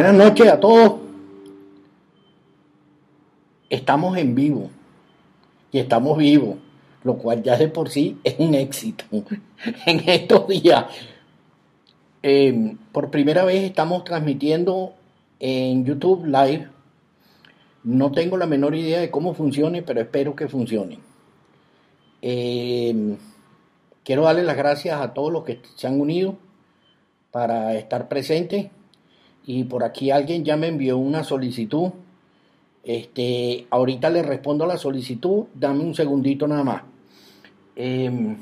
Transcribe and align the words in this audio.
Buenas 0.00 0.16
noches 0.16 0.48
a 0.48 0.58
todos. 0.58 0.94
Estamos 3.68 4.16
en 4.16 4.34
vivo 4.34 4.70
y 5.70 5.78
estamos 5.78 6.16
vivos, 6.16 6.56
lo 7.04 7.18
cual 7.18 7.42
ya 7.42 7.58
de 7.58 7.68
por 7.68 7.90
sí 7.90 8.18
es 8.24 8.36
un 8.38 8.54
éxito. 8.54 9.04
En 9.84 10.08
estos 10.08 10.48
días, 10.48 10.86
eh, 12.22 12.76
por 12.92 13.10
primera 13.10 13.44
vez 13.44 13.62
estamos 13.62 14.04
transmitiendo 14.04 14.94
en 15.38 15.84
YouTube 15.84 16.24
Live. 16.24 16.66
No 17.84 18.10
tengo 18.10 18.38
la 18.38 18.46
menor 18.46 18.74
idea 18.74 19.00
de 19.00 19.10
cómo 19.10 19.34
funcione, 19.34 19.82
pero 19.82 20.00
espero 20.00 20.34
que 20.34 20.48
funcione. 20.48 20.98
Eh, 22.22 23.18
quiero 24.02 24.22
darle 24.22 24.44
las 24.44 24.56
gracias 24.56 24.98
a 24.98 25.12
todos 25.12 25.30
los 25.30 25.44
que 25.44 25.60
se 25.76 25.86
han 25.86 26.00
unido 26.00 26.38
para 27.30 27.74
estar 27.74 28.08
presentes. 28.08 28.70
Y 29.44 29.64
por 29.64 29.84
aquí 29.84 30.10
alguien 30.10 30.44
ya 30.44 30.56
me 30.56 30.68
envió 30.68 30.98
una 30.98 31.24
solicitud. 31.24 31.90
Este, 32.82 33.66
ahorita 33.70 34.10
le 34.10 34.22
respondo 34.22 34.64
a 34.64 34.68
la 34.68 34.78
solicitud. 34.78 35.46
Dame 35.54 35.84
un 35.84 35.94
segundito 35.94 36.46
nada 36.46 36.64
más. 36.64 36.82
Em, 37.76 38.36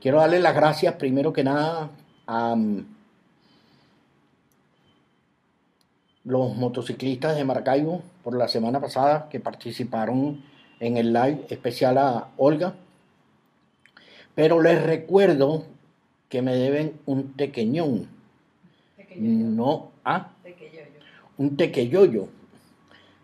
quiero 0.00 0.18
darle 0.18 0.40
las 0.40 0.54
gracias 0.54 0.94
primero 0.94 1.32
que 1.32 1.44
nada 1.44 1.90
a 2.26 2.56
mm, 2.56 2.86
los 6.24 6.56
motociclistas 6.56 7.36
de 7.36 7.44
Maracaibo 7.44 8.02
por 8.24 8.36
la 8.36 8.48
semana 8.48 8.80
pasada 8.80 9.28
que 9.28 9.38
participaron 9.38 10.42
en 10.80 10.96
el 10.96 11.12
live 11.12 11.46
especial 11.48 11.98
a 11.98 12.28
Olga. 12.36 12.74
Pero 14.34 14.60
les 14.60 14.82
recuerdo 14.82 15.64
que 16.28 16.42
me 16.42 16.54
deben 16.54 17.00
un 17.06 17.34
tequeñón. 17.34 18.15
No, 19.18 19.92
ah, 20.04 20.32
un 21.38 21.56
tequeyoyo. 21.56 22.28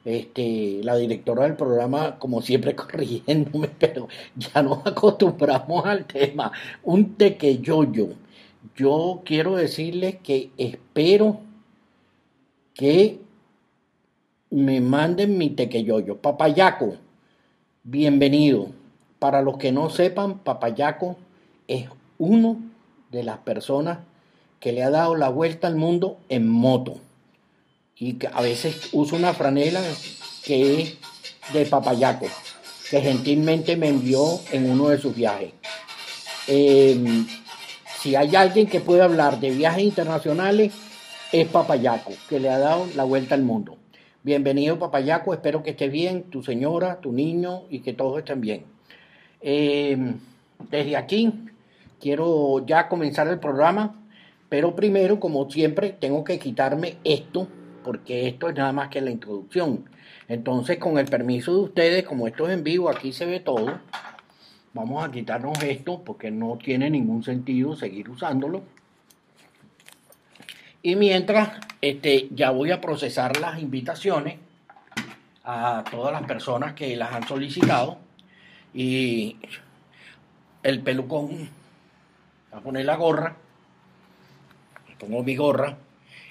Este, 0.04 0.80
la 0.82 0.96
directora 0.96 1.44
del 1.44 1.56
programa, 1.56 2.18
como 2.18 2.42
siempre, 2.42 2.74
corrigiéndome, 2.76 3.68
pero 3.68 4.08
ya 4.36 4.62
nos 4.62 4.84
acostumbramos 4.86 5.84
al 5.86 6.06
tema. 6.06 6.52
Un 6.82 7.14
tequeyoyo. 7.14 8.08
Yo 8.76 9.22
quiero 9.24 9.56
decirles 9.56 10.16
que 10.22 10.50
espero 10.56 11.40
que 12.74 13.20
me 14.50 14.80
manden 14.80 15.38
mi 15.38 15.50
tequeyoyo. 15.50 16.18
Papayaco, 16.18 16.96
bienvenido. 17.84 18.68
Para 19.18 19.40
los 19.40 19.56
que 19.56 19.70
no 19.70 19.88
sepan, 19.88 20.40
Papayaco 20.40 21.16
es 21.68 21.88
uno 22.18 22.60
de 23.10 23.22
las 23.22 23.38
personas 23.38 23.98
que 24.62 24.72
le 24.72 24.84
ha 24.84 24.90
dado 24.90 25.16
la 25.16 25.28
vuelta 25.28 25.66
al 25.66 25.74
mundo 25.74 26.18
en 26.28 26.48
moto. 26.48 27.00
Y 27.96 28.14
que 28.14 28.28
a 28.28 28.40
veces 28.40 28.90
usa 28.92 29.18
una 29.18 29.34
franela 29.34 29.82
que 30.44 30.80
es 30.80 30.98
de 31.52 31.66
papayaco, 31.66 32.26
que 32.88 33.00
gentilmente 33.00 33.76
me 33.76 33.88
envió 33.88 34.40
en 34.52 34.70
uno 34.70 34.88
de 34.88 34.98
sus 34.98 35.14
viajes. 35.14 35.52
Em, 36.46 37.26
si 37.98 38.14
hay 38.14 38.34
alguien 38.36 38.68
que 38.68 38.80
puede 38.80 39.02
hablar 39.02 39.40
de 39.40 39.50
viajes 39.50 39.82
internacionales, 39.82 40.72
es 41.32 41.48
Papayaco, 41.48 42.12
que 42.28 42.40
le 42.40 42.50
ha 42.50 42.58
dado 42.58 42.86
la 42.94 43.04
vuelta 43.04 43.34
al 43.34 43.42
mundo. 43.42 43.76
Bienvenido 44.22 44.78
Papayaco, 44.78 45.32
espero 45.32 45.62
que 45.62 45.70
esté 45.70 45.88
bien, 45.88 46.24
tu 46.24 46.42
señora, 46.42 47.00
tu 47.00 47.12
niño 47.12 47.62
y 47.70 47.80
que 47.80 47.92
todos 47.92 48.18
estén 48.18 48.40
bien. 48.40 48.64
Em, 49.40 50.18
desde 50.70 50.96
aquí 50.96 51.32
quiero 52.00 52.64
ya 52.66 52.88
comenzar 52.88 53.28
el 53.28 53.38
programa, 53.38 54.01
pero 54.52 54.76
primero, 54.76 55.18
como 55.18 55.50
siempre, 55.50 55.96
tengo 55.98 56.24
que 56.24 56.38
quitarme 56.38 56.98
esto, 57.04 57.48
porque 57.82 58.28
esto 58.28 58.50
es 58.50 58.54
nada 58.54 58.70
más 58.70 58.90
que 58.90 59.00
la 59.00 59.10
introducción. 59.10 59.88
Entonces, 60.28 60.76
con 60.76 60.98
el 60.98 61.06
permiso 61.06 61.54
de 61.54 61.60
ustedes, 61.62 62.04
como 62.04 62.28
esto 62.28 62.46
es 62.46 62.52
en 62.52 62.62
vivo, 62.62 62.90
aquí 62.90 63.14
se 63.14 63.24
ve 63.24 63.40
todo, 63.40 63.80
vamos 64.74 65.02
a 65.02 65.10
quitarnos 65.10 65.62
esto 65.62 66.02
porque 66.04 66.30
no 66.30 66.58
tiene 66.62 66.90
ningún 66.90 67.22
sentido 67.22 67.74
seguir 67.76 68.10
usándolo. 68.10 68.62
Y 70.82 70.96
mientras, 70.96 71.58
este, 71.80 72.28
ya 72.30 72.50
voy 72.50 72.72
a 72.72 72.80
procesar 72.82 73.40
las 73.40 73.58
invitaciones 73.58 74.36
a 75.44 75.82
todas 75.90 76.12
las 76.12 76.24
personas 76.24 76.74
que 76.74 76.94
las 76.94 77.10
han 77.10 77.26
solicitado 77.26 77.96
y 78.74 79.38
el 80.62 80.82
pelucón 80.82 81.48
a 82.52 82.60
poner 82.60 82.84
la 82.84 82.96
gorra, 82.96 83.36
pongo 85.02 85.24
mi 85.24 85.34
gorra, 85.34 85.78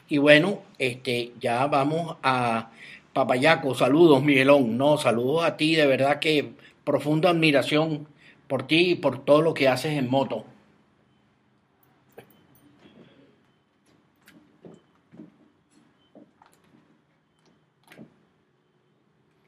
y 0.07 0.17
bueno, 0.17 0.61
este, 0.77 1.33
ya 1.41 1.67
vamos 1.67 2.15
a 2.23 2.71
Papayaco, 3.11 3.75
saludos 3.75 4.23
Miguelón, 4.23 4.77
no, 4.77 4.97
saludos 4.97 5.43
a 5.43 5.57
ti, 5.57 5.75
de 5.75 5.85
verdad 5.85 6.19
que 6.19 6.53
profunda 6.85 7.31
admiración 7.31 8.07
por 8.47 8.63
ti 8.63 8.91
y 8.91 8.95
por 8.95 9.25
todo 9.25 9.41
lo 9.41 9.53
que 9.53 9.67
haces 9.67 9.97
en 9.97 10.09
moto. 10.09 10.45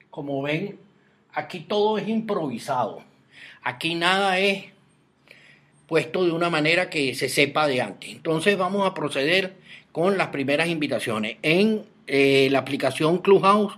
Como 0.09 0.41
ven, 0.41 0.77
aquí 1.33 1.61
todo 1.61 1.97
es 1.97 2.09
improvisado. 2.09 3.01
Aquí 3.63 3.95
nada 3.95 4.37
es 4.37 4.72
puesto 5.87 6.25
de 6.25 6.31
una 6.31 6.49
manera 6.49 6.89
que 6.89 7.13
se 7.15 7.29
sepa 7.29 7.67
de 7.67 7.81
antes. 7.81 8.09
Entonces 8.09 8.57
vamos 8.57 8.87
a 8.87 8.93
proceder 8.93 9.53
con 9.91 10.17
las 10.17 10.27
primeras 10.27 10.67
invitaciones. 10.69 11.37
En 11.41 11.83
eh, 12.07 12.47
la 12.51 12.59
aplicación 12.59 13.19
Clubhouse, 13.19 13.77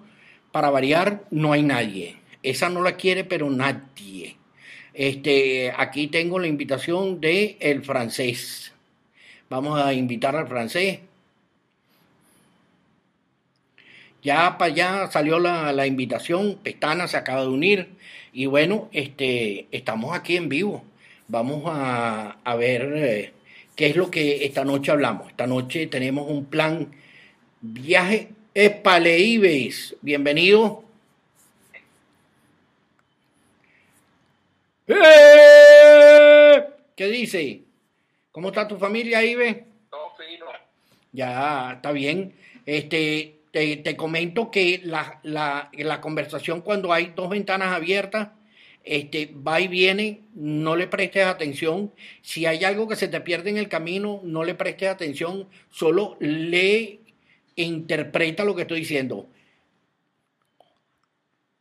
para 0.51 0.69
variar, 0.69 1.25
no 1.31 1.53
hay 1.53 1.63
nadie. 1.63 2.17
Esa 2.43 2.69
no 2.69 2.81
la 2.81 2.95
quiere, 2.95 3.23
pero 3.23 3.49
nadie. 3.49 4.37
Este, 4.93 5.73
aquí 5.75 6.07
tengo 6.07 6.39
la 6.39 6.47
invitación 6.47 7.19
de 7.19 7.57
el 7.59 7.83
francés. 7.83 8.73
Vamos 9.49 9.79
a 9.79 9.93
invitar 9.93 10.35
al 10.35 10.47
francés. 10.47 10.99
Ya 14.23 14.57
para 14.57 14.71
allá 14.71 15.11
salió 15.11 15.37
la, 15.37 15.71
la 15.71 15.85
invitación, 15.85 16.57
Pestana 16.63 17.07
se 17.07 17.17
acaba 17.17 17.41
de 17.41 17.49
unir 17.49 17.89
y 18.33 18.47
bueno, 18.47 18.89
este, 18.91 19.67
estamos 19.71 20.15
aquí 20.15 20.35
en 20.35 20.49
vivo 20.49 20.83
vamos 21.27 21.63
a, 21.65 22.55
ver 22.57 22.93
eh, 22.95 23.33
qué 23.75 23.87
es 23.87 23.95
lo 23.95 24.09
que 24.11 24.45
esta 24.45 24.63
noche 24.63 24.91
hablamos. 24.91 25.29
Esta 25.29 25.47
noche 25.47 25.87
tenemos 25.87 26.29
un 26.29 26.45
plan 26.45 26.91
viaje 27.61 28.29
Espaleibes. 28.53 29.95
Bienvenido. 30.01 30.83
¡Eh! 34.87 34.95
¿Qué 36.95 37.07
dice? 37.07 37.61
¿Cómo 38.31 38.49
está 38.49 38.67
tu 38.67 38.77
familia, 38.77 39.23
Ibe? 39.23 39.65
Todo 39.89 40.11
fino. 40.17 40.45
Ya, 41.11 41.73
está 41.75 41.91
bien. 41.91 42.33
Este, 42.65 43.39
te, 43.51 43.95
comento 43.97 44.51
que 44.51 44.81
la, 44.83 45.19
la 45.23 46.01
conversación 46.01 46.61
cuando 46.61 46.93
hay 46.93 47.13
dos 47.15 47.29
ventanas 47.29 47.73
abiertas 47.73 48.29
este, 48.85 49.33
va 49.35 49.59
y 49.59 49.67
viene, 49.67 50.21
no 50.35 50.75
le 50.75 50.85
prestes 50.87 51.25
atención. 51.25 51.91
Si 52.21 52.45
hay 52.45 52.63
algo 52.63 52.87
que 52.87 52.95
se 52.95 53.07
te 53.07 53.19
pierde 53.19 53.49
en 53.49 53.57
el 53.57 53.67
camino, 53.67 54.21
no 54.23 54.43
le 54.43 54.53
prestes 54.53 54.89
atención, 54.89 55.47
solo 55.71 56.17
lee 56.19 56.99
e 57.55 57.63
interpreta 57.63 58.45
lo 58.45 58.55
que 58.55 58.61
estoy 58.61 58.81
diciendo. 58.81 59.27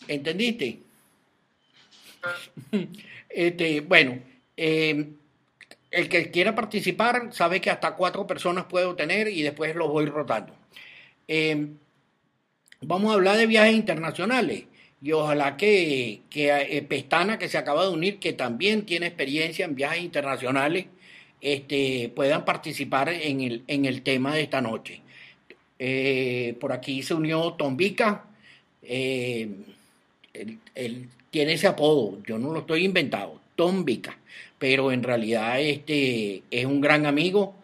¿Entendiste? 0.07 0.81
Este, 3.37 3.81
bueno, 3.81 4.21
em, 4.57 5.17
el 5.91 6.09
que 6.09 6.31
quiera 6.31 6.55
participar 6.55 7.33
sabe 7.33 7.61
que 7.61 7.69
hasta 7.69 7.97
cuatro 7.97 8.29
personas 8.29 8.67
puedo 8.67 8.95
tener 8.95 9.27
y 9.27 9.43
después 9.43 9.75
los 9.75 9.89
voy 9.89 10.07
rotando. 10.07 10.55
Em, 11.27 11.77
vamos 12.81 13.11
a 13.11 13.15
hablar 13.15 13.37
de 13.37 13.49
viajes 13.49 13.75
internacionales 13.75 14.67
y 15.03 15.13
ojalá 15.13 15.57
que, 15.57 16.23
eh, 16.35 16.83
Pestana, 16.89 17.39
que 17.39 17.49
se 17.49 17.59
acaba 17.59 17.85
de 17.85 17.91
unir, 17.91 18.19
que 18.19 18.33
también 18.33 18.87
tiene 18.87 19.07
experiencia 19.07 19.67
en 19.67 19.75
viajes 19.75 20.03
internacionales, 20.03 20.87
este, 21.41 22.11
puedan 22.15 22.45
participar 22.47 23.11
en 23.11 23.43
el, 23.43 23.65
en 23.69 23.85
el 23.85 24.03
tema 24.03 24.35
de 24.35 24.43
esta 24.43 24.61
noche. 24.63 25.03
Eh, 25.79 26.57
por 26.61 26.73
aquí 26.73 27.03
se 27.03 27.15
unió 27.15 27.53
Tombica, 27.53 28.25
eh, 28.83 29.49
él, 30.75 31.09
tiene 31.31 31.55
ese 31.55 31.67
apodo, 31.67 32.23
yo 32.27 32.39
no 32.39 32.53
lo 32.53 32.61
estoy 32.61 32.85
inventado, 32.85 33.41
Tombica, 33.57 34.17
pero 34.59 34.93
en 34.93 35.03
realidad 35.03 35.61
este, 35.61 36.43
es 36.51 36.65
un 36.65 36.81
gran 36.81 37.07
amigo, 37.07 37.57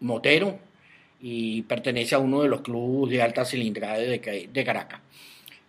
motero, 0.00 0.58
y 1.20 1.62
pertenece 1.62 2.14
a 2.14 2.18
uno 2.18 2.42
de 2.42 2.48
los 2.48 2.62
clubes 2.62 3.12
de 3.12 3.22
alta 3.22 3.44
cilindrada 3.44 3.98
de, 3.98 4.48
de 4.52 4.64
Caracas. 4.64 5.03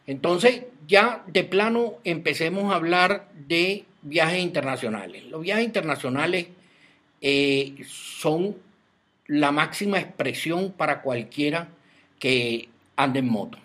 Entonces, 0.08 0.64
ya 0.88 1.24
de 1.28 1.44
plano 1.44 1.96
empecemos 2.04 2.72
a 2.72 2.76
hablar 2.76 3.30
de 3.48 3.86
viajes 4.02 4.40
internacionales. 4.40 5.24
Los 5.26 5.42
viajes 5.42 5.66
internacionales 5.66 6.48
eh, 7.22 7.76
son 7.88 8.56
la 9.28 9.52
máxima 9.52 10.00
expresión 10.00 10.72
para 10.72 11.02
cualquiera 11.02 11.70
que 12.20 12.70
ande 12.96 13.20
en 13.20 13.30
moto. 13.30 13.58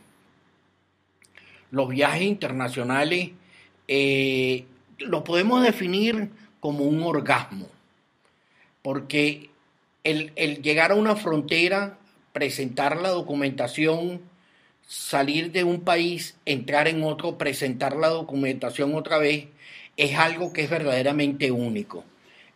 Los 1.71 1.89
viajes 1.91 2.23
internacionales 2.23 3.31
eh, 3.87 4.65
lo 4.99 5.23
podemos 5.25 5.63
definir 5.63 6.31
como 6.59 6.85
un 6.85 7.03
orgasmo, 7.03 7.69
porque 8.83 9.51
el 10.05 10.33
llegar 10.63 10.93
a 10.93 10.95
una 10.95 11.17
frontera, 11.17 11.99
presentar 12.33 13.01
la 13.01 13.11
documentación, 13.11 14.21
salir 14.91 15.53
de 15.53 15.63
un 15.63 15.83
país, 15.83 16.37
entrar 16.45 16.89
en 16.89 17.05
otro, 17.05 17.39
presentar 17.39 17.95
la 17.95 18.09
documentación 18.09 18.97
otra 18.97 19.19
vez, 19.19 19.47
es 19.97 20.19
algo 20.19 20.53
que 20.53 20.65
es 20.65 20.71
verdaderamente 20.71 21.53
único. 21.53 22.03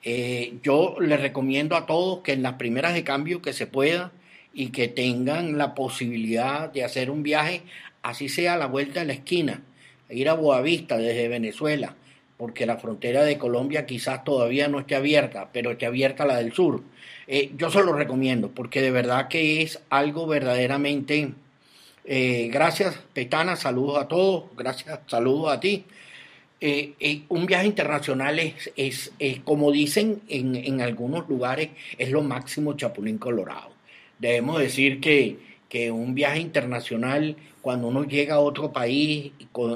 Eh, 0.02 0.54
yo 0.60 0.96
les 0.98 1.20
recomiendo 1.20 1.76
a 1.76 1.86
todos 1.86 2.22
que 2.22 2.32
en 2.32 2.42
las 2.42 2.54
primeras 2.54 2.92
de 2.92 3.04
cambio 3.04 3.40
que 3.40 3.52
se 3.52 3.68
pueda 3.68 4.10
y 4.52 4.70
que 4.70 4.88
tengan 4.88 5.58
la 5.58 5.76
posibilidad 5.76 6.72
de 6.72 6.82
hacer 6.82 7.08
un 7.08 7.22
viaje, 7.22 7.62
así 8.02 8.28
sea 8.28 8.54
a 8.54 8.58
la 8.58 8.66
vuelta 8.66 8.98
de 8.98 9.06
la 9.06 9.12
esquina, 9.12 9.62
ir 10.10 10.28
a 10.28 10.34
Boavista 10.34 10.98
desde 10.98 11.28
Venezuela, 11.28 11.94
porque 12.36 12.66
la 12.66 12.78
frontera 12.78 13.22
de 13.22 13.38
Colombia 13.38 13.86
quizás 13.86 14.24
todavía 14.24 14.66
no 14.66 14.80
esté 14.80 14.96
abierta, 14.96 15.50
pero 15.52 15.70
esté 15.70 15.86
abierta 15.86 16.26
la 16.26 16.38
del 16.38 16.52
sur. 16.52 16.82
Eh, 17.28 17.52
yo 17.56 17.70
se 17.70 17.84
lo 17.84 17.92
recomiendo, 17.92 18.50
porque 18.50 18.82
de 18.82 18.90
verdad 18.90 19.28
que 19.28 19.62
es 19.62 19.80
algo 19.88 20.26
verdaderamente... 20.26 21.34
Eh, 22.06 22.50
gracias, 22.52 22.96
Petana, 23.14 23.56
saludos 23.56 23.98
a 23.98 24.08
todos, 24.08 24.44
gracias, 24.56 25.00
saludos 25.06 25.52
a 25.52 25.60
ti. 25.60 25.84
Eh, 26.60 26.92
eh, 27.00 27.22
un 27.30 27.46
viaje 27.46 27.66
internacional 27.66 28.38
es, 28.38 29.12
es, 29.18 29.40
como 29.44 29.72
dicen 29.72 30.20
en, 30.28 30.54
en, 30.54 30.80
algunos 30.82 31.28
lugares, 31.28 31.70
es 31.98 32.10
lo 32.10 32.22
máximo 32.22 32.74
Chapulín 32.74 33.18
Colorado. 33.18 33.70
Debemos 34.18 34.60
decir 34.60 35.00
que, 35.00 35.38
que 35.68 35.90
un 35.90 36.14
viaje 36.14 36.40
internacional, 36.40 37.36
cuando 37.62 37.88
uno 37.88 38.04
llega 38.04 38.34
a 38.36 38.40
otro 38.40 38.72
país, 38.72 39.32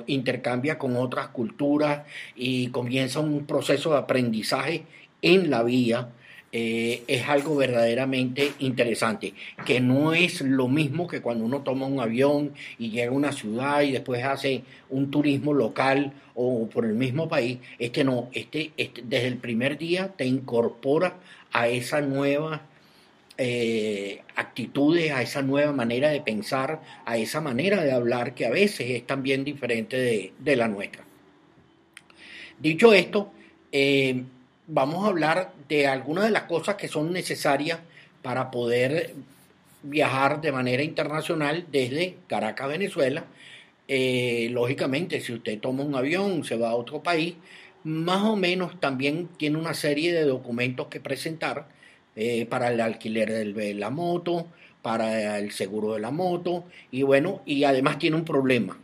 intercambia 0.06 0.78
con 0.78 0.96
otras 0.96 1.28
culturas 1.28 2.02
y 2.36 2.68
comienza 2.68 3.20
un 3.20 3.46
proceso 3.46 3.92
de 3.92 3.98
aprendizaje 3.98 4.84
en 5.22 5.50
la 5.50 5.62
vía, 5.62 6.10
eh, 6.50 7.02
es 7.06 7.28
algo 7.28 7.56
verdaderamente 7.56 8.52
interesante, 8.60 9.34
que 9.66 9.80
no 9.80 10.14
es 10.14 10.40
lo 10.40 10.66
mismo 10.66 11.06
que 11.06 11.20
cuando 11.20 11.44
uno 11.44 11.60
toma 11.60 11.86
un 11.86 12.00
avión 12.00 12.54
y 12.78 12.90
llega 12.90 13.10
a 13.10 13.14
una 13.14 13.32
ciudad 13.32 13.82
y 13.82 13.92
después 13.92 14.24
hace 14.24 14.62
un 14.88 15.10
turismo 15.10 15.52
local 15.52 16.12
o 16.34 16.66
por 16.68 16.86
el 16.86 16.94
mismo 16.94 17.28
país, 17.28 17.58
este 17.78 18.02
no, 18.02 18.30
este, 18.32 18.72
desde 18.76 19.26
el 19.26 19.36
primer 19.36 19.76
día 19.76 20.08
te 20.16 20.24
incorpora 20.24 21.18
a 21.52 21.68
esa 21.68 22.00
nueva 22.00 22.62
eh, 23.36 24.22
actitudes, 24.34 25.12
a 25.12 25.20
esa 25.20 25.42
nueva 25.42 25.72
manera 25.72 26.08
de 26.08 26.22
pensar, 26.22 26.80
a 27.04 27.18
esa 27.18 27.42
manera 27.42 27.84
de 27.84 27.92
hablar 27.92 28.34
que 28.34 28.46
a 28.46 28.50
veces 28.50 28.90
es 28.90 29.06
también 29.06 29.44
diferente 29.44 29.98
de, 29.98 30.32
de 30.38 30.56
la 30.56 30.66
nuestra. 30.66 31.04
Dicho 32.58 32.92
esto, 32.94 33.30
eh, 33.70 34.24
vamos 34.68 35.04
a 35.04 35.08
hablar 35.08 35.52
de 35.68 35.86
algunas 35.88 36.24
de 36.24 36.30
las 36.30 36.42
cosas 36.42 36.76
que 36.76 36.88
son 36.88 37.12
necesarias 37.12 37.80
para 38.22 38.50
poder 38.50 39.14
viajar 39.82 40.40
de 40.40 40.52
manera 40.52 40.82
internacional 40.82 41.66
desde 41.72 42.16
Caracas, 42.28 42.68
Venezuela. 42.68 43.24
Eh, 43.88 44.48
lógicamente, 44.52 45.20
si 45.20 45.32
usted 45.32 45.58
toma 45.58 45.82
un 45.82 45.94
avión, 45.94 46.44
se 46.44 46.56
va 46.56 46.70
a 46.70 46.74
otro 46.74 47.02
país, 47.02 47.34
más 47.84 48.22
o 48.22 48.36
menos 48.36 48.78
también 48.78 49.28
tiene 49.38 49.56
una 49.56 49.72
serie 49.72 50.12
de 50.12 50.24
documentos 50.24 50.88
que 50.88 51.00
presentar 51.00 51.66
eh, 52.14 52.44
para 52.46 52.68
el 52.68 52.80
alquiler 52.80 53.54
de 53.54 53.74
la 53.74 53.88
moto, 53.88 54.46
para 54.82 55.38
el 55.38 55.52
seguro 55.52 55.94
de 55.94 56.00
la 56.00 56.10
moto, 56.10 56.64
y 56.90 57.02
bueno, 57.02 57.40
y 57.46 57.64
además 57.64 57.98
tiene 57.98 58.16
un 58.16 58.24
problema 58.24 58.78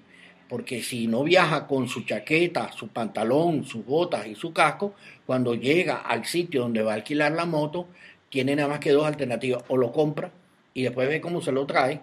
porque 0.48 0.82
si 0.82 1.06
no 1.06 1.24
viaja 1.24 1.66
con 1.66 1.88
su 1.88 2.02
chaqueta, 2.02 2.72
su 2.72 2.88
pantalón, 2.88 3.64
sus 3.64 3.84
botas 3.84 4.26
y 4.26 4.34
su 4.34 4.52
casco, 4.52 4.94
cuando 5.26 5.54
llega 5.54 5.96
al 5.96 6.24
sitio 6.24 6.62
donde 6.62 6.82
va 6.82 6.92
a 6.92 6.96
alquilar 6.96 7.32
la 7.32 7.46
moto, 7.46 7.86
tiene 8.28 8.56
nada 8.56 8.68
más 8.68 8.80
que 8.80 8.92
dos 8.92 9.06
alternativas, 9.06 9.64
o 9.68 9.76
lo 9.76 9.92
compra 9.92 10.30
y 10.74 10.82
después 10.82 11.08
ve 11.08 11.20
cómo 11.20 11.40
se 11.40 11.52
lo 11.52 11.66
trae, 11.66 12.00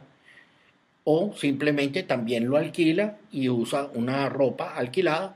o 1.03 1.33
simplemente 1.35 2.03
también 2.03 2.47
lo 2.47 2.57
alquila 2.57 3.17
y 3.31 3.49
usa 3.49 3.89
una 3.93 4.29
ropa 4.29 4.75
alquilada 4.75 5.35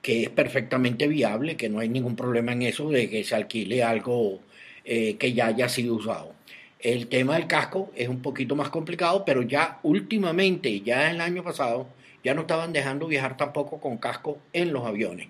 que 0.00 0.24
es 0.24 0.30
perfectamente 0.30 1.08
viable, 1.08 1.56
que 1.56 1.68
no 1.68 1.80
hay 1.80 1.88
ningún 1.88 2.14
problema 2.14 2.52
en 2.52 2.62
eso 2.62 2.90
de 2.90 3.08
que 3.08 3.24
se 3.24 3.34
alquile 3.34 3.82
algo 3.82 4.40
eh, 4.84 5.16
que 5.16 5.32
ya 5.32 5.46
haya 5.46 5.68
sido 5.68 5.94
usado. 5.94 6.34
El 6.78 7.06
tema 7.08 7.36
del 7.36 7.46
casco 7.46 7.90
es 7.96 8.08
un 8.10 8.20
poquito 8.20 8.54
más 8.54 8.68
complicado, 8.68 9.24
pero 9.24 9.40
ya 9.40 9.80
últimamente, 9.82 10.82
ya 10.82 11.10
el 11.10 11.22
año 11.22 11.42
pasado, 11.42 11.86
ya 12.24 12.34
no 12.34 12.42
estaban 12.42 12.72
dejando 12.72 13.06
viajar 13.06 13.36
tampoco 13.36 13.80
con 13.80 13.98
casco 13.98 14.38
en 14.52 14.72
los 14.72 14.84
aviones. 14.84 15.28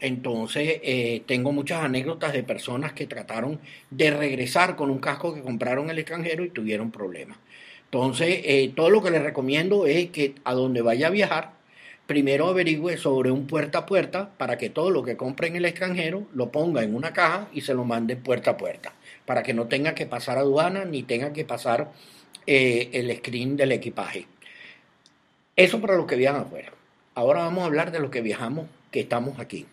Entonces, 0.00 0.80
eh, 0.82 1.22
tengo 1.26 1.52
muchas 1.52 1.84
anécdotas 1.84 2.32
de 2.32 2.42
personas 2.42 2.92
que 2.92 3.06
trataron 3.06 3.60
de 3.90 4.10
regresar 4.10 4.76
con 4.76 4.90
un 4.90 4.98
casco 4.98 5.32
que 5.32 5.40
compraron 5.40 5.84
en 5.84 5.92
el 5.92 5.98
extranjero 6.00 6.44
y 6.44 6.50
tuvieron 6.50 6.90
problemas. 6.90 7.38
Entonces, 7.84 8.40
eh, 8.44 8.72
todo 8.74 8.90
lo 8.90 9.02
que 9.02 9.12
les 9.12 9.22
recomiendo 9.22 9.86
es 9.86 10.10
que 10.10 10.34
a 10.44 10.52
donde 10.52 10.82
vaya 10.82 11.06
a 11.06 11.10
viajar, 11.10 11.52
primero 12.06 12.48
averigüe 12.48 12.96
sobre 12.96 13.30
un 13.30 13.46
puerta 13.46 13.78
a 13.78 13.86
puerta 13.86 14.30
para 14.36 14.58
que 14.58 14.68
todo 14.68 14.90
lo 14.90 15.04
que 15.04 15.16
compre 15.16 15.46
en 15.46 15.56
el 15.56 15.64
extranjero 15.64 16.26
lo 16.34 16.50
ponga 16.50 16.82
en 16.82 16.94
una 16.94 17.12
caja 17.12 17.48
y 17.52 17.60
se 17.60 17.72
lo 17.72 17.84
mande 17.84 18.16
puerta 18.16 18.52
a 18.52 18.56
puerta, 18.56 18.92
para 19.26 19.42
que 19.42 19.54
no 19.54 19.68
tenga 19.68 19.94
que 19.94 20.06
pasar 20.06 20.38
aduana 20.38 20.84
ni 20.84 21.04
tenga 21.04 21.32
que 21.32 21.44
pasar 21.44 21.92
eh, 22.46 22.90
el 22.92 23.16
screen 23.16 23.56
del 23.56 23.72
equipaje. 23.72 24.26
Eso 25.56 25.80
para 25.80 25.96
los 25.96 26.06
que 26.06 26.16
viajan 26.16 26.42
afuera. 26.42 26.72
Ahora 27.14 27.40
vamos 27.40 27.62
a 27.62 27.66
hablar 27.66 27.92
de 27.92 28.00
los 28.00 28.10
que 28.10 28.20
viajamos, 28.20 28.66
que 28.90 29.00
estamos 29.00 29.38
aquí. 29.38 29.66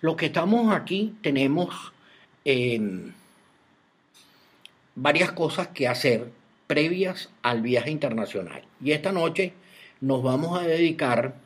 Los 0.00 0.16
que 0.16 0.26
estamos 0.26 0.74
aquí 0.74 1.16
tenemos 1.22 1.92
em, 2.44 3.12
varias 4.94 5.32
cosas 5.32 5.68
que 5.68 5.88
hacer 5.88 6.30
previas 6.66 7.30
al 7.42 7.62
viaje 7.62 7.90
internacional. 7.90 8.62
Y 8.82 8.92
esta 8.92 9.12
noche 9.12 9.54
nos 10.00 10.22
vamos 10.22 10.58
a 10.58 10.62
dedicar 10.64 11.36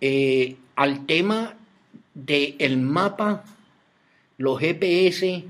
eh, 0.00 0.56
al 0.74 1.06
tema 1.06 1.56
del 2.14 2.78
mapa, 2.78 3.44
los 4.38 4.58
GPS, 4.58 5.44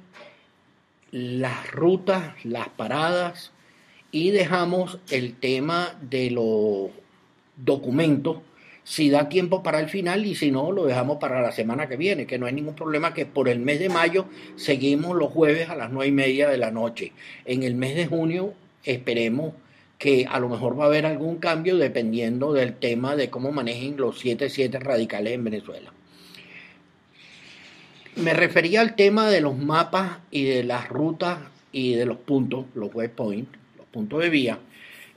las 1.11 1.71
rutas, 1.71 2.45
las 2.45 2.69
paradas, 2.69 3.52
y 4.13 4.31
dejamos 4.31 4.99
el 5.11 5.35
tema 5.35 5.99
de 6.03 6.31
los 6.31 6.91
documentos, 7.57 8.39
si 8.85 9.09
da 9.11 9.29
tiempo 9.29 9.63
para 9.63 9.81
el 9.81 9.89
final 9.89 10.27
y 10.27 10.35
si 10.35 10.51
no, 10.51 10.71
lo 10.71 10.85
dejamos 10.85 11.17
para 11.17 11.41
la 11.41 11.51
semana 11.51 11.89
que 11.89 11.97
viene, 11.97 12.27
que 12.27 12.39
no 12.39 12.47
hay 12.47 12.53
ningún 12.53 12.75
problema 12.75 13.15
que 13.15 13.27
por 13.27 13.49
el 13.49 13.59
mes 13.59 13.81
de 13.81 13.89
mayo 13.89 14.27
seguimos 14.57 15.17
los 15.17 15.33
jueves 15.33 15.71
a 15.71 15.77
las 15.77 15.91
nueve 15.91 16.09
y 16.09 16.13
media 16.13 16.51
de 16.51 16.59
la 16.59 16.71
noche. 16.71 17.13
En 17.47 17.63
el 17.63 17.75
mes 17.75 17.97
de 17.97 18.07
junio 18.07 18.53
esperemos 18.85 19.55
que 19.99 20.27
a 20.29 20.39
lo 20.41 20.49
mejor 20.49 20.79
va 20.79 20.85
a 20.85 20.89
haber 20.89 21.07
algún 21.07 21.37
cambio 21.37 21.79
dependiendo 21.79 22.53
del 22.53 22.75
tema 22.75 23.17
de 23.17 23.31
cómo 23.31 23.51
manejen 23.51 23.97
los 23.97 24.23
7-7 24.23 24.81
radicales 24.81 25.33
en 25.33 25.45
Venezuela. 25.45 25.93
Me 28.17 28.35
refería 28.35 28.83
al 28.83 28.95
tema 28.95 29.31
de 29.31 29.41
los 29.41 29.57
mapas 29.57 30.19
y 30.31 30.45
de 30.45 30.65
las 30.65 30.89
rutas 30.89 31.39
y 31.71 31.95
de 31.95 32.05
los 32.05 32.19
puntos, 32.19 32.67
los 32.75 32.95
waypoints 32.95 33.62
punto 33.93 34.19
de 34.19 34.31
vía, 34.31 34.59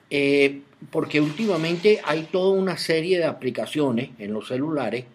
eh, 0.09 0.61
porque 0.91 1.21
últimamente 1.21 1.99
hay 2.03 2.23
toda 2.23 2.51
una 2.51 2.77
serie 2.77 3.17
de 3.17 3.25
aplicaciones 3.25 4.09
en 4.19 4.33
los 4.33 4.47
celulares 4.47 5.05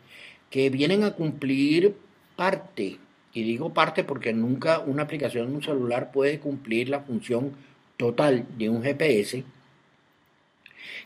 que 0.50 0.71
vienen 0.71 1.05
a 1.05 1.12
cumplir 1.12 1.95
parte, 2.37 2.99
y 3.33 3.43
digo 3.45 3.73
parte 3.73 4.02
porque 4.02 4.33
nunca 4.33 4.81
una 4.81 5.05
aplicación 5.05 5.49
en 5.49 5.57
un 5.57 5.62
celular 5.62 6.11
puede 6.11 6.40
cumplir 6.40 6.88
la 6.88 7.00
función 7.00 7.52
total 7.97 8.47
de 8.59 8.69
un 8.69 8.83
GPS, 8.83 9.45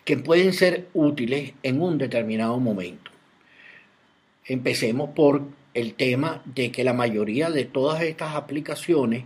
que 0.04 0.16
pueden 0.16 0.52
ser 0.52 0.86
útiles 0.94 1.52
en 1.62 1.82
un 1.82 1.98
determinado 1.98 2.58
momento. 2.60 3.10
Empecemos 4.46 5.10
por 5.10 5.42
el 5.74 5.94
tema 5.94 6.42
de 6.44 6.70
que 6.70 6.84
la 6.84 6.92
mayoría 6.92 7.50
de 7.50 7.64
todas 7.64 8.02
estas 8.02 8.36
aplicaciones 8.36 9.24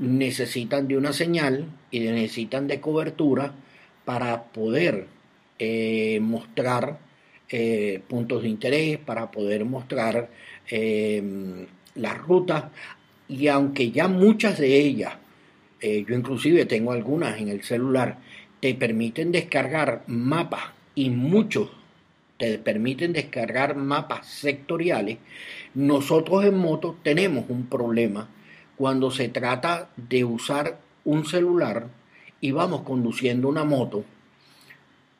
necesitan 0.00 0.88
de 0.88 0.96
una 0.96 1.12
señal 1.12 1.66
y 1.90 2.00
necesitan 2.00 2.66
de 2.66 2.80
cobertura 2.80 3.52
para 4.04 4.44
poder 4.44 5.06
eh, 5.58 6.18
mostrar 6.22 6.98
eh, 7.50 8.00
puntos 8.08 8.42
de 8.42 8.48
interés, 8.48 8.98
para 8.98 9.30
poder 9.30 9.64
mostrar 9.66 10.30
eh, 10.70 11.66
las 11.94 12.18
rutas. 12.18 12.64
Y 13.28 13.48
aunque 13.48 13.90
ya 13.90 14.08
muchas 14.08 14.58
de 14.58 14.76
ellas, 14.76 15.14
yo 15.82 16.14
inclusive 16.14 16.66
tengo 16.66 16.92
algunas 16.92 17.40
en 17.40 17.48
el 17.48 17.62
celular, 17.62 18.18
te 18.60 18.74
permiten 18.74 19.32
descargar 19.32 20.02
mapas 20.08 20.64
y 20.94 21.08
muchos 21.08 21.70
te 22.36 22.58
permiten 22.58 23.12
descargar 23.12 23.76
mapas 23.76 24.26
sectoriales, 24.26 25.18
nosotros 25.74 26.44
en 26.44 26.58
moto 26.58 26.96
tenemos 27.02 27.44
un 27.48 27.66
problema 27.66 28.28
cuando 28.80 29.10
se 29.10 29.28
trata 29.28 29.90
de 29.98 30.24
usar 30.24 30.80
un 31.04 31.26
celular 31.26 31.88
y 32.40 32.52
vamos 32.52 32.80
conduciendo 32.80 33.46
una 33.46 33.62
moto, 33.62 34.06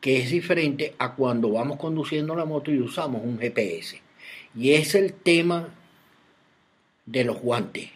que 0.00 0.16
es 0.16 0.30
diferente 0.30 0.94
a 0.96 1.14
cuando 1.14 1.50
vamos 1.50 1.76
conduciendo 1.76 2.34
la 2.34 2.46
moto 2.46 2.72
y 2.72 2.80
usamos 2.80 3.20
un 3.22 3.38
GPS. 3.38 4.00
Y 4.56 4.72
es 4.72 4.94
el 4.94 5.12
tema 5.12 5.74
de 7.04 7.22
los 7.24 7.38
guantes. 7.42 7.90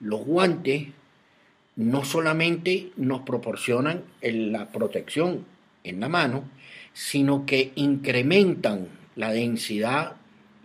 Los 0.00 0.24
guantes 0.24 0.88
no 1.76 2.04
solamente 2.04 2.90
nos 2.96 3.20
proporcionan 3.20 4.02
la 4.20 4.72
protección 4.72 5.46
en 5.84 6.00
la 6.00 6.08
mano, 6.08 6.42
sino 6.92 7.46
que 7.46 7.70
incrementan 7.76 8.88
la 9.14 9.30
densidad 9.30 10.16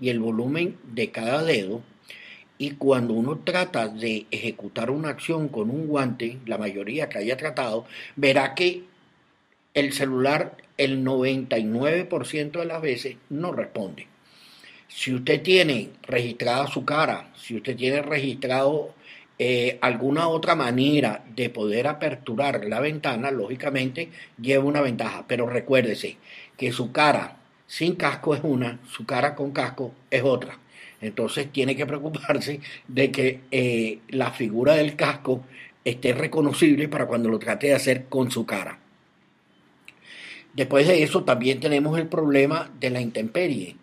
y 0.02 0.10
el 0.10 0.20
volumen 0.20 0.76
de 0.92 1.12
cada 1.12 1.44
dedo. 1.44 1.84
Y 2.62 2.72
cuando 2.72 3.14
uno 3.14 3.40
trata 3.40 3.88
de 3.88 4.28
ejecutar 4.30 4.92
una 4.92 5.10
acción 5.10 5.48
con 5.48 5.70
un 5.70 5.88
guante, 5.88 6.40
la 6.46 6.58
mayoría 6.58 7.08
que 7.08 7.18
haya 7.18 7.38
tratado, 7.38 7.86
verá 8.18 8.54
que 8.54 8.84
el 9.74 9.94
celular 9.94 10.58
el 10.78 11.04
99% 11.04 12.60
de 12.60 12.66
las 12.66 12.82
veces 12.82 13.16
no 13.30 13.54
responde. 13.54 14.08
Si 14.90 15.14
usted 15.14 15.42
tiene 15.42 15.92
registrada 16.04 16.68
su 16.68 16.84
cara, 16.84 17.32
si 17.36 17.56
usted 17.56 17.78
tiene 17.78 18.02
registrado 18.02 18.94
eh, 19.38 19.78
alguna 19.80 20.28
otra 20.28 20.54
manera 20.54 21.24
de 21.34 21.50
poder 21.50 21.88
aperturar 21.88 22.66
la 22.66 22.82
ventana, 22.82 23.32
lógicamente 23.32 24.10
lleva 24.38 24.66
una 24.66 24.82
ventaja. 24.82 25.24
Pero 25.30 25.48
recuérdese 25.48 26.18
que 26.58 26.74
su 26.74 26.92
cara 26.92 27.38
sin 27.68 27.96
casco 27.96 28.36
es 28.36 28.42
una, 28.44 28.80
su 28.90 29.06
cara 29.06 29.36
con 29.36 29.52
casco 29.52 29.94
es 30.12 30.24
otra. 30.24 30.60
Entonces 31.02 31.52
tiene 31.52 31.76
que 31.76 31.86
preocuparse 31.86 32.60
de 32.88 33.12
que 33.12 33.42
eh, 33.52 34.00
la 34.10 34.32
figura 34.32 34.76
del 34.76 34.96
casco 34.96 35.44
esté 35.86 36.14
reconocible 36.14 36.88
para 36.88 37.08
cuando 37.08 37.30
lo 37.30 37.40
trate 37.40 37.68
de 37.68 37.76
hacer 37.76 38.06
con 38.06 38.32
su 38.32 38.46
cara. 38.46 38.80
Después 40.54 40.88
de 40.88 41.04
eso 41.04 41.24
también 41.24 41.60
tenemos 41.60 41.98
el 41.98 42.08
problema 42.08 42.70
de 42.80 42.90
la 42.90 43.02
intemperie. 43.02 43.76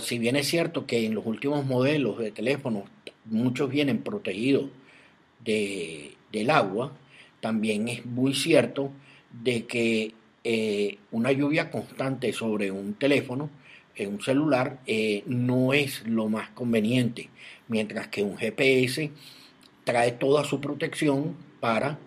Si 0.00 0.18
bien 0.18 0.36
es 0.36 0.46
cierto 0.46 0.86
que 0.86 1.06
en 1.06 1.14
los 1.14 1.26
últimos 1.26 1.64
modelos 1.64 2.18
de 2.18 2.30
teléfonos 2.30 2.84
muchos 3.24 3.70
vienen 3.70 3.98
protegidos 3.98 4.66
del 5.44 6.50
agua, 6.50 6.92
también 7.40 7.88
es 7.88 8.06
muy 8.06 8.34
cierto 8.34 8.92
de 9.32 9.66
que 9.66 10.14
eh, 10.44 10.98
una 11.10 11.32
lluvia 11.32 11.70
constante 11.70 12.32
sobre 12.32 12.70
un 12.70 12.94
teléfono, 12.94 13.50
en 13.96 14.14
un 14.14 14.22
celular, 14.22 14.78
eh, 14.86 15.22
no 15.26 15.72
es 15.72 16.06
lo 16.06 16.28
más 16.28 16.50
conveniente, 16.50 17.28
mientras 17.68 18.08
que 18.08 18.22
un 18.22 18.36
GPS 18.36 19.10
trae 19.84 20.12
toda 20.12 20.44
su 20.44 20.60
protección 20.60 21.36
para 21.60 21.98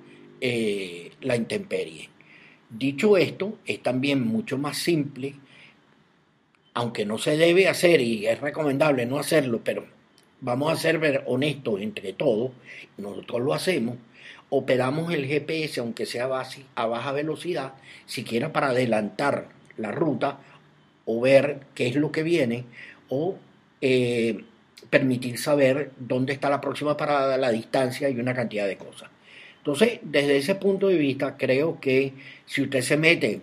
eh, 0.41 1.11
la 1.21 1.35
intemperie. 1.35 2.09
Dicho 2.69 3.17
esto, 3.17 3.59
es 3.65 3.81
también 3.81 4.25
mucho 4.25 4.57
más 4.57 4.77
simple, 4.77 5.35
aunque 6.73 7.05
no 7.05 7.17
se 7.17 7.37
debe 7.37 7.67
hacer 7.67 8.01
y 8.01 8.27
es 8.27 8.41
recomendable 8.41 9.05
no 9.05 9.17
hacerlo, 9.17 9.61
pero 9.63 9.85
vamos 10.41 10.71
a 10.71 10.75
ser 10.75 11.23
honestos 11.27 11.81
entre 11.81 12.13
todos, 12.13 12.51
nosotros 12.97 13.41
lo 13.41 13.53
hacemos, 13.53 13.97
operamos 14.49 15.13
el 15.13 15.25
GPS, 15.25 15.79
aunque 15.79 16.05
sea 16.05 16.29
a 16.75 16.85
baja 16.85 17.11
velocidad, 17.11 17.73
siquiera 18.05 18.51
para 18.51 18.69
adelantar 18.69 19.49
la 19.77 19.91
ruta 19.91 20.39
o 21.05 21.21
ver 21.21 21.61
qué 21.73 21.87
es 21.87 21.95
lo 21.95 22.11
que 22.11 22.23
viene 22.23 22.65
o 23.09 23.37
eh, 23.81 24.43
permitir 24.89 25.37
saber 25.37 25.91
dónde 25.97 26.33
está 26.33 26.49
la 26.49 26.61
próxima 26.61 26.97
parada, 26.97 27.37
la 27.37 27.51
distancia 27.51 28.09
y 28.09 28.19
una 28.19 28.33
cantidad 28.33 28.67
de 28.67 28.77
cosas. 28.77 29.09
Entonces, 29.57 29.99
desde 30.03 30.37
ese 30.37 30.55
punto 30.55 30.87
de 30.87 30.97
vista, 30.97 31.37
creo 31.37 31.79
que 31.79 32.13
si 32.45 32.61
usted 32.61 32.81
se 32.81 32.97
mete, 32.97 33.41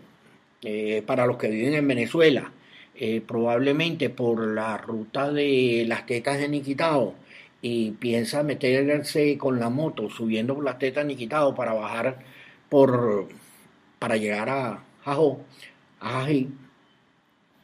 eh, 0.62 1.02
para 1.04 1.26
los 1.26 1.37
que 1.38 1.49
viven 1.49 1.75
en 1.75 1.88
Venezuela, 1.88 2.52
eh, 2.95 3.21
probablemente 3.26 4.11
por 4.11 4.47
la 4.47 4.76
ruta 4.78 5.33
de 5.33 5.85
las 5.88 6.07
tetas 6.07 6.38
de 6.38 6.49
Niquitao 6.49 7.14
y 7.61 7.92
piensa 7.92 8.42
meterse 8.45 9.37
con 9.38 9.59
la 9.59 9.71
moto 9.71 10.09
subiendo 10.11 10.54
por 10.54 10.64
las 10.64 10.78
tetas 10.78 11.04
de 11.04 11.09
Niquitao 11.09 11.54
para 11.54 11.73
bajar 11.75 12.19
por 12.69 13.28
para 13.99 14.16
llegar 14.16 14.49
a 14.49 14.85
Jajó, 15.04 15.40
a 16.00 16.23
Jají, 16.23 16.49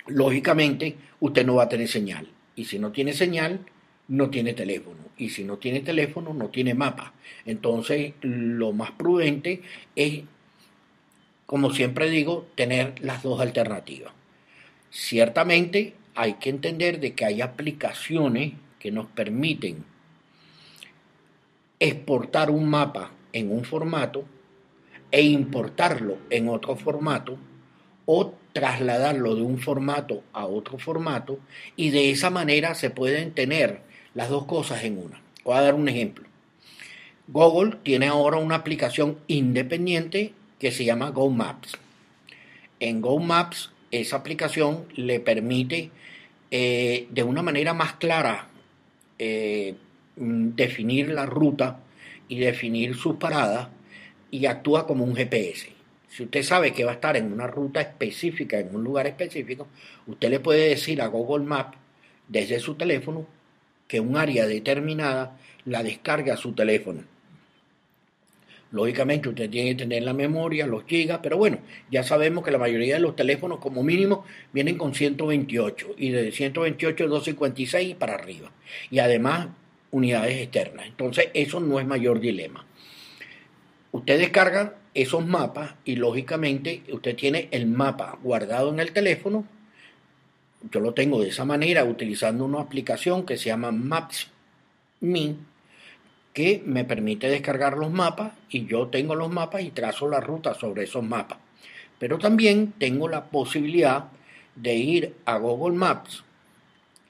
lógicamente 0.09 0.97
usted 1.21 1.47
no 1.47 1.57
va 1.57 1.65
a 1.65 1.69
tener 1.69 1.89
señal. 1.89 2.29
Y 2.57 2.65
si 2.65 2.79
no 2.79 2.91
tiene 2.91 3.13
señal, 3.13 3.61
no 4.09 4.31
tiene 4.31 4.55
teléfono. 4.55 4.97
Y 5.17 5.31
si 5.31 5.45
no 5.45 5.59
tiene 5.59 5.81
teléfono, 5.81 6.35
no 6.35 6.49
tiene 6.49 6.75
mapa. 6.75 7.13
Entonces, 7.45 8.15
lo 8.23 8.73
más 8.73 8.91
prudente 8.93 9.63
es, 9.95 10.23
como 11.47 11.71
siempre 11.73 12.11
digo, 12.11 12.47
tener 12.55 12.95
las 13.01 13.23
dos 13.23 13.41
alternativas. 13.41 14.13
Ciertamente 14.91 15.95
hay 16.15 16.35
que 16.35 16.51
entender 16.51 17.01
de 17.01 17.15
que 17.15 17.25
hay 17.25 17.41
aplicaciones 17.41 18.55
que 18.79 18.91
nos 18.91 19.07
permiten 19.07 19.85
exportar 21.79 22.51
un 22.51 22.69
mapa 22.69 23.13
en 23.33 23.53
un 23.53 23.65
formato 23.65 24.25
e 25.11 25.23
importarlo 25.23 26.19
en 26.31 26.49
otro 26.49 26.77
formato 26.77 27.39
o 28.05 28.35
trasladarlo 28.59 29.37
de 29.37 29.43
un 29.43 29.59
formato 29.59 30.25
a 30.33 30.47
otro 30.47 30.79
formato 30.79 31.39
y 31.77 31.91
de 31.91 32.11
esa 32.11 32.29
manera 32.29 32.75
se 32.75 32.91
pueden 32.91 33.31
tener 33.31 33.83
las 34.15 34.31
dos 34.31 34.47
cosas 34.47 34.83
en 34.83 34.99
una. 34.99 35.23
Voy 35.45 35.57
a 35.57 35.63
dar 35.63 35.75
un 35.75 35.89
ejemplo. 35.89 36.27
Google 37.29 37.77
tiene 37.85 38.09
ahora 38.09 38.39
una 38.39 38.57
aplicación 38.57 39.19
independiente 39.29 40.33
que 40.59 40.73
se 40.73 40.85
llama 40.85 41.11
Go 41.11 41.31
Maps. 41.31 41.79
En 42.81 43.01
Go 43.01 43.21
Maps 43.21 43.71
esa 43.93 44.17
aplicación 44.17 44.87
le 44.97 45.21
permite 45.21 45.91
eh, 46.51 47.07
de 47.11 47.23
una 47.23 47.43
manera 47.43 47.75
más 47.75 47.93
clara 47.95 48.49
eh, 49.21 49.77
mm, 50.17 50.49
definir 50.57 51.11
la 51.11 51.27
ruta 51.27 51.79
y 52.27 52.41
definir 52.41 52.97
sus 52.97 53.19
paradas 53.19 53.69
y 54.33 54.47
actúa 54.47 54.85
como 54.85 55.05
un 55.05 55.15
GPS. 55.15 55.78
Si 56.09 56.25
usted 56.25 56.43
sabe 56.43 56.73
que 56.73 56.85
va 56.85 56.93
a 56.93 56.95
estar 56.95 57.17
en 57.17 57.33
una 57.33 57.47
ruta 57.47 57.81
específica, 57.81 58.59
en 58.59 58.75
un 58.75 58.83
lugar 58.83 59.07
específico, 59.07 59.69
usted 60.07 60.31
le 60.31 60.41
puede 60.41 60.71
decir 60.71 61.03
a 61.03 61.07
Google 61.07 61.45
Maps 61.45 61.77
desde 62.27 62.61
su 62.61 62.75
teléfono 62.75 63.27
que 63.87 64.01
un 64.01 64.17
área 64.17 64.47
determinada 64.47 65.39
la 65.65 65.83
descarga 65.83 66.35
a 66.35 66.37
su 66.37 66.53
teléfono 66.53 67.03
Lógicamente 68.71 69.31
usted 69.31 69.49
tiene 69.49 69.71
que 69.71 69.85
tener 69.85 70.03
la 70.03 70.13
memoria, 70.13 70.67
los 70.67 70.85
gigas, 70.85 71.21
pero 71.23 71.39
bueno, 71.39 71.59
ya 71.91 72.03
sabemos 72.03 72.45
que 72.45 72.51
la 72.51 72.59
mayoría 72.59 72.95
de 72.95 73.01
los 73.01 73.17
teléfonos 73.17 73.61
como 73.61 73.83
mínimo 73.83 74.27
vienen 74.53 74.77
con 74.77 74.95
128 74.95 75.95
y 75.97 76.11
de 76.11 76.33
128 76.33 77.05
a 77.05 77.07
256 77.07 77.95
para 77.95 78.15
arriba. 78.15 78.53
Y 78.91 78.99
además 78.99 79.49
unidades 79.91 80.43
externas. 80.43 80.87
Entonces 80.87 81.29
eso 81.33 81.61
no 81.61 81.81
es 81.81 81.87
mayor 81.87 82.21
dilema. 82.21 82.67
Usted 83.91 84.19
descarga 84.19 84.75
esos 84.95 85.27
mapas 85.27 85.75
y 85.85 85.97
lógicamente 85.97 86.83
usted 86.91 87.17
tiene 87.17 87.49
el 87.51 87.67
mapa 87.67 88.19
guardado 88.23 88.71
en 88.71 88.81
el 88.81 88.93
teléfono. 88.93 89.45
Yo 90.71 90.81
lo 90.81 90.93
tengo 90.93 91.21
de 91.21 91.29
esa 91.29 91.45
manera 91.45 91.85
utilizando 91.85 92.45
una 92.45 92.61
aplicación 92.61 93.25
que 93.25 93.37
se 93.37 93.47
llama 93.47 93.71
Maps.me 93.71 95.37
que 96.33 96.63
me 96.65 96.85
permite 96.85 97.29
descargar 97.29 97.77
los 97.77 97.91
mapas 97.91 98.33
y 98.49 98.67
yo 98.67 98.87
tengo 98.89 99.15
los 99.15 99.31
mapas 99.31 99.63
y 99.63 99.71
trazo 99.71 100.09
la 100.09 100.21
ruta 100.21 100.55
sobre 100.55 100.85
esos 100.85 101.03
mapas. 101.03 101.39
Pero 101.99 102.19
también 102.19 102.75
tengo 102.79 103.09
la 103.09 103.25
posibilidad 103.25 104.05
de 104.55 104.75
ir 104.77 105.15
a 105.25 105.39
Google 105.39 105.77
Maps 105.77 106.23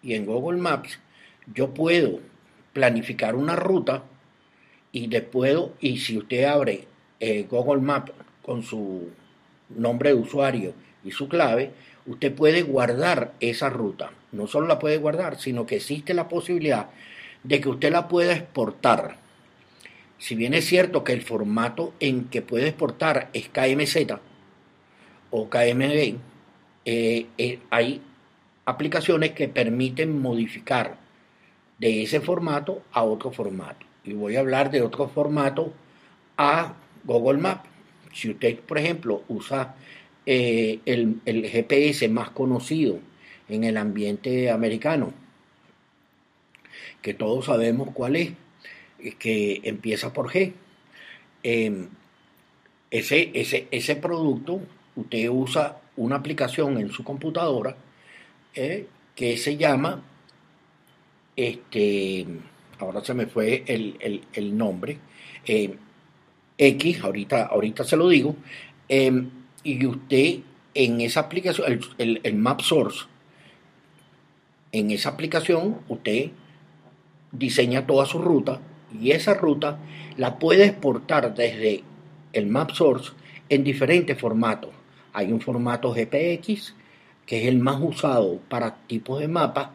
y 0.02 0.14
en 0.14 0.24
Google 0.24 0.58
Maps 0.58 0.98
yo 1.52 1.74
puedo 1.74 2.20
planificar 2.72 3.34
una 3.34 3.56
ruta 3.56 4.04
y 4.92 5.06
después, 5.08 5.58
y 5.80 5.98
si 5.98 6.16
usted 6.16 6.44
abre 6.44 6.86
eh, 7.20 7.46
Google 7.48 7.80
Maps 7.80 8.12
con 8.42 8.62
su 8.62 9.10
nombre 9.70 10.10
de 10.10 10.16
usuario 10.16 10.74
y 11.04 11.10
su 11.10 11.28
clave, 11.28 11.72
usted 12.06 12.34
puede 12.34 12.62
guardar 12.62 13.34
esa 13.40 13.68
ruta. 13.68 14.10
No 14.32 14.46
solo 14.46 14.66
la 14.66 14.78
puede 14.78 14.98
guardar, 14.98 15.38
sino 15.38 15.66
que 15.66 15.76
existe 15.76 16.14
la 16.14 16.28
posibilidad 16.28 16.90
de 17.42 17.60
que 17.60 17.68
usted 17.68 17.92
la 17.92 18.08
pueda 18.08 18.32
exportar. 18.32 19.16
Si 20.18 20.34
bien 20.34 20.54
es 20.54 20.66
cierto 20.66 21.04
que 21.04 21.12
el 21.12 21.22
formato 21.22 21.94
en 22.00 22.24
que 22.24 22.42
puede 22.42 22.68
exportar 22.68 23.30
es 23.32 23.48
KMZ 23.48 24.18
o 25.30 25.48
KMB, 25.48 26.16
eh, 26.84 27.26
eh, 27.36 27.58
hay 27.70 28.02
aplicaciones 28.64 29.32
que 29.32 29.48
permiten 29.48 30.20
modificar 30.20 30.96
de 31.78 32.02
ese 32.02 32.20
formato 32.20 32.82
a 32.92 33.04
otro 33.04 33.30
formato. 33.30 33.86
Y 34.04 34.12
voy 34.12 34.36
a 34.36 34.40
hablar 34.40 34.70
de 34.70 34.82
otro 34.82 35.08
formato 35.08 35.72
a 36.36 36.74
Google 37.04 37.38
Maps. 37.38 37.68
Si 38.12 38.30
usted, 38.30 38.58
por 38.60 38.78
ejemplo, 38.78 39.22
usa 39.28 39.74
eh, 40.26 40.80
el, 40.86 41.20
el 41.24 41.48
GPS 41.48 42.08
más 42.08 42.30
conocido 42.30 42.98
en 43.48 43.64
el 43.64 43.76
ambiente 43.76 44.50
americano, 44.50 45.12
que 47.02 47.14
todos 47.14 47.46
sabemos 47.46 47.90
cuál 47.94 48.16
es, 48.16 48.32
que 49.18 49.60
empieza 49.64 50.12
por 50.12 50.30
G. 50.30 50.52
Em, 51.42 51.88
ese, 52.90 53.30
ese, 53.34 53.68
ese 53.70 53.96
producto, 53.96 54.60
usted 54.96 55.28
usa 55.28 55.80
una 55.96 56.16
aplicación 56.16 56.78
en 56.78 56.90
su 56.90 57.04
computadora 57.04 57.76
eh, 58.54 58.86
que 59.14 59.36
se 59.36 59.56
llama, 59.56 60.02
este, 61.36 62.26
ahora 62.78 63.04
se 63.04 63.14
me 63.14 63.26
fue 63.26 63.64
el, 63.66 64.56
nombre, 64.56 64.98
eh, 65.44 65.76
X, 66.58 67.04
ahorita, 67.04 67.46
ahorita 67.46 67.84
se 67.84 67.96
lo 67.96 68.08
digo, 68.08 68.36
em, 68.88 69.30
y 69.62 69.86
usted 69.86 70.40
en 70.74 71.00
esa 71.00 71.20
aplicación, 71.20 71.80
el, 71.98 72.20
el, 72.22 72.34
Map 72.34 72.60
Source, 72.60 73.06
en 74.72 74.90
esa 74.90 75.10
aplicación 75.10 75.78
usted 75.88 76.30
diseña 77.32 77.86
toda 77.86 78.06
su 78.06 78.20
ruta 78.20 78.60
y 79.00 79.12
esa 79.12 79.34
ruta 79.34 79.78
la 80.16 80.38
puede 80.38 80.64
exportar 80.66 81.34
desde 81.34 81.84
el 82.32 82.46
Map 82.46 82.72
Source 82.72 83.12
en 83.48 83.64
diferentes 83.64 84.18
formatos. 84.18 84.70
Hay 85.12 85.32
un 85.32 85.40
formato 85.40 85.92
GPX, 85.92 86.74
que 87.24 87.42
es 87.42 87.48
el 87.48 87.58
más 87.58 87.80
usado 87.80 88.38
para 88.48 88.76
tipos 88.86 89.20
de 89.20 89.28
mapas. 89.28 89.70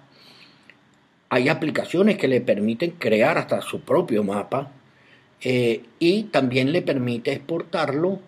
Hay 1.29 1.49
aplicaciones 1.49 2.17
que 2.17 2.27
le 2.27 2.41
permiten 2.41 2.91
crear 2.91 3.37
hasta 3.37 3.61
su 3.61 3.81
propio 3.81 4.23
mapa 4.23 4.71
eh, 5.43 5.83
y 5.99 6.23
también 6.23 6.71
le 6.71 6.81
permite 6.81 7.33
exportarlo 7.33 8.19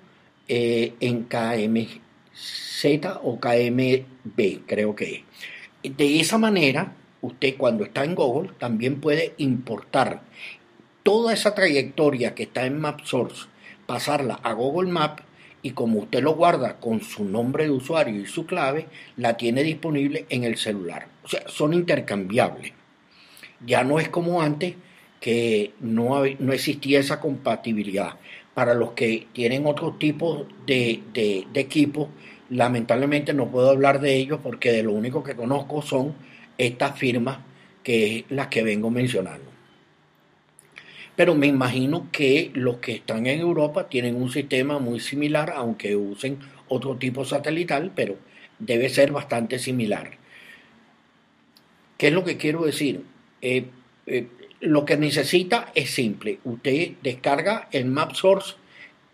eh, 0.48 0.94
en 1.00 1.24
KMZ 1.24 3.06
o 3.24 3.40
KMB, 3.40 4.66
creo 4.66 4.96
que 4.96 5.24
es. 5.84 5.98
De 5.98 6.20
esa 6.20 6.38
manera, 6.38 6.94
usted 7.22 7.56
cuando 7.58 7.86
está 7.86 8.04
en 8.04 8.16
Google 8.16 8.52
también 8.60 9.00
puede 9.00 9.34
importar 9.38 10.24
toda 11.04 11.34
esa 11.34 11.56
trayectoria 11.56 12.36
que 12.36 12.44
está 12.44 12.66
en 12.66 12.80
MapSource, 12.80 13.48
pasarla 13.86 14.40
a 14.44 14.54
Google 14.54 14.92
Maps 14.92 15.24
y 15.62 15.72
como 15.72 16.00
usted 16.00 16.22
lo 16.22 16.36
guarda 16.36 16.80
con 16.80 17.02
su 17.02 17.24
nombre 17.24 17.64
de 17.64 17.72
usuario 17.72 18.22
y 18.22 18.26
su 18.26 18.46
clave, 18.46 18.88
la 19.18 19.38
tiene 19.38 19.64
disponible 19.64 20.26
en 20.30 20.44
el 20.44 20.58
celular. 20.58 21.08
O 21.24 21.28
sea, 21.28 21.44
son 21.48 21.74
intercambiables. 21.74 22.74
Ya 23.66 23.84
no 23.84 24.00
es 24.00 24.10
como 24.10 24.42
antes 24.42 24.76
que 25.20 25.74
no, 25.80 26.24
no 26.40 26.54
existía 26.54 27.00
esa 27.00 27.20
compatibilidad. 27.20 28.16
Para 28.54 28.74
los 28.74 28.92
que 28.92 29.28
tienen 29.34 29.66
otro 29.66 29.94
tipo 29.94 30.48
de, 30.66 31.02
de, 31.14 31.46
equipos, 31.56 32.10
lamentablemente 32.50 33.34
no 33.34 33.52
puedo 33.52 33.70
hablar 33.70 34.00
de 34.00 34.16
ellos 34.16 34.40
porque 34.42 34.72
de 34.72 34.84
lo 34.84 34.94
único 34.94 35.24
que 35.24 35.36
conozco 35.36 35.82
son 35.82 36.16
estas 36.58 36.98
firmas 36.98 37.40
que 37.84 38.18
es 38.18 38.26
las 38.30 38.48
que 38.48 38.64
vengo 38.64 38.90
mencionando. 38.90 39.52
Pero 41.16 41.36
me 41.36 41.48
imagino 41.48 42.10
que 42.12 42.52
los 42.54 42.78
que 42.78 42.94
están 42.94 43.26
en 43.28 43.40
Europa 43.40 43.88
tienen 43.88 44.16
un 44.16 44.30
sistema 44.30 44.80
muy 44.80 45.00
similar, 45.00 45.54
aunque 45.56 45.96
usen 45.96 46.40
otro 46.68 46.98
tipo 46.98 47.24
satelital, 47.24 47.92
pero 47.96 48.18
debe 48.60 48.90
ser 48.90 49.12
bastante 49.12 49.60
similar. 49.60 50.12
¿Qué 51.98 52.08
es 52.08 52.14
lo 52.14 52.24
que 52.24 52.38
quiero 52.38 52.66
decir? 52.66 53.04
Eh, 53.42 53.66
eh, 54.08 54.28
lo 54.66 54.86
que 54.86 54.98
necesita 54.98 55.72
es 55.76 55.92
simple. 55.92 56.40
Usted 56.44 56.94
descarga 57.02 57.68
el 57.72 57.86
Map 57.86 58.14
Source, 58.14 58.56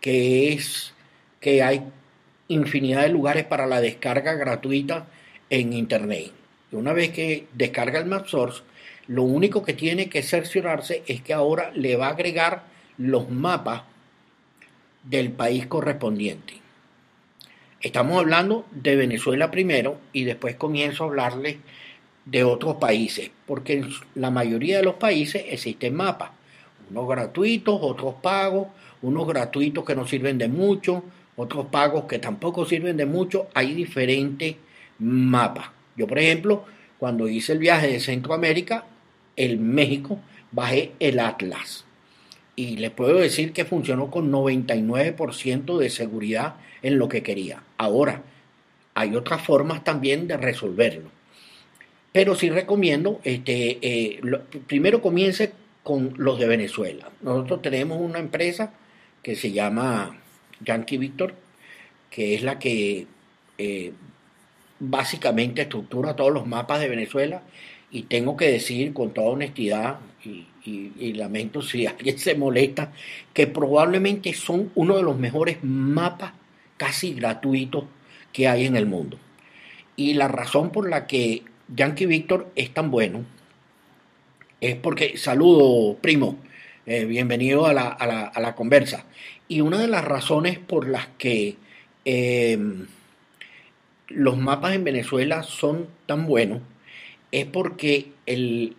que 0.00 0.52
es 0.52 0.94
que 1.40 1.62
hay 1.62 1.82
infinidad 2.48 3.02
de 3.02 3.10
lugares 3.10 3.44
para 3.44 3.66
la 3.66 3.80
descarga 3.80 4.34
gratuita 4.34 5.06
en 5.50 5.72
Internet. 5.72 6.32
Y 6.70 6.76
una 6.76 6.92
vez 6.92 7.10
que 7.10 7.46
descarga 7.52 7.98
el 7.98 8.06
Map 8.06 8.26
Source, 8.26 8.62
lo 9.06 9.24
único 9.24 9.62
que 9.62 9.74
tiene 9.74 10.08
que 10.08 10.22
cerciorarse 10.22 11.02
es 11.06 11.20
que 11.22 11.34
ahora 11.34 11.70
le 11.74 11.96
va 11.96 12.06
a 12.06 12.12
agregar 12.12 12.64
los 12.96 13.30
mapas 13.30 13.82
del 15.02 15.32
país 15.32 15.66
correspondiente. 15.66 16.54
Estamos 17.80 18.18
hablando 18.18 18.64
de 18.70 18.96
Venezuela 18.96 19.50
primero 19.50 19.98
y 20.12 20.24
después 20.24 20.54
comienzo 20.54 21.04
a 21.04 21.08
hablarles 21.08 21.56
de 22.24 22.44
otros 22.44 22.76
países, 22.76 23.30
porque 23.46 23.74
en 23.74 23.90
la 24.14 24.30
mayoría 24.30 24.78
de 24.78 24.84
los 24.84 24.94
países 24.94 25.44
existen 25.48 25.94
mapas, 25.94 26.30
unos 26.90 27.08
gratuitos, 27.08 27.78
otros 27.80 28.14
pagos, 28.22 28.68
unos 29.02 29.26
gratuitos 29.26 29.84
que 29.84 29.96
no 29.96 30.06
sirven 30.06 30.38
de 30.38 30.48
mucho, 30.48 31.02
otros 31.36 31.66
pagos 31.66 32.04
que 32.04 32.18
tampoco 32.18 32.64
sirven 32.64 32.96
de 32.96 33.06
mucho, 33.06 33.48
hay 33.54 33.74
diferentes 33.74 34.56
mapas. 34.98 35.70
Yo, 35.96 36.06
por 36.06 36.18
ejemplo, 36.18 36.64
cuando 36.98 37.28
hice 37.28 37.52
el 37.52 37.58
viaje 37.58 37.88
de 37.88 38.00
Centroamérica, 38.00 38.84
el 39.36 39.58
México, 39.58 40.18
bajé 40.52 40.92
el 41.00 41.18
Atlas. 41.18 41.84
Y 42.54 42.76
les 42.76 42.90
puedo 42.90 43.18
decir 43.18 43.52
que 43.52 43.64
funcionó 43.64 44.10
con 44.10 44.30
99% 44.30 45.78
de 45.78 45.90
seguridad 45.90 46.56
en 46.82 46.98
lo 46.98 47.08
que 47.08 47.22
quería. 47.22 47.62
Ahora, 47.78 48.22
hay 48.94 49.16
otras 49.16 49.42
formas 49.42 49.84
también 49.84 50.28
de 50.28 50.36
resolverlo. 50.36 51.10
Pero 52.12 52.34
sí 52.34 52.50
recomiendo, 52.50 53.20
este, 53.24 53.78
eh, 53.80 54.20
primero 54.66 55.00
comience 55.00 55.52
con 55.82 56.14
los 56.16 56.38
de 56.38 56.46
Venezuela. 56.46 57.10
Nosotros 57.22 57.62
tenemos 57.62 57.98
una 58.00 58.18
empresa 58.18 58.74
que 59.22 59.34
se 59.34 59.52
llama 59.52 60.18
Yankee 60.60 60.98
Victor, 60.98 61.34
que 62.10 62.34
es 62.34 62.42
la 62.42 62.58
que 62.58 63.06
eh, 63.58 63.92
básicamente 64.78 65.62
estructura 65.62 66.16
todos 66.16 66.32
los 66.32 66.46
mapas 66.46 66.80
de 66.80 66.88
Venezuela 66.88 67.42
y 67.90 68.02
tengo 68.02 68.36
que 68.36 68.50
decir 68.50 68.92
con 68.92 69.12
toda 69.12 69.28
honestidad, 69.28 69.98
y, 70.24 71.12
lamento 71.14 71.62
si 71.62 71.86
alguien 71.86 72.18
se 72.18 72.34
molesta, 72.34 72.92
que 73.34 73.46
probablemente 73.46 74.32
son 74.32 74.70
uno 74.74 74.96
de 74.96 75.02
los 75.02 75.18
mejores 75.18 75.58
mapas 75.62 76.32
casi 76.76 77.14
gratuitos 77.14 77.84
que 78.32 78.48
hay 78.48 78.66
en 78.66 78.76
el 78.76 78.86
mundo. 78.86 79.18
Y 79.96 80.14
la 80.14 80.28
razón 80.28 80.70
por 80.70 80.88
la 80.88 81.06
que 81.06 81.42
Yankee 81.74 82.06
Víctor 82.06 82.50
es 82.54 82.72
tan 82.72 82.90
bueno 82.90 83.24
es 84.62 84.76
porque, 84.76 85.16
saludo 85.16 85.98
primo, 86.00 86.38
eh, 86.86 87.04
bienvenido 87.04 87.66
a 87.66 87.74
la, 87.74 88.54
conversa. 88.54 89.04
Y 89.48 89.60
una 89.60 89.78
de 89.78 89.88
las 89.88 90.04
razones 90.04 90.60
por 90.60 90.88
las 90.88 91.08
que 91.18 91.56
eh, 92.04 92.56
los 94.06 94.38
mapas 94.38 94.76
en 94.76 94.84
Venezuela 94.84 95.42
son 95.42 95.88
tan 96.06 96.26
buenos 96.26 96.62
es 97.32 97.44
porque 97.46 98.12
el, 98.24 98.76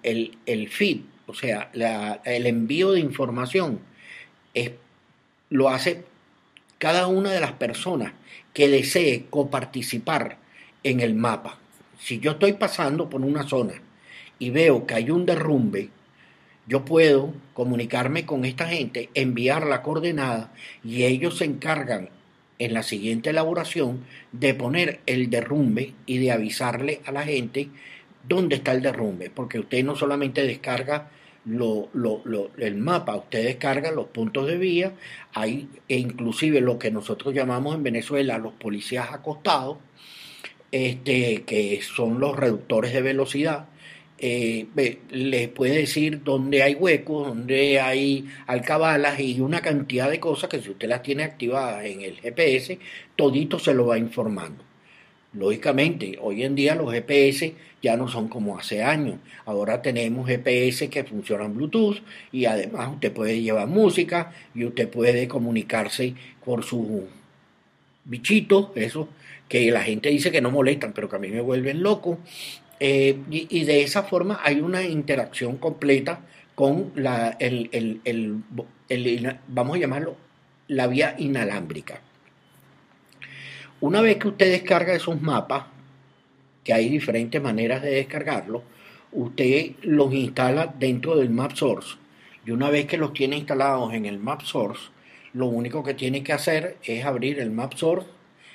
feed, 0.71 1.01
o 1.27 1.33
sea, 1.33 1.69
el 2.23 2.47
envío 2.47 2.93
de 2.93 3.01
información, 3.01 3.81
es, 4.53 4.71
lo 5.49 5.67
hace 5.67 6.05
cada 6.77 7.07
una 7.07 7.31
de 7.31 7.41
las 7.41 7.51
personas 7.51 8.13
que 8.53 8.69
desee 8.69 9.25
coparticipar 9.29 10.37
en 10.83 11.01
el 11.01 11.13
mapa. 11.13 11.59
Si 12.03 12.19
yo 12.19 12.31
estoy 12.31 12.51
pasando 12.51 13.09
por 13.09 13.21
una 13.21 13.43
zona 13.43 13.75
y 14.37 14.49
veo 14.49 14.85
que 14.85 14.93
hay 14.93 15.09
un 15.09 15.25
derrumbe, 15.25 15.87
yo 16.67 16.83
puedo 16.83 17.33
comunicarme 17.53 18.25
con 18.25 18.43
esta 18.43 18.67
gente, 18.67 19.09
enviar 19.13 19.65
la 19.65 19.81
coordenada 19.81 20.51
y 20.83 21.05
ellos 21.05 21.37
se 21.37 21.45
encargan 21.45 22.09
en 22.59 22.73
la 22.73 22.83
siguiente 22.83 23.29
elaboración 23.29 24.03
de 24.33 24.53
poner 24.53 24.99
el 25.05 25.29
derrumbe 25.29 25.93
y 26.05 26.17
de 26.17 26.33
avisarle 26.33 26.99
a 27.05 27.13
la 27.13 27.23
gente 27.23 27.69
dónde 28.27 28.57
está 28.57 28.73
el 28.73 28.81
derrumbe, 28.81 29.29
porque 29.29 29.59
usted 29.59 29.81
no 29.85 29.95
solamente 29.95 30.45
descarga 30.45 31.09
lo, 31.45 31.89
el 32.57 32.75
mapa, 32.75 33.15
usted 33.15 33.45
descarga 33.45 33.91
los 33.91 34.07
puntos 34.07 34.47
de 34.47 34.57
vía, 34.57 34.91
hay, 35.33 35.69
e 35.87 35.99
inclusive 35.99 36.59
lo 36.59 36.77
que 36.77 36.91
nosotros 36.91 37.33
llamamos 37.33 37.75
en 37.75 37.83
Venezuela 37.83 38.37
los 38.39 38.51
policías 38.51 39.13
acostados, 39.13 39.77
este, 40.73 41.43
que 41.43 41.79
son 41.83 42.19
los 42.19 42.35
reductores 42.35 42.93
de 42.93 43.03
velocidad, 43.03 43.67
eh, 44.17 44.65
les 45.11 45.47
puede 45.49 45.75
decir 45.75 46.23
dónde 46.23 46.63
hay 46.63 46.73
huecos, 46.73 47.27
dónde 47.27 47.79
hay 47.79 48.27
alcabalas 48.47 49.19
y 49.19 49.39
una 49.39 49.61
cantidad 49.61 50.09
de 50.09 50.19
cosas 50.19 50.49
que 50.49 50.59
si 50.59 50.71
usted 50.71 50.89
las 50.89 51.03
tiene 51.03 51.25
activadas 51.25 51.85
en 51.85 52.01
el 52.01 52.19
GPS, 52.19 52.79
todito 53.15 53.59
se 53.59 53.75
lo 53.75 53.85
va 53.85 53.99
informando. 53.99 54.63
Lógicamente, 55.33 56.17
hoy 56.19 56.41
en 56.41 56.55
día 56.55 56.73
los 56.73 56.91
GPS 56.91 57.53
ya 57.79 57.95
no 57.95 58.07
son 58.07 58.27
como 58.27 58.57
hace 58.57 58.81
años. 58.81 59.17
Ahora 59.45 59.79
tenemos 59.79 60.27
GPS 60.27 60.89
que 60.89 61.03
funcionan 61.03 61.53
Bluetooth 61.53 62.01
y 62.31 62.45
además 62.45 62.93
usted 62.93 63.13
puede 63.13 63.39
llevar 63.43 63.67
música 63.67 64.33
y 64.55 64.65
usted 64.65 64.89
puede 64.89 65.27
comunicarse 65.27 66.15
por 66.43 66.63
su 66.63 67.07
bichito, 68.05 68.71
eso 68.75 69.07
que 69.53 69.69
la 69.69 69.83
gente 69.83 70.09
dice 70.09 70.31
que 70.31 70.41
no 70.41 70.49
molestan, 70.49 70.93
pero 70.93 71.07
que 71.07 71.15
a 71.15 71.19
mí 71.19 71.27
me 71.27 71.39
vuelven 71.39 71.83
loco. 71.83 72.17
Eh, 72.79 73.19
y, 73.29 73.63
de 73.65 73.83
esa 73.83 74.01
forma 74.01 74.39
hay 74.43 74.61
una 74.61 74.81
interacción 74.81 75.57
completa 75.57 76.21
con 76.55 76.91
la, 76.95 77.37
el, 77.39 78.41
vamos 79.47 79.75
a 79.75 79.79
llamarlo, 79.79 80.17
la 80.69 80.87
vía 80.87 81.13
inalámbrica. 81.19 82.01
Una 83.79 84.01
vez 84.01 84.17
que 84.17 84.29
usted 84.29 84.51
descarga 84.51 84.95
esos 84.95 85.21
mapas, 85.21 85.65
que 86.63 86.73
hay 86.73 86.89
diferentes 86.89 87.39
maneras 87.39 87.83
de 87.83 87.91
descargarlos, 87.91 88.63
usted 89.11 89.73
los 89.83 90.11
instala 90.15 90.73
dentro 90.79 91.15
del 91.15 91.29
Map 91.29 91.51
Source 91.51 91.97
Y 92.43 92.49
una 92.49 92.71
vez 92.71 92.87
que 92.87 92.97
los 92.97 93.13
tiene 93.13 93.37
instalados 93.37 93.93
en 93.93 94.07
el 94.07 94.17
Map 94.17 94.41
Source, 94.41 94.89
lo 95.33 95.45
único 95.45 95.83
que 95.83 95.93
tiene 95.93 96.23
que 96.23 96.33
hacer 96.33 96.77
es 96.83 97.05
abrir 97.05 97.39
el 97.39 97.51
Map 97.51 97.75
Source. 97.75 98.07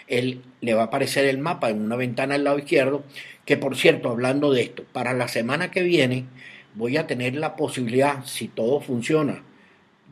Él 0.08 0.42
le 0.60 0.74
va 0.74 0.82
a 0.82 0.86
aparecer 0.86 1.24
el 1.26 1.38
mapa 1.38 1.70
en 1.70 1.82
una 1.82 1.96
ventana 1.96 2.34
al 2.34 2.44
lado 2.44 2.58
izquierdo. 2.58 3.04
Que 3.44 3.56
por 3.56 3.76
cierto, 3.76 4.10
hablando 4.10 4.52
de 4.52 4.62
esto, 4.62 4.84
para 4.92 5.14
la 5.14 5.28
semana 5.28 5.70
que 5.70 5.82
viene 5.82 6.24
voy 6.74 6.96
a 6.96 7.06
tener 7.06 7.34
la 7.34 7.56
posibilidad, 7.56 8.24
si 8.24 8.48
todo 8.48 8.80
funciona, 8.80 9.42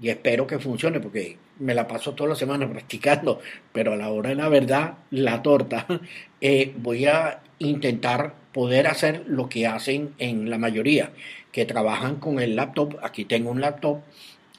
y 0.01 0.09
espero 0.09 0.47
que 0.47 0.59
funcione, 0.59 1.01
porque 1.01 1.39
me 1.59 1.75
la 1.75 1.87
paso 1.87 2.15
toda 2.15 2.31
la 2.31 2.37
semana 2.37 2.69
practicando, 2.73 3.41
pero 3.73 3.93
a 3.93 3.97
la 3.97 4.11
hora 4.11 4.31
de 4.31 4.37
la 4.37 4.49
verdad, 4.49 4.95
la 5.11 5.43
torta, 5.43 5.87
eh, 6.41 6.73
voy 6.77 7.07
a 7.07 7.41
intentar 7.59 8.35
poder 8.53 8.87
hacer 8.87 9.25
lo 9.27 9.49
que 9.49 9.67
hacen 9.67 10.15
en 10.19 10.51
la 10.51 10.59
mayoría, 10.59 11.11
que 11.53 11.67
trabajan 11.67 12.17
con 12.17 12.41
el 12.41 12.57
laptop. 12.57 12.97
Aquí 13.03 13.25
tengo 13.25 13.51
un 13.51 13.61
laptop 13.61 14.01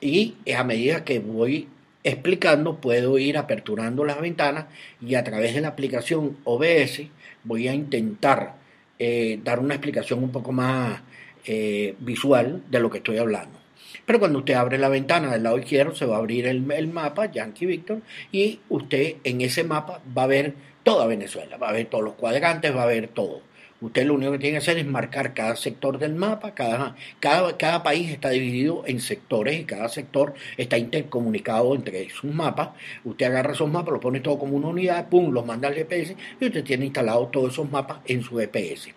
y 0.02 0.36
a 0.56 0.64
medida 0.64 1.04
que 1.04 1.20
voy 1.20 1.68
explicando, 2.08 2.80
puedo 2.80 3.18
ir 3.18 3.38
aperturando 3.38 4.06
las 4.06 4.22
ventanas 4.22 4.66
y 5.02 5.16
a 5.16 5.24
través 5.24 5.54
de 5.54 5.62
la 5.62 5.70
aplicación 5.70 6.38
OBS 6.46 7.04
voy 7.44 7.68
a 7.68 7.74
intentar 7.74 8.56
eh, 8.98 9.40
dar 9.44 9.60
una 9.60 9.76
explicación 9.76 10.24
un 10.24 10.32
poco 10.32 10.52
más 10.52 11.02
eh, 11.46 11.96
visual 12.00 12.64
de 12.70 12.80
lo 12.80 12.90
que 12.90 13.00
estoy 13.00 13.18
hablando. 13.18 13.60
Pero 14.06 14.20
cuando 14.20 14.40
usted 14.40 14.54
abre 14.54 14.78
la 14.78 14.90
ventana 14.90 15.32
del 15.32 15.44
lado 15.44 15.58
izquierdo, 15.58 15.94
se 15.94 16.06
va 16.06 16.16
a 16.16 16.20
abrir 16.20 16.48
el, 16.48 16.72
el 16.72 16.88
mapa, 16.88 17.32
Yankee 17.32 17.66
Victor, 17.66 18.02
y 18.32 18.60
usted 18.70 19.18
en 19.24 19.42
ese 19.42 19.64
mapa 19.64 20.02
va 20.18 20.24
a 20.24 20.28
ver 20.28 20.54
toda 20.84 21.08
Venezuela, 21.08 21.58
va 21.58 21.70
a 21.70 21.74
ver 21.74 21.88
todos 21.88 22.04
los 22.04 22.14
cuadrantes, 22.14 22.76
va 22.76 22.84
a 22.84 22.88
ver 22.88 23.10
todo. 23.10 23.42
Usted 23.80 24.06
lo 24.06 24.16
único 24.16 24.32
que 24.32 24.40
tiene 24.40 24.54
que 24.54 24.58
hacer 24.58 24.80
es 24.80 24.88
marcar 24.88 25.36
cada 25.36 25.56
sector 25.56 26.00
del 26.00 26.16
mapa, 26.16 26.56
cada, 26.56 26.96
cada, 27.20 27.58
cada, 27.58 27.84
país 27.84 28.10
está 28.10 28.32
dividido 28.32 28.84
en 28.88 29.00
sectores 29.00 29.60
y 29.60 29.66
cada 29.66 29.88
sector 29.88 30.34
está 30.58 30.80
intercomunicado 30.80 31.76
entre 31.76 32.10
sus 32.10 32.34
mapas. 32.34 32.70
Usted 33.04 33.28
agarra 33.28 33.54
esos 33.54 33.70
mapas, 33.70 33.94
los 33.94 34.02
pone 34.02 34.20
todo 34.20 34.40
como 34.40 34.58
una 34.58 34.70
unidad, 34.70 35.10
pum, 35.10 35.32
los 35.32 35.46
manda 35.46 35.68
al 35.68 35.76
GPS 35.76 36.16
y 36.40 36.46
usted 36.46 36.64
tiene 36.64 36.86
instalados 36.86 37.32
todos 37.32 37.54
esos 37.54 37.70
mapas 37.70 38.00
en 38.06 38.24
su 38.24 38.38
GPS. 38.38 38.96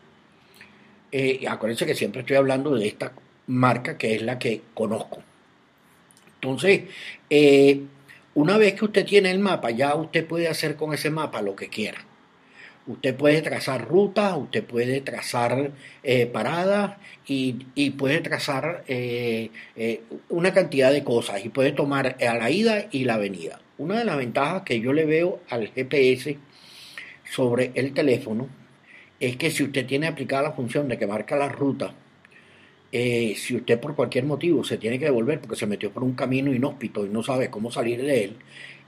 Eh, 1.12 1.45
acuérdense 1.47 1.85
que 1.85 1.95
siempre 1.95 2.23
estoy 2.23 2.37
hablando 2.37 2.75
de 2.75 2.87
esta 2.87 3.12
marca 3.49 3.99
que 3.99 4.14
es 4.14 4.23
la 4.23 4.38
que 4.38 4.62
conozco. 4.73 5.23
Entonces, 6.37 6.85
eh, 7.29 7.83
una 8.35 8.57
vez 8.57 8.75
que 8.75 8.87
usted 8.87 9.05
tiene 9.05 9.31
el 9.31 9.40
mapa, 9.40 9.71
ya 9.73 9.95
usted 9.95 10.27
puede 10.27 10.49
hacer 10.49 10.77
con 10.77 10.95
ese 10.95 11.11
mapa 11.11 11.43
lo 11.43 11.55
que 11.55 11.69
quiera. 11.69 12.07
Usted 12.90 13.14
puede 13.14 13.40
trazar 13.40 13.87
rutas, 13.87 14.37
usted 14.37 14.64
puede 14.64 15.00
trazar 15.00 15.70
eh, 16.03 16.26
paradas 16.26 16.96
y, 17.24 17.90
puede 17.90 18.20
trazar 18.20 18.83
eh, 18.88 19.50
una 20.29 20.53
cantidad 20.53 20.92
de 20.92 21.05
cosas 21.05 21.44
y 21.44 21.50
puede 21.50 21.70
tomar 21.70 22.16
a 22.20 22.35
la 22.35 22.50
ida 22.50 22.88
y 22.90 23.05
la 23.05 23.16
venida. 23.16 23.61
Una 23.79 24.00
de 24.00 24.05
las 24.05 24.16
ventajas 24.16 24.62
que 24.62 24.81
yo 24.81 24.92
le 24.92 25.05
veo 25.05 25.40
al 25.50 25.68
GPS 25.68 26.37
sobre 27.31 27.70
el 27.74 27.94
teléfono 27.94 28.48
es 29.20 29.37
que 29.37 29.53
si 29.53 29.62
usted 29.62 29.87
tiene 29.87 30.09
aplicada 30.09 30.42
la 30.42 30.53
función 30.53 30.88
de 30.88 30.98
que 30.98 31.07
marca 31.07 31.37
la 31.37 31.48
ruta, 31.48 31.94
eh, 32.90 33.35
si 33.37 33.55
usted 33.55 33.79
por 33.79 33.94
cualquier 33.94 34.24
motivo 34.24 34.64
se 34.64 34.79
tiene 34.79 34.98
que 34.98 35.05
devolver 35.05 35.40
porque 35.40 35.55
se 35.55 35.66
metió 35.68 35.92
por 35.92 36.03
un 36.03 36.14
camino 36.14 36.53
inhóspito 36.53 37.07
y 37.07 37.09
no 37.09 37.22
sabe 37.22 37.50
cómo 37.50 37.70
salir 37.70 38.03
de 38.03 38.24
él, 38.24 38.37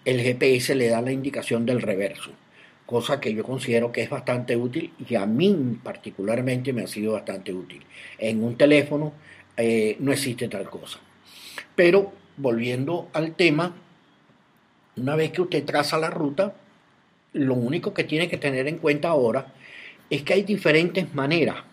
el 0.04 0.20
GPS 0.20 0.74
le 0.74 0.88
da 0.88 1.00
la 1.00 1.12
indicación 1.12 1.64
del 1.64 1.80
reverso, 1.80 2.32
cosa 2.92 3.18
que 3.18 3.32
yo 3.32 3.42
considero 3.42 3.90
que 3.90 4.02
es 4.02 4.10
bastante 4.10 4.54
útil 4.54 4.92
y 5.08 5.14
a 5.14 5.24
mí 5.24 5.78
particularmente 5.82 6.74
me 6.74 6.82
ha 6.82 6.86
sido 6.86 7.12
bastante 7.12 7.50
útil. 7.50 7.80
En 8.18 8.44
un 8.44 8.54
teléfono 8.58 9.14
eh, 9.56 9.96
no 9.98 10.12
existe 10.12 10.46
tal 10.46 10.68
cosa. 10.68 10.98
Pero 11.74 12.12
volviendo 12.36 13.08
al 13.14 13.34
tema, 13.34 13.74
una 14.96 15.16
vez 15.16 15.32
que 15.32 15.40
usted 15.40 15.64
traza 15.64 15.96
la 15.96 16.10
ruta, 16.10 16.54
lo 17.32 17.54
único 17.54 17.94
que 17.94 18.04
tiene 18.04 18.28
que 18.28 18.36
tener 18.36 18.68
en 18.68 18.76
cuenta 18.76 19.08
ahora 19.08 19.54
es 20.10 20.22
que 20.22 20.34
hay 20.34 20.42
diferentes 20.42 21.14
maneras 21.14 21.64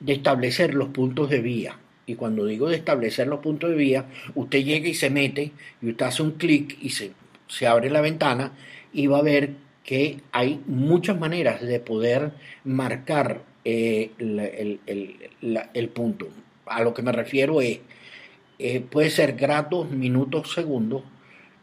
de 0.00 0.14
establecer 0.14 0.74
los 0.74 0.88
puntos 0.88 1.30
de 1.30 1.38
vía. 1.38 1.78
Y 2.06 2.16
cuando 2.16 2.44
digo 2.44 2.68
de 2.68 2.74
establecer 2.74 3.28
los 3.28 3.38
puntos 3.38 3.70
de 3.70 3.76
vía, 3.76 4.06
usted 4.34 4.64
llega 4.64 4.88
y 4.88 4.94
se 4.94 5.10
mete 5.10 5.52
y 5.80 5.90
usted 5.90 6.06
hace 6.06 6.24
un 6.24 6.32
clic 6.32 6.76
y 6.82 6.90
se, 6.90 7.12
se 7.46 7.68
abre 7.68 7.88
la 7.88 8.00
ventana 8.00 8.50
y 8.94 9.08
va 9.08 9.18
a 9.18 9.22
ver 9.22 9.50
que 9.82 10.22
hay 10.32 10.62
muchas 10.66 11.18
maneras 11.18 11.60
de 11.60 11.78
poder 11.80 12.32
marcar 12.64 13.42
eh, 13.64 14.12
el, 14.18 15.88
punto. 15.88 16.28
A 16.66 16.82
lo 16.82 16.94
que 16.94 17.02
me 17.02 17.12
refiero 17.12 17.60
es, 17.60 17.80
eh, 18.58 18.80
puede 18.80 19.10
ser 19.10 19.34
grados, 19.34 19.90
minutos, 19.90 20.54
segundos, 20.54 21.02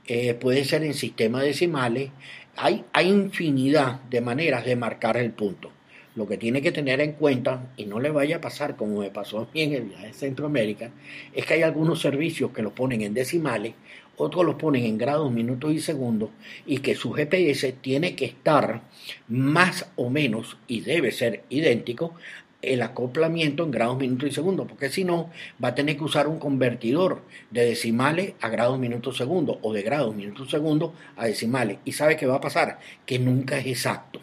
eh, 0.06 0.34
puede 0.36 0.66
ser 0.66 0.84
en 0.84 0.94
sistemas 0.94 1.44
decimales, 1.44 2.12
hay, 2.56 2.84
hay 2.94 3.08
infinidad 3.08 4.02
de 4.02 4.22
maneras 4.22 4.66
de 4.66 4.76
marcar 4.76 5.18
el 5.18 5.32
punto. 5.32 5.72
Lo 6.14 6.28
que 6.28 6.38
tiene 6.38 6.62
que 6.62 6.74
tener 6.74 7.00
en 7.00 7.14
cuenta, 7.14 7.72
y 7.78 7.86
no 7.86 8.02
le 8.02 8.10
vaya 8.10 8.38
a 8.38 8.42
pasar 8.42 8.76
como 8.76 9.00
me 9.00 9.10
pasó 9.10 9.40
a 9.40 9.48
mí 9.54 9.62
en 9.62 9.74
el 9.74 9.84
viaje 9.84 10.08
de 10.08 10.14
Centroamérica, 10.14 10.92
es 11.34 11.46
que 11.46 11.54
hay 11.54 11.62
algunos 11.62 12.02
servicios 12.02 12.52
que 12.52 12.62
los 12.62 12.74
ponen 12.74 13.02
en 13.02 13.14
decimales, 13.14 13.76
otros 14.18 14.46
los 14.46 14.56
ponen 14.56 14.86
en 14.86 14.98
grados, 14.98 15.32
minutos 15.32 15.74
y 15.74 15.80
segundos, 15.80 16.30
y 16.66 16.80
que 16.80 16.96
su 16.96 17.12
GPS 17.12 17.74
tiene 17.74 18.16
que 18.16 18.26
estar 18.26 18.82
más 19.28 19.90
o 19.96 20.10
menos, 20.10 20.58
y 20.68 20.82
debe 20.82 21.12
ser 21.12 21.44
idéntico, 21.50 22.14
el 22.62 22.82
acoplamiento 22.82 23.64
en 23.64 23.72
grados, 23.72 23.98
minutos 23.98 24.30
y 24.30 24.32
segundos, 24.34 24.68
porque 24.68 24.90
si 24.90 25.04
no, 25.04 25.30
va 25.64 25.70
a 25.70 25.76
tener 25.76 25.98
que 25.98 26.04
usar 26.04 26.28
un 26.28 26.40
convertidor 26.40 27.22
de 27.50 27.66
decimales 27.66 28.34
a 28.42 28.50
grados, 28.50 28.80
minutos, 28.80 29.18
segundos, 29.18 29.58
o 29.62 29.74
de 29.74 29.82
grados, 29.82 30.16
minutos, 30.16 30.50
segundos 30.50 30.92
a 31.16 31.26
decimales. 31.26 31.80
Y 31.86 31.94
sabe 31.94 32.18
qué 32.18 32.26
va 32.26 32.36
a 32.36 32.42
pasar, 32.42 32.80
que 33.06 33.20
nunca 33.20 33.58
es 33.58 33.66
exacto. 33.66 34.22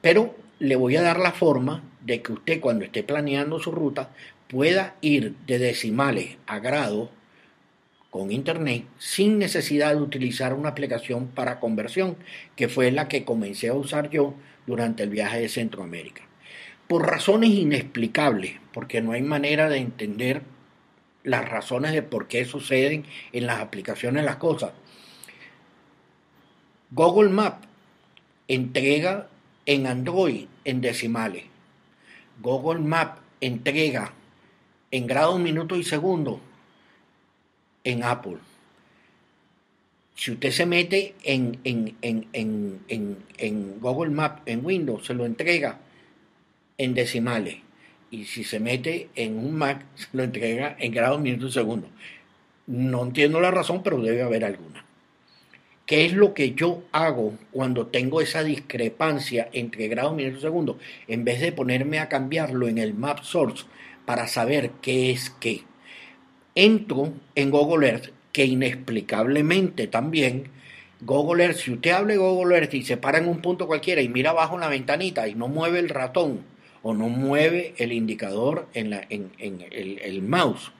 Pero 0.00 0.34
le 0.58 0.76
voy 0.76 0.96
a 0.96 1.02
dar 1.02 1.18
la 1.18 1.32
forma 1.32 1.82
de 2.02 2.20
que 2.20 2.32
usted 2.32 2.60
cuando 2.60 2.84
esté 2.84 3.02
planeando 3.02 3.58
su 3.58 3.70
ruta 3.70 4.10
pueda 4.48 4.96
ir 5.00 5.34
de 5.46 5.58
decimales 5.58 6.36
a 6.46 6.58
grados 6.58 7.08
con 8.14 8.30
internet 8.30 8.84
sin 8.96 9.40
necesidad 9.40 9.90
de 9.90 10.00
utilizar 10.00 10.54
una 10.54 10.68
aplicación 10.68 11.26
para 11.26 11.58
conversión, 11.58 12.16
que 12.54 12.68
fue 12.68 12.92
la 12.92 13.08
que 13.08 13.24
comencé 13.24 13.70
a 13.70 13.74
usar 13.74 14.08
yo 14.08 14.34
durante 14.68 15.02
el 15.02 15.10
viaje 15.10 15.40
de 15.40 15.48
Centroamérica. 15.48 16.22
Por 16.86 17.08
razones 17.08 17.50
inexplicables, 17.50 18.52
porque 18.72 19.02
no 19.02 19.10
hay 19.10 19.22
manera 19.22 19.68
de 19.68 19.78
entender 19.78 20.42
las 21.24 21.48
razones 21.48 21.90
de 21.90 22.02
por 22.02 22.28
qué 22.28 22.44
suceden 22.44 23.04
en 23.32 23.46
las 23.46 23.58
aplicaciones 23.58 24.24
las 24.24 24.36
cosas. 24.36 24.70
Google 26.92 27.30
Maps 27.30 27.66
entrega 28.46 29.26
en 29.66 29.88
Android 29.88 30.46
en 30.64 30.80
decimales. 30.80 31.46
Google 32.40 32.78
Maps 32.78 33.20
entrega 33.40 34.12
en 34.92 35.08
grados, 35.08 35.40
minutos 35.40 35.78
y 35.78 35.82
segundos 35.82 36.38
en 37.84 38.02
Apple. 38.02 38.38
Si 40.16 40.30
usted 40.30 40.50
se 40.50 40.66
mete 40.66 41.14
en, 41.22 41.58
en, 41.64 41.96
en, 42.02 42.78
en, 43.38 43.80
Google 43.80 44.10
Maps 44.10 44.42
en 44.46 44.64
Windows, 44.64 45.06
se 45.06 45.14
lo 45.14 45.26
entrega 45.26 45.80
en 46.78 46.94
decimales. 46.94 47.56
Y 48.10 48.24
si 48.24 48.44
se 48.44 48.60
mete 48.60 49.08
en 49.16 49.36
un 49.36 49.54
Mac, 49.54 49.84
se 49.96 50.08
lo 50.12 50.22
entrega 50.22 50.76
en 50.78 50.92
grados, 50.92 51.20
minutos 51.20 51.50
y 51.50 51.54
segundos. 51.54 51.90
No 52.66 53.02
entiendo 53.02 53.40
la 53.40 53.50
razón, 53.50 53.82
pero 53.82 54.00
debe 54.00 54.22
haber 54.22 54.44
alguna. 54.44 54.84
¿Qué 55.84 56.06
es 56.06 56.14
lo 56.14 56.32
que 56.32 56.54
yo 56.54 56.82
hago 56.92 57.34
cuando 57.50 57.88
tengo 57.88 58.22
esa 58.22 58.42
discrepancia 58.42 59.50
entre 59.52 59.88
grados, 59.88 60.14
minutos, 60.14 60.40
segundos? 60.40 60.76
En 61.08 61.24
vez 61.24 61.40
de 61.40 61.52
ponerme 61.52 61.98
a 61.98 62.08
cambiarlo 62.08 62.68
en 62.68 62.78
el 62.78 62.94
map 62.94 63.22
source 63.22 63.66
para 64.06 64.26
saber 64.26 64.70
qué 64.80 65.10
es 65.10 65.28
qué, 65.28 65.64
entro 66.54 67.12
en 67.34 67.50
Google 67.50 67.88
Earth, 67.88 68.10
que 68.32 68.44
inexplicablemente 68.44 69.86
también 69.86 70.50
Google 71.00 71.44
Earth, 71.44 71.58
si 71.58 71.72
usted 71.72 72.04
de 72.04 72.16
Google 72.16 72.56
Earth 72.56 72.74
y 72.74 72.82
se 72.82 72.96
para 72.96 73.18
en 73.18 73.28
un 73.28 73.40
punto 73.40 73.66
cualquiera 73.66 74.00
y 74.00 74.08
mira 74.08 74.30
abajo 74.30 74.54
en 74.54 74.60
la 74.60 74.68
ventanita 74.68 75.28
y 75.28 75.34
no 75.34 75.48
mueve 75.48 75.78
el 75.78 75.88
ratón 75.88 76.40
o 76.82 76.94
no 76.94 77.08
mueve 77.08 77.74
el 77.78 77.92
indicador 77.92 78.68
en, 78.74 78.90
la, 78.90 79.06
en, 79.08 79.30
el, 79.38 79.98
el 79.98 80.22
mouse, 80.22 80.72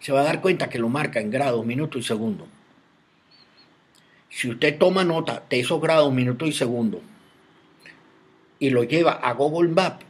se 0.00 0.12
va 0.12 0.20
a 0.20 0.24
dar 0.24 0.40
cuenta 0.40 0.68
que 0.68 0.78
lo 0.78 0.88
marca 0.88 1.20
en 1.20 1.30
grados, 1.30 1.64
minutos 1.64 2.00
y 2.00 2.04
segundos. 2.04 2.48
Si 4.28 4.48
usted 4.48 4.78
toma 4.78 5.04
nota 5.04 5.44
de 5.48 5.60
esos 5.60 5.80
grados, 5.80 6.12
minutos 6.12 6.48
y 6.48 6.52
segundos 6.52 7.00
y 8.58 8.70
lo 8.70 8.84
lleva 8.84 9.12
a 9.12 9.32
Google 9.32 9.70
Maps, 9.70 10.04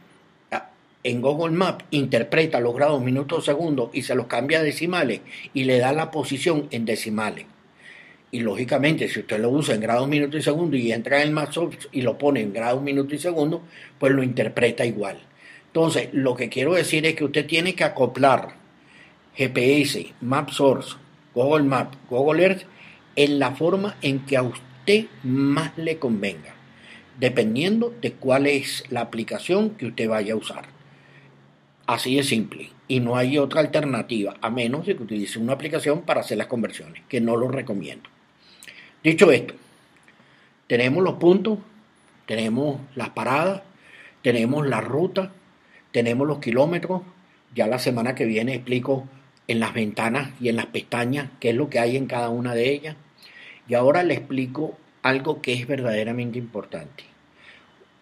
en 1.03 1.21
Google 1.21 1.51
Maps 1.51 1.85
interpreta 1.91 2.59
los 2.59 2.73
grados, 2.73 3.01
minutos, 3.01 3.45
segundos 3.45 3.89
y 3.93 4.03
se 4.03 4.15
los 4.15 4.27
cambia 4.27 4.59
a 4.59 4.63
decimales 4.63 5.21
y 5.53 5.65
le 5.65 5.77
da 5.77 5.91
la 5.91 6.11
posición 6.11 6.67
en 6.71 6.85
decimales. 6.85 7.45
Y 8.31 8.39
lógicamente, 8.39 9.07
si 9.09 9.19
usted 9.19 9.39
lo 9.39 9.49
usa 9.49 9.75
en 9.75 9.81
grados, 9.81 10.07
minutos 10.07 10.39
y 10.39 10.43
segundos 10.43 10.79
y 10.79 10.91
entra 10.91 11.21
en 11.21 11.27
el 11.27 11.33
Maps 11.33 11.59
y 11.91 12.01
lo 12.01 12.17
pone 12.17 12.41
en 12.41 12.53
grados, 12.53 12.81
minutos 12.81 13.13
y 13.13 13.19
segundos, 13.19 13.61
pues 13.99 14.11
lo 14.11 14.23
interpreta 14.23 14.85
igual. 14.85 15.19
Entonces, 15.67 16.09
lo 16.13 16.35
que 16.35 16.49
quiero 16.49 16.73
decir 16.73 17.05
es 17.05 17.15
que 17.15 17.25
usted 17.25 17.45
tiene 17.45 17.75
que 17.75 17.83
acoplar 17.83 18.55
GPS, 19.35 20.13
Map 20.21 20.49
Source, 20.49 20.95
Google 21.35 21.63
Map, 21.63 21.93
Google 22.09 22.43
Earth 22.43 22.63
en 23.15 23.39
la 23.39 23.51
forma 23.51 23.97
en 24.01 24.25
que 24.25 24.37
a 24.37 24.43
usted 24.43 25.05
más 25.23 25.77
le 25.77 25.99
convenga, 25.99 26.55
dependiendo 27.19 27.93
de 28.01 28.13
cuál 28.13 28.47
es 28.47 28.83
la 28.89 29.01
aplicación 29.01 29.71
que 29.71 29.87
usted 29.87 30.07
vaya 30.07 30.33
a 30.33 30.37
usar. 30.37 30.82
Así 31.85 32.15
de 32.15 32.23
simple. 32.23 32.69
Y 32.87 32.99
no 32.99 33.15
hay 33.15 33.37
otra 33.37 33.61
alternativa, 33.61 34.35
a 34.41 34.49
menos 34.49 34.85
de 34.85 34.95
que 34.95 35.03
utilice 35.03 35.39
una 35.39 35.53
aplicación 35.53 36.01
para 36.01 36.21
hacer 36.21 36.37
las 36.37 36.47
conversiones, 36.47 37.03
que 37.09 37.21
no 37.21 37.35
lo 37.35 37.47
recomiendo. 37.47 38.09
Dicho 39.03 39.31
esto, 39.31 39.53
tenemos 40.67 41.03
los 41.03 41.15
puntos, 41.15 41.59
tenemos 42.25 42.79
las 42.95 43.09
paradas, 43.09 43.63
tenemos 44.21 44.65
la 44.65 44.79
ruta, 44.79 45.31
tenemos 45.91 46.27
los 46.27 46.39
kilómetros. 46.39 47.01
Ya 47.53 47.67
la 47.67 47.79
semana 47.79 48.15
que 48.15 48.25
viene 48.25 48.55
explico 48.55 49.07
en 49.47 49.59
las 49.59 49.73
ventanas 49.73 50.31
y 50.39 50.49
en 50.49 50.55
las 50.55 50.67
pestañas 50.67 51.29
qué 51.39 51.49
es 51.49 51.55
lo 51.55 51.69
que 51.69 51.79
hay 51.79 51.97
en 51.97 52.07
cada 52.07 52.29
una 52.29 52.55
de 52.55 52.71
ellas. 52.71 52.95
Y 53.67 53.75
ahora 53.75 54.03
le 54.03 54.13
explico 54.13 54.77
algo 55.01 55.41
que 55.41 55.53
es 55.53 55.67
verdaderamente 55.67 56.39
importante. 56.39 57.03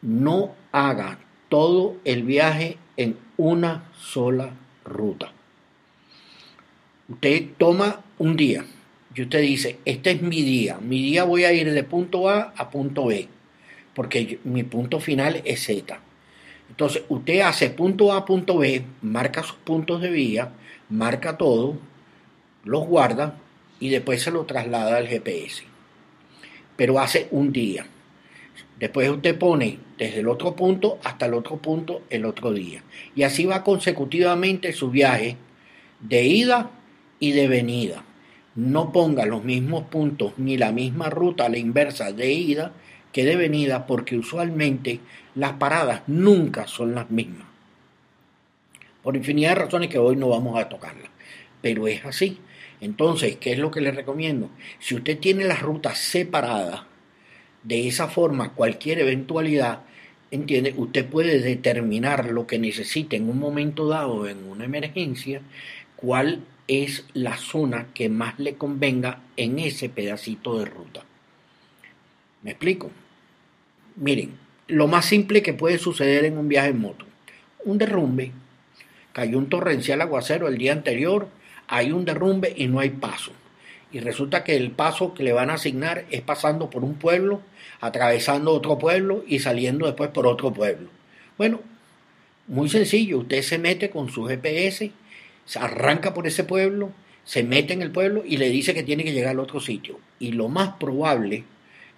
No 0.02 0.56
haga 0.72 1.20
todo 1.50 1.98
el 2.06 2.24
viaje 2.24 2.78
en 3.02 3.18
una 3.38 3.90
sola 3.98 4.52
ruta. 4.86 5.32
Usted 7.10 7.50
toma 7.58 8.02
un 8.18 8.38
día 8.38 8.66
y 9.14 9.24
usted 9.24 9.42
dice, 9.42 9.80
este 9.86 10.12
es 10.12 10.22
mi 10.22 10.42
día, 10.42 10.78
mi 10.80 11.02
día 11.02 11.24
voy 11.24 11.44
a 11.44 11.52
ir 11.52 11.72
de 11.72 11.84
punto 11.84 12.30
A 12.30 12.54
a 12.56 12.70
punto 12.70 13.06
B, 13.06 13.28
porque 13.94 14.40
mi 14.44 14.64
punto 14.64 15.00
final 15.00 15.42
es 15.44 15.66
Z. 15.66 16.00
Entonces 16.70 17.04
usted 17.10 17.42
hace 17.42 17.70
punto 17.70 18.14
A, 18.14 18.26
punto 18.26 18.60
B, 18.60 18.84
marca 19.02 19.44
sus 19.44 19.58
puntos 19.58 20.02
de 20.02 20.10
vía, 20.10 20.54
marca 20.90 21.38
todo, 21.38 21.78
los 22.64 22.88
guarda 22.88 23.38
y 23.80 23.90
después 23.90 24.22
se 24.22 24.32
lo 24.32 24.46
traslada 24.46 24.98
al 24.98 25.08
GPS. 25.08 25.64
Pero 26.78 27.00
hace 27.00 27.28
un 27.32 27.52
día. 27.52 27.86
Después 28.82 29.08
usted 29.12 29.38
pone 29.38 29.78
desde 29.96 30.22
el 30.22 30.28
otro 30.28 30.56
punto 30.56 30.98
hasta 31.04 31.28
el 31.28 31.36
otro 31.36 31.58
punto 31.58 32.02
el 32.10 32.26
otro 32.26 32.52
día. 32.52 32.84
Y 33.16 33.22
así 33.22 33.46
va 33.46 33.64
consecutivamente 33.64 34.74
su 34.74 34.90
viaje 34.90 35.38
de 36.00 36.24
ida 36.24 36.72
y 37.20 37.32
de 37.32 37.48
venida. 37.48 38.04
No 38.56 38.92
ponga 38.92 39.28
los 39.28 39.44
mismos 39.44 39.84
puntos 39.84 40.34
ni 40.38 40.58
la 40.58 40.72
misma 40.72 41.12
ruta 41.12 41.46
a 41.46 41.50
la 41.50 41.60
inversa 41.60 42.12
de 42.12 42.34
ida 42.34 42.74
que 43.14 43.24
de 43.24 43.36
venida 43.36 43.86
porque 43.86 44.18
usualmente 44.18 45.00
las 45.36 45.54
paradas 45.54 46.02
nunca 46.08 46.66
son 46.66 46.96
las 46.96 47.12
mismas. 47.12 47.46
Por 49.04 49.16
infinidad 49.16 49.50
de 49.50 49.56
razones 49.56 49.90
que 49.90 50.00
hoy 50.00 50.16
no 50.16 50.30
vamos 50.30 50.60
a 50.60 50.70
tocarlas. 50.70 51.10
Pero 51.62 51.88
es 51.88 52.04
así. 52.04 52.40
Entonces, 52.80 53.36
¿qué 53.36 53.52
es 53.52 53.60
lo 53.60 53.70
que 53.70 53.82
le 53.82 53.92
recomiendo? 53.92 54.50
Si 54.80 54.96
usted 54.96 55.20
tiene 55.20 55.44
las 55.44 55.62
rutas 55.62 56.00
separadas, 56.00 56.82
de 57.64 57.88
esa 57.88 58.08
forma, 58.08 58.54
cualquier 58.54 59.00
eventualidad, 59.00 59.82
entiende, 60.32 60.74
usted 60.78 61.06
puede 61.06 61.40
determinar 61.40 62.26
lo 62.32 62.48
que 62.48 62.60
necesite 62.60 63.18
en 63.18 63.30
un 63.30 63.40
momento 63.40 63.88
dado, 63.88 64.28
en 64.28 64.48
una 64.48 64.66
emergencia, 64.66 65.42
cuál 65.96 66.42
es 66.68 67.06
la 67.14 67.38
zona 67.38 67.88
que 67.94 68.10
más 68.10 68.40
le 68.40 68.56
convenga 68.56 69.22
en 69.38 69.60
ese 69.60 69.90
pedacito 69.90 70.58
de 70.58 70.66
ruta. 70.66 71.04
¿Me 72.44 72.52
explico? 72.52 72.90
Miren, 73.98 74.32
lo 74.68 74.88
más 74.88 75.06
simple 75.06 75.44
que 75.44 75.54
puede 75.54 75.78
suceder 75.78 76.26
en 76.26 76.38
un 76.38 76.48
viaje 76.48 76.70
en 76.70 76.80
moto, 76.80 77.06
un 77.66 77.78
derrumbe, 77.78 78.32
cayó 79.12 79.38
un 79.38 79.50
torrencial 79.50 80.02
aguacero 80.02 80.48
el 80.48 80.58
día 80.58 80.72
anterior, 80.72 81.28
hay 81.68 81.92
un 81.92 82.06
derrumbe 82.06 82.54
y 82.56 82.68
no 82.68 82.80
hay 82.80 82.90
paso 82.90 83.34
y 83.92 84.00
resulta 84.00 84.44
que 84.44 84.56
el 84.56 84.72
paso 84.72 85.14
que 85.14 85.24
le 85.24 85.34
van 85.34 85.50
a 85.50 85.56
asignar 85.56 86.06
es 86.10 86.22
pasando 86.22 86.70
por 86.70 86.84
un 86.84 86.96
pueblo, 86.96 87.42
atravesando 87.80 88.52
otro 88.52 88.78
pueblo 88.78 89.24
y 89.28 89.40
saliendo 89.40 89.86
después 89.86 90.10
por 90.10 90.28
otro 90.28 90.54
pueblo. 90.54 90.90
Bueno, 91.38 91.60
muy 92.48 92.70
sencillo, 92.70 93.20
usted 93.20 93.42
se 93.42 93.58
mete 93.58 93.90
con 93.90 94.10
su 94.10 94.26
GPS, 94.26 94.92
se 95.46 95.60
arranca 95.60 96.14
por 96.14 96.28
ese 96.28 96.44
pueblo, 96.44 96.92
se 97.24 97.44
mete 97.44 97.74
en 97.74 97.82
el 97.82 97.92
pueblo 97.92 98.24
y 98.26 98.38
le 98.38 98.50
dice 98.50 98.74
que 98.74 98.84
tiene 98.84 99.04
que 99.04 99.14
llegar 99.14 99.32
al 99.32 99.40
otro 99.40 99.60
sitio. 99.60 100.00
Y 100.20 100.32
lo 100.32 100.48
más 100.48 100.76
probable 100.76 101.44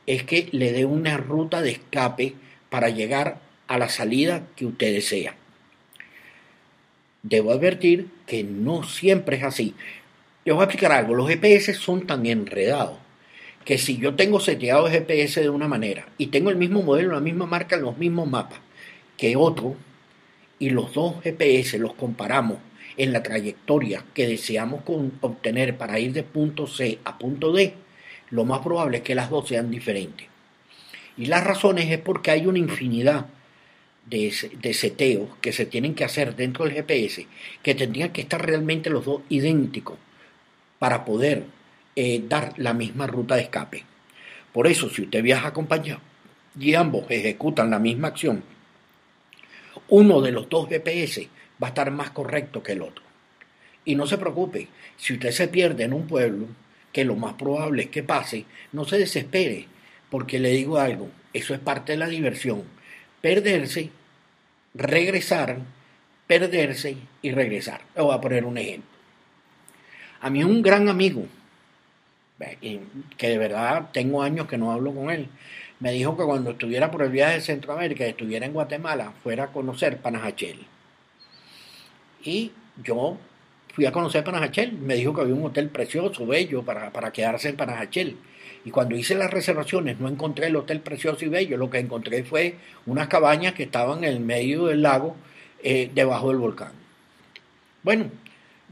es 0.05 0.23
que 0.23 0.49
le 0.51 0.71
dé 0.71 0.85
una 0.85 1.17
ruta 1.17 1.61
de 1.61 1.71
escape 1.71 2.35
para 2.69 2.89
llegar 2.89 3.39
a 3.67 3.77
la 3.77 3.89
salida 3.89 4.43
que 4.55 4.65
usted 4.65 4.93
desea. 4.93 5.35
Debo 7.21 7.51
advertir 7.51 8.09
que 8.27 8.43
no 8.43 8.83
siempre 8.83 9.37
es 9.37 9.43
así. 9.43 9.75
Les 10.45 10.53
voy 10.53 10.61
a 10.61 10.65
explicar 10.65 10.91
algo. 10.91 11.15
Los 11.15 11.29
GPS 11.29 11.73
son 11.73 12.05
tan 12.05 12.25
enredados 12.25 12.97
que 13.63 13.77
si 13.77 13.97
yo 13.97 14.15
tengo 14.15 14.41
seteado 14.41 14.87
el 14.87 14.93
GPS 14.93 15.39
de 15.39 15.49
una 15.49 15.69
manera 15.69 16.05
y 16.17 16.27
tengo 16.27 16.49
el 16.49 16.57
mismo 16.57 16.81
modelo, 16.81 17.13
la 17.13 17.21
misma 17.21 17.45
marca, 17.45 17.77
los 17.77 17.97
mismos 17.97 18.29
mapas 18.29 18.59
que 19.15 19.37
otro, 19.37 19.75
y 20.59 20.69
los 20.69 20.93
dos 20.93 21.21
GPS 21.23 21.77
los 21.77 21.93
comparamos 21.93 22.57
en 22.97 23.13
la 23.13 23.23
trayectoria 23.23 24.03
que 24.13 24.27
deseamos 24.27 24.83
obtener 25.21 25.77
para 25.77 25.99
ir 25.99 26.11
de 26.11 26.23
punto 26.23 26.67
C 26.67 26.99
a 27.05 27.17
punto 27.17 27.53
D, 27.53 27.73
lo 28.29 28.43
más 28.43 28.59
probable 28.59 28.97
es 28.97 29.03
que 29.03 29.15
las 29.15 29.29
dos 29.29 29.47
sean 29.47 29.71
diferentes. 29.71 30.27
Y 31.17 31.27
las 31.27 31.43
razones 31.43 31.89
es 31.89 31.99
porque 31.99 32.31
hay 32.31 32.47
una 32.47 32.59
infinidad 32.59 33.27
de, 34.05 34.33
de 34.61 34.73
seteos 34.73 35.29
que 35.39 35.53
se 35.53 35.65
tienen 35.65 35.95
que 35.95 36.03
hacer 36.03 36.35
dentro 36.35 36.65
del 36.65 36.73
GPS 36.73 37.27
que 37.61 37.75
tendrían 37.75 38.11
que 38.11 38.21
estar 38.21 38.45
realmente 38.45 38.89
los 38.89 39.05
dos 39.05 39.21
idénticos 39.29 39.97
para 40.83 41.05
poder 41.05 41.45
eh, 41.95 42.21
dar 42.27 42.55
la 42.57 42.73
misma 42.73 43.07
ruta 43.07 43.35
de 43.35 43.43
escape. 43.43 43.85
Por 44.51 44.67
eso, 44.67 44.89
si 44.89 45.03
usted 45.03 45.23
viaja 45.23 45.47
acompañado 45.47 46.01
y 46.59 46.73
ambos 46.73 47.05
ejecutan 47.09 47.69
la 47.69 47.79
misma 47.79 48.09
acción, 48.09 48.43
uno 49.87 50.19
de 50.19 50.33
los 50.33 50.49
dos 50.49 50.67
GPS 50.67 51.29
va 51.63 51.67
a 51.67 51.69
estar 51.69 51.89
más 51.89 52.11
correcto 52.11 52.61
que 52.61 52.73
el 52.73 52.81
otro. 52.81 53.01
Y 53.85 53.95
no 53.95 54.05
se 54.05 54.17
preocupe, 54.17 54.67
si 54.97 55.13
usted 55.13 55.31
se 55.31 55.47
pierde 55.47 55.85
en 55.85 55.93
un 55.93 56.05
pueblo, 56.05 56.47
que 56.91 57.05
lo 57.05 57.15
más 57.15 57.35
probable 57.35 57.83
es 57.83 57.89
que 57.89 58.03
pase, 58.03 58.43
no 58.73 58.83
se 58.83 58.97
desespere, 58.97 59.67
porque 60.09 60.37
le 60.37 60.49
digo 60.49 60.79
algo, 60.79 61.09
eso 61.31 61.53
es 61.53 61.61
parte 61.61 61.93
de 61.93 61.99
la 61.99 62.09
diversión. 62.09 62.63
Perderse, 63.21 63.89
regresar, 64.73 65.59
perderse 66.27 66.97
y 67.21 67.31
regresar. 67.31 67.83
Le 67.95 68.01
voy 68.01 68.13
a 68.13 68.19
poner 68.19 68.43
un 68.43 68.57
ejemplo. 68.57 68.92
A 70.23 70.29
mí 70.29 70.41
un 70.41 70.61
gran 70.61 70.87
amigo, 70.87 71.27
que 73.17 73.27
de 73.27 73.37
verdad 73.37 73.89
tengo 73.91 74.23
años 74.23 74.47
que 74.47 74.57
no 74.57 74.71
hablo 74.71 74.95
con 74.95 75.09
él, 75.09 75.27
me 75.81 75.91
dijo 75.91 76.15
que 76.15 76.23
cuando 76.23 76.51
estuviera 76.51 76.89
por 76.89 77.01
el 77.01 77.11
viaje 77.11 77.33
de 77.33 77.41
Centroamérica, 77.41 78.05
estuviera 78.05 78.45
en 78.45 78.53
Guatemala, 78.53 79.11
fuera 79.21 79.43
a 79.43 79.47
conocer 79.47 79.97
Panajachel. 79.97 80.65
Y 82.23 82.53
yo 82.81 83.17
fui 83.73 83.85
a 83.85 83.91
conocer 83.91 84.23
Panajachel, 84.23 84.71
me 84.71 84.95
dijo 84.95 85.13
que 85.13 85.19
había 85.19 85.35
un 85.35 85.43
hotel 85.43 85.67
precioso, 85.67 86.25
bello, 86.25 86.63
para, 86.63 86.93
para 86.93 87.11
quedarse 87.11 87.49
en 87.49 87.57
Panajachel. 87.57 88.15
Y 88.63 88.71
cuando 88.71 88.95
hice 88.95 89.15
las 89.15 89.29
reservaciones 89.29 89.99
no 89.99 90.07
encontré 90.07 90.47
el 90.47 90.55
hotel 90.55 90.79
precioso 90.79 91.25
y 91.25 91.27
bello, 91.27 91.57
lo 91.57 91.69
que 91.69 91.79
encontré 91.79 92.23
fue 92.23 92.55
unas 92.85 93.09
cabañas 93.09 93.55
que 93.55 93.63
estaban 93.63 94.05
en 94.05 94.13
el 94.13 94.19
medio 94.21 94.67
del 94.67 94.83
lago, 94.83 95.17
eh, 95.63 95.91
debajo 95.93 96.29
del 96.29 96.37
volcán. 96.37 96.71
Bueno, 97.83 98.09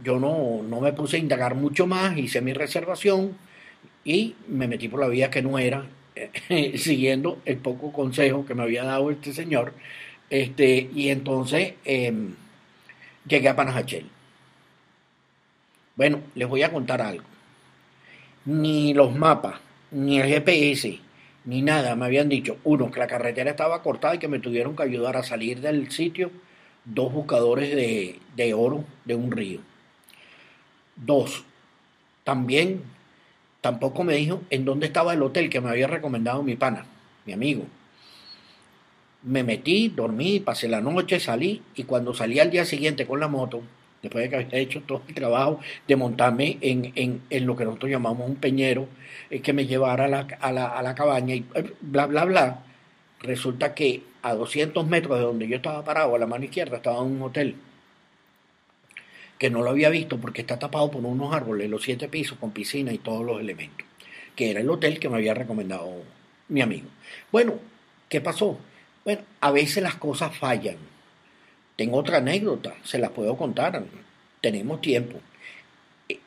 yo 0.03 0.19
no, 0.19 0.61
me 0.79 0.93
puse 0.93 1.17
a 1.17 1.19
indagar 1.19 1.55
mucho 1.55 1.87
más, 1.87 2.17
hice 2.17 2.41
mi 2.41 2.53
reservación 2.53 3.37
y 4.03 4.35
me 4.47 4.67
metí 4.67 4.87
por 4.87 4.99
la 4.99 5.07
vía 5.07 5.29
que 5.29 5.41
no 5.41 5.59
era, 5.59 5.85
siguiendo 6.75 7.39
el 7.45 7.57
poco 7.57 7.91
consejo 7.91 8.45
que 8.45 8.55
me 8.55 8.63
había 8.63 8.83
dado 8.83 9.11
este 9.11 9.33
señor. 9.33 9.73
Este, 10.29 10.89
y 10.93 11.09
entonces 11.09 11.73
em, 11.85 12.35
llegué 13.27 13.49
a 13.49 13.55
Panajachel. 13.55 14.05
Bueno, 15.95 16.21
les 16.35 16.47
voy 16.47 16.63
a 16.63 16.71
contar 16.71 17.01
algo. 17.01 17.25
Ni 18.45 18.93
los 18.93 19.15
mapas, 19.15 19.59
ni 19.91 20.19
el 20.19 20.27
GPS, 20.27 20.99
ni 21.45 21.61
nada 21.61 21.95
me 21.95 22.05
habían 22.05 22.29
dicho, 22.29 22.57
uno, 22.63 22.89
que 22.89 22.99
la 22.99 23.07
carretera 23.07 23.51
estaba 23.51 23.83
cortada 23.83 24.15
y 24.15 24.19
que 24.19 24.27
me 24.27 24.39
tuvieron 24.39 24.75
que 24.75 24.83
ayudar 24.83 25.17
a 25.17 25.23
salir 25.23 25.61
del 25.61 25.91
sitio 25.91 26.31
dos 26.85 27.13
buscadores 27.13 27.75
de, 27.75 28.19
de 28.35 28.53
oro 28.53 28.85
de 29.05 29.15
un 29.15 29.31
río. 29.31 29.59
Dos, 31.03 31.43
también 32.23 32.83
tampoco 33.59 34.03
me 34.03 34.15
dijo 34.15 34.41
en 34.51 34.65
dónde 34.65 34.85
estaba 34.85 35.13
el 35.13 35.23
hotel 35.23 35.49
que 35.49 35.59
me 35.59 35.69
había 35.69 35.87
recomendado 35.87 36.43
mi 36.43 36.55
pana, 36.55 36.85
mi 37.25 37.33
amigo. 37.33 37.63
Me 39.23 39.43
metí, 39.43 39.89
dormí, 39.89 40.39
pasé 40.39 40.67
la 40.67 40.79
noche, 40.79 41.19
salí 41.19 41.61
y 41.75 41.83
cuando 41.83 42.13
salí 42.13 42.39
al 42.39 42.51
día 42.51 42.65
siguiente 42.65 43.07
con 43.07 43.19
la 43.19 43.27
moto, 43.27 43.61
después 44.03 44.23
de 44.23 44.29
que 44.29 44.35
había 44.35 44.59
hecho 44.59 44.81
todo 44.81 45.01
el 45.07 45.13
trabajo 45.15 45.59
de 45.87 45.95
montarme 45.95 46.57
en, 46.61 47.21
en, 47.29 47.45
lo 47.45 47.55
que 47.55 47.65
nosotros 47.65 47.91
llamamos 47.91 48.27
un 48.29 48.35
peñero, 48.35 48.87
que 49.43 49.53
me 49.53 49.65
llevara 49.65 50.05
a 50.05 50.07
la, 50.07 50.27
a 50.39 50.51
la, 50.51 50.67
a 50.67 50.83
la 50.83 50.93
cabaña 50.93 51.33
y 51.33 51.45
eh, 51.55 51.73
bla, 51.81 52.05
bla, 52.05 52.25
bla, 52.25 52.63
resulta 53.21 53.73
que 53.73 54.03
a 54.21 54.35
200 54.35 54.85
metros 54.87 55.17
de 55.17 55.25
donde 55.25 55.47
yo 55.47 55.55
estaba 55.55 55.83
parado, 55.83 56.15
a 56.15 56.19
la 56.19 56.27
mano 56.27 56.45
izquierda, 56.45 56.77
estaba 56.77 57.01
un 57.01 57.21
hotel 57.21 57.55
que 59.41 59.49
no 59.49 59.63
lo 59.63 59.71
había 59.71 59.89
visto 59.89 60.19
porque 60.19 60.41
está 60.41 60.59
tapado 60.59 60.91
por 60.91 61.03
unos 61.03 61.33
árboles, 61.33 61.67
los 61.67 61.81
siete 61.81 62.07
pisos 62.07 62.37
con 62.37 62.51
piscina 62.51 62.93
y 62.93 62.99
todos 62.99 63.25
los 63.25 63.39
elementos, 63.39 63.87
que 64.35 64.51
era 64.51 64.59
el 64.59 64.69
hotel 64.69 64.99
que 64.99 65.09
me 65.09 65.15
había 65.15 65.33
recomendado 65.33 66.03
mi 66.49 66.61
amigo. 66.61 66.87
Bueno, 67.31 67.55
¿qué 68.07 68.21
pasó? 68.21 68.59
Bueno, 69.03 69.23
a 69.39 69.49
veces 69.49 69.81
las 69.81 69.95
cosas 69.95 70.37
fallan. 70.37 70.75
Tengo 71.75 71.97
otra 71.97 72.17
anécdota, 72.17 72.75
se 72.83 72.99
la 72.99 73.09
puedo 73.09 73.35
contar, 73.35 73.83
tenemos 74.41 74.79
tiempo. 74.79 75.19
Eh, 76.07 76.19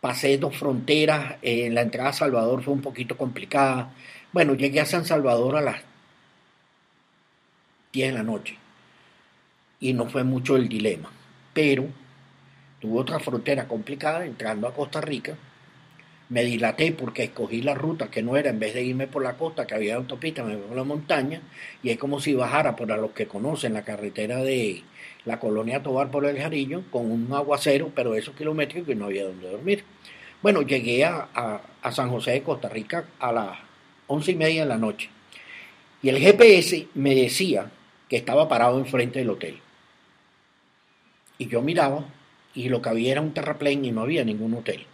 pasé 0.00 0.38
dos 0.38 0.56
fronteras, 0.56 1.36
en 1.42 1.74
la 1.74 1.82
entrada 1.82 2.08
a 2.08 2.14
Salvador 2.14 2.62
fue 2.62 2.72
un 2.72 2.80
poquito 2.80 3.18
complicada. 3.18 3.92
Bueno, 4.32 4.54
llegué 4.54 4.80
a 4.80 4.86
San 4.86 5.04
Salvador 5.04 5.56
a 5.56 5.60
las 5.60 5.82
10 7.92 8.12
de 8.12 8.14
la 8.16 8.22
noche 8.22 8.56
y 9.78 9.92
no 9.92 10.06
fue 10.06 10.24
mucho 10.24 10.56
el 10.56 10.70
dilema 10.70 11.10
pero 11.58 11.86
tuve 12.80 13.00
otra 13.00 13.18
frontera 13.18 13.66
complicada 13.66 14.24
entrando 14.24 14.68
a 14.68 14.72
Costa 14.72 15.00
Rica. 15.00 15.36
Me 16.28 16.44
dilaté 16.44 16.92
porque 16.92 17.24
escogí 17.24 17.62
la 17.62 17.74
ruta 17.74 18.12
que 18.12 18.22
no 18.22 18.36
era, 18.36 18.50
en 18.50 18.60
vez 18.60 18.74
de 18.74 18.84
irme 18.84 19.08
por 19.08 19.24
la 19.24 19.36
costa, 19.36 19.66
que 19.66 19.74
había 19.74 19.96
autopista, 19.96 20.44
me 20.44 20.56
fui 20.56 20.68
por 20.68 20.76
la 20.76 20.84
montaña, 20.84 21.40
y 21.82 21.90
es 21.90 21.98
como 21.98 22.20
si 22.20 22.32
bajara, 22.32 22.76
por 22.76 22.92
a 22.92 22.96
los 22.96 23.10
que 23.10 23.26
conocen, 23.26 23.74
la 23.74 23.82
carretera 23.82 24.40
de 24.40 24.84
la 25.24 25.40
colonia 25.40 25.82
Tobar 25.82 26.12
por 26.12 26.26
el 26.26 26.38
Jarillo, 26.38 26.84
con 26.92 27.10
un 27.10 27.26
aguacero, 27.32 27.90
pero 27.92 28.14
esos 28.14 28.36
kilómetros 28.36 28.86
que 28.86 28.94
no 28.94 29.06
había 29.06 29.24
donde 29.24 29.50
dormir. 29.50 29.82
Bueno, 30.40 30.62
llegué 30.62 31.04
a, 31.04 31.28
a 31.82 31.90
San 31.90 32.08
José 32.08 32.30
de 32.30 32.44
Costa 32.44 32.68
Rica 32.68 33.06
a 33.18 33.32
las 33.32 33.58
once 34.06 34.30
y 34.30 34.36
media 34.36 34.62
de 34.62 34.68
la 34.68 34.78
noche, 34.78 35.10
y 36.02 36.08
el 36.08 36.18
GPS 36.18 36.86
me 36.94 37.16
decía 37.16 37.68
que 38.08 38.16
estaba 38.16 38.48
parado 38.48 38.78
enfrente 38.78 39.18
del 39.18 39.30
hotel. 39.30 39.60
Y 41.38 41.46
yo 41.46 41.62
miraba 41.62 42.04
y 42.54 42.68
lo 42.68 42.82
que 42.82 42.88
había 42.88 43.12
era 43.12 43.20
un 43.20 43.32
terraplén 43.32 43.84
y 43.84 43.92
no 43.92 44.02
había 44.02 44.24
ningún 44.24 44.54
hotel. 44.54 44.84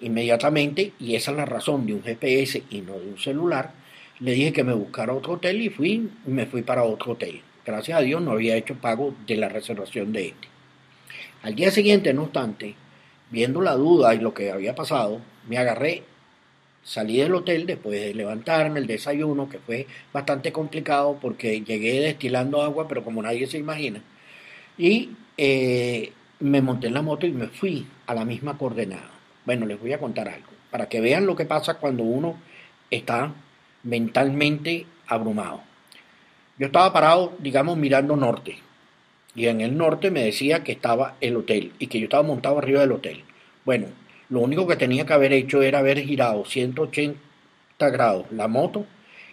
Inmediatamente, 0.00 0.92
y 0.98 1.14
esa 1.14 1.30
es 1.30 1.36
la 1.36 1.44
razón 1.44 1.86
de 1.86 1.94
un 1.94 2.02
GPS 2.02 2.62
y 2.70 2.80
no 2.80 2.98
de 2.98 3.08
un 3.08 3.18
celular, 3.18 3.72
le 4.20 4.32
dije 4.32 4.52
que 4.52 4.64
me 4.64 4.72
buscara 4.72 5.12
otro 5.12 5.34
hotel 5.34 5.60
y 5.60 5.68
fui, 5.68 6.10
me 6.24 6.46
fui 6.46 6.62
para 6.62 6.84
otro 6.84 7.12
hotel. 7.12 7.42
Gracias 7.64 7.98
a 7.98 8.02
Dios 8.02 8.22
no 8.22 8.32
había 8.32 8.56
hecho 8.56 8.74
pago 8.76 9.14
de 9.26 9.36
la 9.36 9.48
reservación 9.48 10.12
de 10.12 10.28
este. 10.28 10.48
Al 11.42 11.54
día 11.54 11.70
siguiente, 11.70 12.14
no 12.14 12.24
obstante, 12.24 12.74
viendo 13.30 13.60
la 13.60 13.74
duda 13.74 14.14
y 14.14 14.20
lo 14.20 14.32
que 14.32 14.50
había 14.50 14.74
pasado, 14.74 15.20
me 15.48 15.58
agarré, 15.58 16.02
salí 16.82 17.18
del 17.18 17.34
hotel 17.34 17.66
después 17.66 18.00
de 18.00 18.14
levantarme, 18.14 18.80
el 18.80 18.86
desayuno, 18.86 19.48
que 19.48 19.58
fue 19.58 19.86
bastante 20.12 20.52
complicado 20.52 21.18
porque 21.20 21.60
llegué 21.60 22.00
destilando 22.00 22.62
agua, 22.62 22.88
pero 22.88 23.04
como 23.04 23.22
nadie 23.22 23.46
se 23.46 23.58
imagina, 23.58 24.02
y 24.78 25.10
eh, 25.36 26.12
me 26.40 26.60
monté 26.60 26.88
en 26.88 26.94
la 26.94 27.02
moto 27.02 27.26
y 27.26 27.32
me 27.32 27.48
fui 27.48 27.86
a 28.06 28.14
la 28.14 28.24
misma 28.24 28.58
coordenada. 28.58 29.10
Bueno, 29.44 29.66
les 29.66 29.80
voy 29.80 29.92
a 29.92 29.98
contar 29.98 30.28
algo, 30.28 30.48
para 30.70 30.88
que 30.88 31.00
vean 31.00 31.26
lo 31.26 31.36
que 31.36 31.44
pasa 31.44 31.74
cuando 31.74 32.02
uno 32.02 32.36
está 32.90 33.32
mentalmente 33.82 34.86
abrumado. 35.06 35.62
Yo 36.58 36.66
estaba 36.66 36.92
parado, 36.92 37.34
digamos, 37.38 37.76
mirando 37.76 38.16
norte, 38.16 38.58
y 39.36 39.48
en 39.48 39.60
el 39.60 39.76
norte 39.76 40.10
me 40.10 40.22
decía 40.22 40.64
que 40.64 40.72
estaba 40.72 41.16
el 41.20 41.36
hotel 41.36 41.72
y 41.78 41.88
que 41.88 42.00
yo 42.00 42.04
estaba 42.04 42.22
montado 42.22 42.58
arriba 42.58 42.80
del 42.80 42.92
hotel. 42.92 43.22
Bueno, 43.66 43.88
lo 44.30 44.40
único 44.40 44.66
que 44.66 44.76
tenía 44.76 45.04
que 45.04 45.12
haber 45.12 45.34
hecho 45.34 45.62
era 45.62 45.80
haber 45.80 46.00
girado 46.00 46.46
180 46.46 47.18
grados 47.78 48.26
la 48.32 48.48
moto 48.48 48.86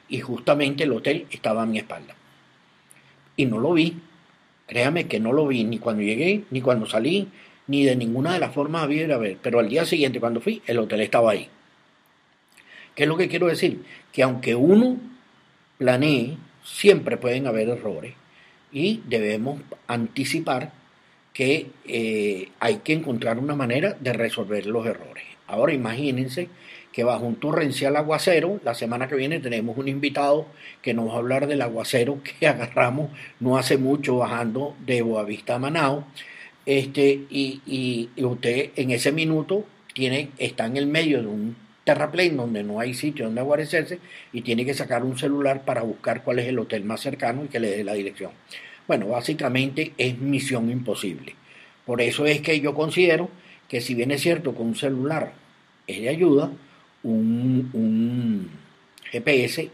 y 0.09 0.19
justamente 0.19 0.83
el 0.83 0.91
hotel 0.91 1.25
estaba 1.31 1.63
a 1.63 1.65
mi 1.65 1.77
espalda. 1.77 2.15
Y 3.37 3.45
no 3.45 3.59
lo 3.59 3.71
vi, 3.71 3.97
Créame 4.67 5.07
que 5.07 5.19
no 5.19 5.33
lo 5.33 5.47
vi 5.47 5.63
ni 5.63 5.79
cuando 5.79 6.03
llegué, 6.03 6.43
ni 6.51 6.61
cuando 6.61 6.85
salí, 6.85 7.27
ni 7.67 7.83
de 7.83 7.95
ninguna 7.95 8.33
de 8.33 8.39
las 8.39 8.53
formas 8.53 8.83
había 8.83 9.03
ir 9.03 9.13
a. 9.13 9.19
Pero 9.41 9.59
al 9.59 9.69
día 9.69 9.85
siguiente, 9.85 10.19
cuando 10.19 10.41
fui, 10.41 10.61
el 10.65 10.79
hotel 10.79 11.01
estaba 11.01 11.31
ahí. 11.31 11.49
¿Qué 12.95 13.03
es 13.03 13.09
lo 13.09 13.17
que 13.17 13.27
quiero 13.27 13.47
decir? 13.47 13.83
Que 14.11 14.23
aunque 14.23 14.55
uno 14.55 14.97
planee, 15.77 16.37
siempre 16.63 17.17
pueden 17.17 17.47
haber 17.47 17.69
errores 17.69 18.13
y 18.71 19.01
debemos 19.05 19.59
anticipar 19.87 20.71
que 21.33 21.71
eh, 21.85 22.49
hay 22.59 22.77
que 22.77 22.93
encontrar 22.93 23.39
una 23.39 23.55
manera 23.55 23.97
de 23.99 24.13
resolver 24.13 24.65
los 24.67 24.85
errores. 24.85 25.23
Ahora 25.47 25.73
imagínense 25.73 26.49
que 26.93 27.03
bajo 27.03 27.25
un 27.25 27.35
torrencial 27.35 27.97
aguacero, 27.97 28.61
la 28.63 28.75
semana 28.75 29.09
que 29.09 29.15
viene 29.15 29.39
tenemos 29.39 29.77
un 29.77 29.87
invitado 29.87 30.45
que 30.81 30.93
nos 30.93 31.09
va 31.09 31.15
a 31.15 31.17
hablar 31.17 31.47
del 31.47 31.61
aguacero 31.61 32.19
que 32.23 32.47
agarramos 32.47 33.09
no 33.39 33.57
hace 33.57 33.77
mucho 33.77 34.17
bajando 34.17 34.75
de 34.85 35.01
Boavista 35.01 35.55
a 35.55 35.59
Manao, 35.59 36.05
este, 36.65 37.25
y, 37.29 38.09
usted 38.17 38.69
en 38.75 38.91
ese 38.91 39.11
minuto 39.11 39.65
tiene, 39.93 40.29
está 40.37 40.65
en 40.65 40.77
el 40.77 40.87
medio 40.87 41.21
de 41.21 41.27
un 41.27 41.55
terraplén 41.83 42.37
donde 42.37 42.63
no 42.63 42.79
hay 42.79 42.93
sitio 42.93 43.25
donde 43.25 43.41
aguarecerse 43.41 43.99
y 44.31 44.41
tiene 44.41 44.65
que 44.65 44.73
sacar 44.73 45.03
un 45.03 45.17
celular 45.17 45.65
para 45.65 45.81
buscar 45.81 46.23
cuál 46.23 46.39
es 46.39 46.47
el 46.47 46.59
hotel 46.59 46.85
más 46.85 47.01
cercano 47.01 47.43
y 47.43 47.47
que 47.49 47.59
le 47.59 47.69
dé 47.69 47.83
la 47.83 47.93
dirección. 47.93 48.31
Bueno, 48.87 49.07
básicamente 49.07 49.93
es 49.97 50.17
misión 50.17 50.69
imposible. 50.69 51.35
Por 51.85 52.01
eso 52.01 52.25
es 52.25 52.41
que 52.41 52.61
yo 52.61 52.73
considero 52.73 53.29
que 53.67 53.81
si 53.81 53.95
bien 53.95 54.11
es 54.11 54.21
cierto 54.21 54.55
que 54.55 54.61
un 54.61 54.75
celular 54.75 55.33
es 55.87 56.01
de 56.01 56.09
ayuda, 56.09 56.51
un, 57.03 58.49
GPS 59.11 59.69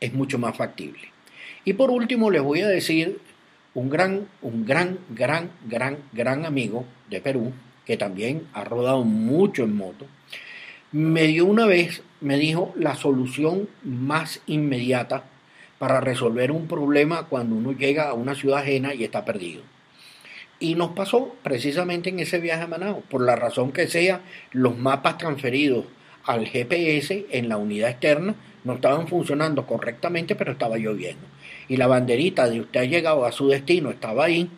es 0.00 0.12
mucho 0.14 0.38
más 0.38 0.56
factible. 0.56 1.02
Y 1.64 1.74
por 1.74 1.90
último 1.90 2.30
les 2.30 2.42
voy 2.42 2.60
a 2.62 2.68
decir 2.68 3.20
un 3.74 3.88
gran, 3.88 4.26
un 4.42 4.66
gran, 4.66 4.98
gran, 5.10 5.50
gran, 5.66 5.98
gran 6.12 6.44
amigo 6.44 6.84
de 7.08 7.20
Perú, 7.20 7.52
que 7.86 7.96
también 7.96 8.46
ha 8.52 8.64
rodado 8.64 9.04
mucho 9.04 9.64
en 9.64 9.76
moto, 9.76 10.06
me 10.90 11.26
dio 11.26 11.46
una 11.46 11.66
vez, 11.66 12.02
me 12.20 12.36
dijo 12.36 12.74
la 12.76 12.96
solución 12.96 13.68
más 13.82 14.42
inmediata 14.46 15.24
para 15.78 16.00
resolver 16.00 16.52
un 16.52 16.66
problema 16.68 17.24
cuando 17.28 17.56
uno 17.56 17.72
llega 17.72 18.08
a 18.08 18.14
una 18.14 18.34
ciudad 18.34 18.60
ajena 18.60 18.94
y 18.94 19.04
está 19.04 19.24
perdido. 19.24 19.62
Y 20.60 20.74
nos 20.74 20.92
pasó 20.92 21.34
precisamente 21.42 22.10
en 22.10 22.20
ese 22.20 22.38
viaje 22.38 22.62
a 22.62 22.66
Manao, 22.68 23.00
por 23.00 23.22
la 23.22 23.34
razón 23.34 23.72
que 23.72 23.88
sea, 23.88 24.20
los 24.52 24.78
mapas 24.78 25.18
transferidos 25.18 25.86
al 26.24 26.46
GPS 26.46 27.26
en 27.30 27.48
la 27.48 27.56
unidad 27.56 27.90
externa 27.90 28.34
no 28.64 28.74
estaban 28.74 29.08
funcionando 29.08 29.66
correctamente, 29.66 30.34
pero 30.34 30.52
estaba 30.52 30.76
lloviendo. 30.76 31.26
Y 31.68 31.76
la 31.76 31.86
banderita 31.86 32.48
de 32.48 32.60
usted 32.60 32.80
ha 32.80 32.84
llegado 32.84 33.24
a 33.24 33.32
su 33.32 33.48
destino 33.48 33.90
estaba 33.90 34.24
ahí. 34.24 34.48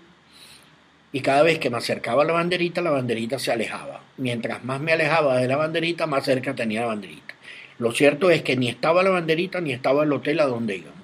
Y 1.12 1.20
cada 1.20 1.42
vez 1.42 1.59
que 1.59 1.70
me 1.70 1.79
acercaba 1.79 2.22
a 2.22 2.27
la 2.27 2.33
banderita, 2.33 2.83
la 2.83 2.90
banderita 2.90 3.38
se 3.38 3.53
alejaba. 3.53 4.03
Mientras 4.16 4.64
más 4.64 4.81
me 4.81 4.92
alejaba 4.92 5.37
de 5.38 5.48
la 5.48 5.57
banderita, 5.57 6.07
más 6.07 6.24
cerca 6.24 6.55
tenía 6.55 6.81
la 6.81 6.88
banderita. 6.88 7.35
Lo 7.79 7.92
cierto 7.92 8.31
es 8.31 8.42
que 8.42 8.57
ni 8.57 8.68
estaba 8.68 9.03
la 9.03 9.11
banderita 9.11 9.61
ni 9.61 9.72
estaba 9.72 10.05
el 10.05 10.12
hotel 10.12 10.40
a 10.40 10.46
donde 10.46 10.77
íbamos. 10.77 11.00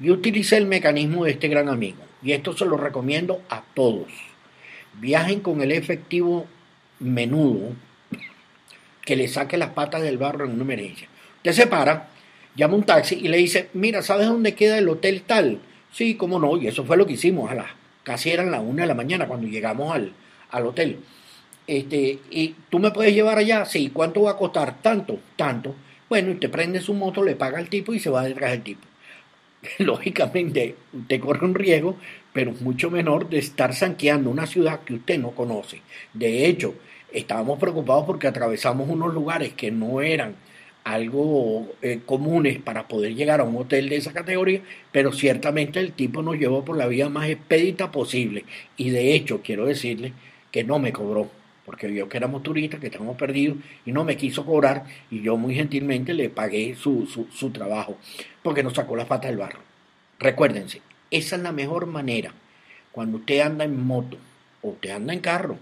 Y 0.00 0.10
utilicé 0.10 0.58
el 0.58 0.66
mecanismo 0.66 1.24
de 1.24 1.32
este 1.32 1.48
gran 1.48 1.68
amigo. 1.68 2.02
Y 2.22 2.32
esto 2.32 2.56
se 2.56 2.66
lo 2.66 2.76
recomiendo 2.76 3.42
a 3.48 3.62
todos. 3.74 4.08
Viajen 5.00 5.40
con 5.40 5.60
el 5.60 5.72
efectivo 5.72 6.46
menudo, 7.00 7.72
que 9.04 9.16
le 9.16 9.28
saque 9.28 9.56
las 9.56 9.70
patas 9.70 10.02
del 10.02 10.18
barro 10.18 10.44
en 10.44 10.52
una 10.52 10.62
emergencia. 10.62 11.08
Usted 11.36 11.52
se 11.52 11.66
para, 11.66 12.08
llama 12.56 12.74
un 12.74 12.84
taxi 12.84 13.16
y 13.16 13.28
le 13.28 13.36
dice, 13.36 13.68
mira, 13.74 14.02
¿sabes 14.02 14.26
dónde 14.26 14.54
queda 14.54 14.78
el 14.78 14.88
hotel 14.88 15.22
tal? 15.22 15.60
Sí, 15.92 16.14
cómo 16.14 16.38
no, 16.38 16.56
y 16.56 16.66
eso 16.66 16.84
fue 16.84 16.96
lo 16.96 17.06
que 17.06 17.12
hicimos 17.12 17.50
a 17.50 17.66
casi 18.04 18.30
eran 18.30 18.50
las 18.50 18.60
una 18.60 18.82
de 18.82 18.88
la 18.88 18.94
mañana 18.94 19.26
cuando 19.26 19.48
llegamos 19.48 19.94
al, 19.94 20.12
al 20.50 20.66
hotel. 20.66 20.98
Este, 21.66 22.18
y 22.30 22.54
tú 22.68 22.78
me 22.78 22.90
puedes 22.90 23.14
llevar 23.14 23.38
allá, 23.38 23.64
sí, 23.64 23.90
¿cuánto 23.92 24.22
va 24.22 24.32
a 24.32 24.36
costar? 24.36 24.80
Tanto, 24.82 25.18
tanto. 25.36 25.74
Bueno, 26.08 26.32
usted 26.32 26.50
prende 26.50 26.80
su 26.80 26.94
moto, 26.94 27.24
le 27.24 27.34
paga 27.34 27.58
al 27.58 27.68
tipo 27.68 27.94
y 27.94 27.98
se 27.98 28.10
va 28.10 28.22
detrás 28.22 28.52
del 28.52 28.62
tipo. 28.62 28.86
Lógicamente, 29.78 30.76
usted 30.92 31.20
corre 31.20 31.46
un 31.46 31.54
riesgo, 31.54 31.96
pero 32.32 32.52
mucho 32.60 32.90
menor 32.90 33.28
de 33.30 33.38
estar 33.38 33.74
sanqueando 33.74 34.28
una 34.30 34.46
ciudad 34.46 34.80
que 34.80 34.94
usted 34.94 35.18
no 35.18 35.30
conoce. 35.30 35.80
De 36.12 36.46
hecho, 36.46 36.74
estábamos 37.14 37.58
preocupados 37.58 38.04
porque 38.04 38.26
atravesamos 38.26 38.88
unos 38.88 39.14
lugares 39.14 39.54
que 39.54 39.70
no 39.70 40.02
eran 40.02 40.36
algo 40.84 41.74
eh, 41.80 42.00
comunes 42.04 42.58
para 42.58 42.86
poder 42.86 43.14
llegar 43.14 43.40
a 43.40 43.44
un 43.44 43.56
hotel 43.56 43.88
de 43.88 43.96
esa 43.96 44.12
categoría, 44.12 44.60
pero 44.92 45.12
ciertamente 45.12 45.80
el 45.80 45.92
tipo 45.92 46.22
nos 46.22 46.36
llevó 46.36 46.64
por 46.64 46.76
la 46.76 46.86
vía 46.86 47.08
más 47.08 47.28
expedita 47.28 47.90
posible. 47.90 48.44
Y 48.76 48.90
de 48.90 49.14
hecho, 49.14 49.40
quiero 49.42 49.64
decirle 49.64 50.12
que 50.50 50.62
no 50.62 50.78
me 50.78 50.92
cobró, 50.92 51.30
porque 51.64 51.86
vio 51.86 52.08
que 52.08 52.18
éramos 52.18 52.42
turistas, 52.42 52.80
que 52.80 52.86
estábamos 52.88 53.16
perdidos, 53.16 53.56
y 53.86 53.92
no 53.92 54.04
me 54.04 54.16
quiso 54.16 54.44
cobrar, 54.44 54.84
y 55.10 55.22
yo 55.22 55.38
muy 55.38 55.54
gentilmente 55.54 56.12
le 56.12 56.28
pagué 56.28 56.76
su, 56.76 57.06
su, 57.06 57.50
trabajo, 57.50 57.96
porque 58.42 58.62
nos 58.62 58.74
sacó 58.74 58.94
la 58.94 59.06
pata 59.06 59.28
del 59.28 59.38
barro. 59.38 59.60
Recuérdense, 60.18 60.82
esa 61.10 61.36
es 61.36 61.42
la 61.42 61.52
mejor 61.52 61.86
manera, 61.86 62.32
cuando 62.92 63.16
usted 63.18 63.40
anda 63.40 63.64
en 63.64 63.84
moto, 63.84 64.18
o 64.60 64.70
usted 64.70 64.90
anda 64.90 65.14
en 65.14 65.20
carro, 65.20 65.56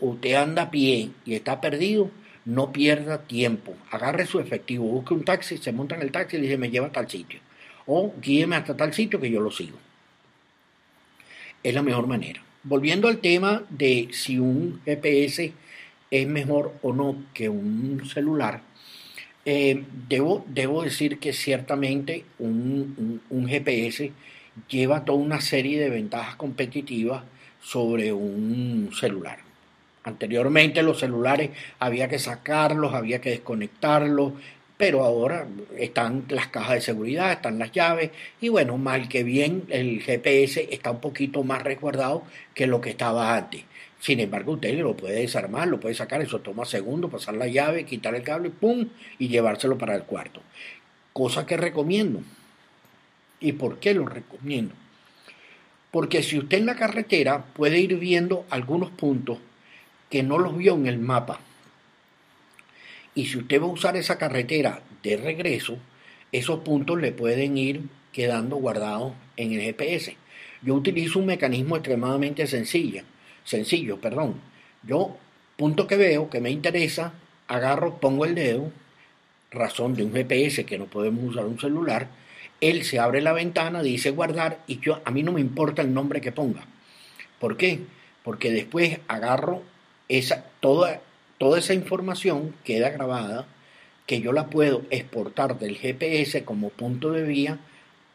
usted 0.00 0.34
anda 0.34 0.62
a 0.62 0.70
pie 0.70 1.10
y 1.24 1.34
está 1.34 1.60
perdido, 1.60 2.10
no 2.44 2.72
pierda 2.72 3.22
tiempo. 3.26 3.76
Agarre 3.90 4.26
su 4.26 4.40
efectivo, 4.40 4.86
busque 4.86 5.14
un 5.14 5.24
taxi, 5.24 5.58
se 5.58 5.72
monta 5.72 5.96
en 5.96 6.02
el 6.02 6.12
taxi 6.12 6.36
y 6.36 6.40
le 6.40 6.46
dice, 6.46 6.58
me 6.58 6.70
lleva 6.70 6.86
a 6.86 6.92
tal 6.92 7.08
sitio. 7.08 7.40
o 7.86 8.12
guíeme 8.20 8.56
hasta 8.56 8.76
tal 8.76 8.92
sitio 8.92 9.20
que 9.20 9.30
yo 9.30 9.40
lo 9.40 9.50
sigo. 9.50 9.78
Es 11.62 11.74
la 11.74 11.82
mejor 11.82 12.06
manera. 12.06 12.42
Volviendo 12.62 13.08
al 13.08 13.18
tema 13.18 13.62
de 13.70 14.08
si 14.12 14.38
un 14.38 14.80
GPS 14.84 15.52
es 16.10 16.26
mejor 16.26 16.74
o 16.82 16.92
no 16.92 17.24
que 17.32 17.48
un 17.48 18.02
celular, 18.06 18.62
eh, 19.44 19.84
debo, 20.08 20.44
debo, 20.48 20.82
decir 20.82 21.18
que 21.18 21.32
ciertamente 21.32 22.24
un, 22.38 23.22
un, 23.30 23.48
GPS 23.48 24.12
lleva 24.68 25.04
toda 25.04 25.18
una 25.18 25.40
serie 25.40 25.80
de 25.80 25.88
ventajas 25.88 26.36
competitivas 26.36 27.22
sobre 27.60 28.12
un 28.12 28.90
celular. 28.92 29.47
Anteriormente 30.08 30.82
los 30.82 31.00
celulares 31.00 31.50
había 31.78 32.08
que 32.08 32.18
sacarlos, 32.18 32.94
había 32.94 33.20
que 33.20 33.28
desconectarlos, 33.30 34.32
pero 34.78 35.04
ahora 35.04 35.46
están 35.76 36.24
las 36.30 36.48
cajas 36.48 36.76
de 36.76 36.80
seguridad, 36.80 37.32
están 37.32 37.58
las 37.58 37.72
llaves 37.72 38.10
y 38.40 38.48
bueno, 38.48 38.78
mal 38.78 39.06
que 39.08 39.22
bien 39.22 39.64
el 39.68 40.00
GPS 40.00 40.68
está 40.70 40.92
un 40.92 41.00
poquito 41.00 41.44
más 41.44 41.62
resguardado 41.62 42.22
que 42.54 42.66
lo 42.66 42.80
que 42.80 42.90
estaba 42.90 43.36
antes. 43.36 43.64
Sin 44.00 44.18
embargo, 44.20 44.52
usted 44.52 44.78
lo 44.78 44.96
puede 44.96 45.20
desarmar, 45.20 45.68
lo 45.68 45.78
puede 45.78 45.94
sacar, 45.94 46.22
eso 46.22 46.40
toma 46.40 46.64
segundos, 46.64 47.10
pasar 47.10 47.34
la 47.34 47.48
llave, 47.48 47.84
quitar 47.84 48.14
el 48.14 48.22
cable, 48.22 48.48
¡pum! 48.48 48.88
y 49.18 49.28
llevárselo 49.28 49.76
para 49.76 49.94
el 49.94 50.04
cuarto. 50.04 50.40
Cosa 51.12 51.44
que 51.44 51.58
recomiendo. 51.58 52.22
¿Y 53.40 53.52
por 53.52 53.78
qué 53.78 53.92
lo 53.92 54.06
recomiendo? 54.06 54.74
Porque 55.90 56.22
si 56.22 56.38
usted 56.38 56.58
en 56.58 56.66
la 56.66 56.76
carretera 56.76 57.44
puede 57.44 57.78
ir 57.78 57.98
viendo 57.98 58.46
algunos 58.48 58.90
puntos 58.90 59.38
que 60.10 60.22
no 60.22 60.38
los 60.38 60.56
vio 60.56 60.74
en 60.74 60.86
el 60.86 60.98
mapa, 60.98 61.40
y 63.18 63.26
si 63.26 63.38
usted 63.38 63.60
va 63.60 63.64
a 63.64 63.70
usar 63.70 63.96
esa 63.96 64.16
carretera 64.16 64.80
de 65.02 65.16
regreso, 65.16 65.76
esos 66.30 66.60
puntos 66.60 67.00
le 67.00 67.10
pueden 67.10 67.58
ir 67.58 67.82
quedando 68.12 68.54
guardados 68.54 69.12
en 69.36 69.52
el 69.52 69.60
GPS. 69.60 70.16
Yo 70.62 70.74
utilizo 70.74 71.18
un 71.18 71.26
mecanismo 71.26 71.74
extremadamente 71.74 72.46
sencillo, 72.46 73.02
sencillo, 73.42 74.00
perdón. 74.00 74.40
Yo, 74.84 75.16
punto 75.56 75.88
que 75.88 75.96
veo 75.96 76.30
que 76.30 76.40
me 76.40 76.50
interesa, 76.50 77.12
agarro, 77.48 77.98
pongo 77.98 78.24
el 78.24 78.36
dedo, 78.36 78.70
razón 79.50 79.94
de 79.94 80.04
un 80.04 80.12
GPS 80.12 80.64
que 80.64 80.78
no 80.78 80.84
podemos 80.86 81.24
usar 81.24 81.46
un 81.46 81.58
celular, 81.58 82.10
él 82.60 82.84
se 82.84 83.00
abre 83.00 83.20
la 83.20 83.32
ventana, 83.32 83.82
dice 83.82 84.10
guardar 84.10 84.62
y 84.68 84.78
yo 84.78 85.00
a 85.04 85.10
mí 85.10 85.24
no 85.24 85.32
me 85.32 85.40
importa 85.40 85.82
el 85.82 85.92
nombre 85.92 86.20
que 86.20 86.30
ponga. 86.30 86.66
¿Por 87.40 87.56
qué? 87.56 87.80
Porque 88.22 88.52
después 88.52 89.00
agarro 89.08 89.64
esa 90.08 90.44
toda 90.60 91.00
toda 91.38 91.58
esa 91.58 91.74
información 91.74 92.54
queda 92.64 92.90
grabada 92.90 93.46
que 94.06 94.20
yo 94.20 94.32
la 94.32 94.46
puedo 94.46 94.82
exportar 94.90 95.58
del 95.58 95.76
GPS 95.76 96.44
como 96.44 96.70
punto 96.70 97.12
de 97.12 97.22
vía 97.22 97.58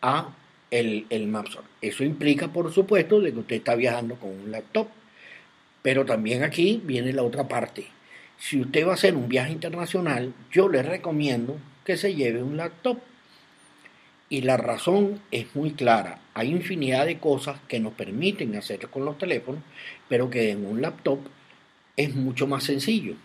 a 0.02 0.34
el, 0.72 1.06
el 1.12 1.28
Mapsor. 1.28 1.64
Eso 1.82 2.04
implica, 2.04 2.48
por 2.48 2.74
supuesto, 2.74 3.22
de 3.22 3.32
que 3.32 3.40
usted 3.40 3.56
está 3.58 3.76
viajando 3.76 4.16
con 4.16 4.32
un 4.32 4.52
laptop. 4.52 4.88
Pero 5.84 6.04
también 6.04 6.44
aquí 6.44 6.82
viene 6.84 7.14
la 7.14 7.22
otra 7.22 7.48
parte. 7.48 7.86
Si 8.40 8.60
usted 8.60 8.88
va 8.88 8.92
a 8.92 8.96
hacer 8.96 9.16
un 9.16 9.30
viaje 9.30 9.52
internacional, 9.52 10.34
yo 10.52 10.68
le 10.68 10.82
recomiendo 10.82 11.58
que 11.86 11.96
se 11.96 12.16
lleve 12.16 12.42
un 12.42 12.58
laptop. 12.58 12.98
Y 14.30 14.42
la 14.42 14.58
razón 14.58 15.22
es 15.30 15.56
muy 15.56 15.74
clara. 15.74 16.20
Hay 16.34 16.50
infinidad 16.50 17.06
de 17.06 17.20
cosas 17.20 17.60
que 17.68 17.80
nos 17.80 17.94
permiten 17.94 18.56
hacer 18.56 18.88
con 18.88 19.06
los 19.06 19.20
teléfonos, 19.20 19.62
pero 20.10 20.32
que 20.32 20.50
en 20.50 20.66
un 20.66 20.82
laptop 20.82 21.20
es 21.96 22.16
mucho 22.16 22.48
más 22.48 22.64
sencillo. 22.64 23.16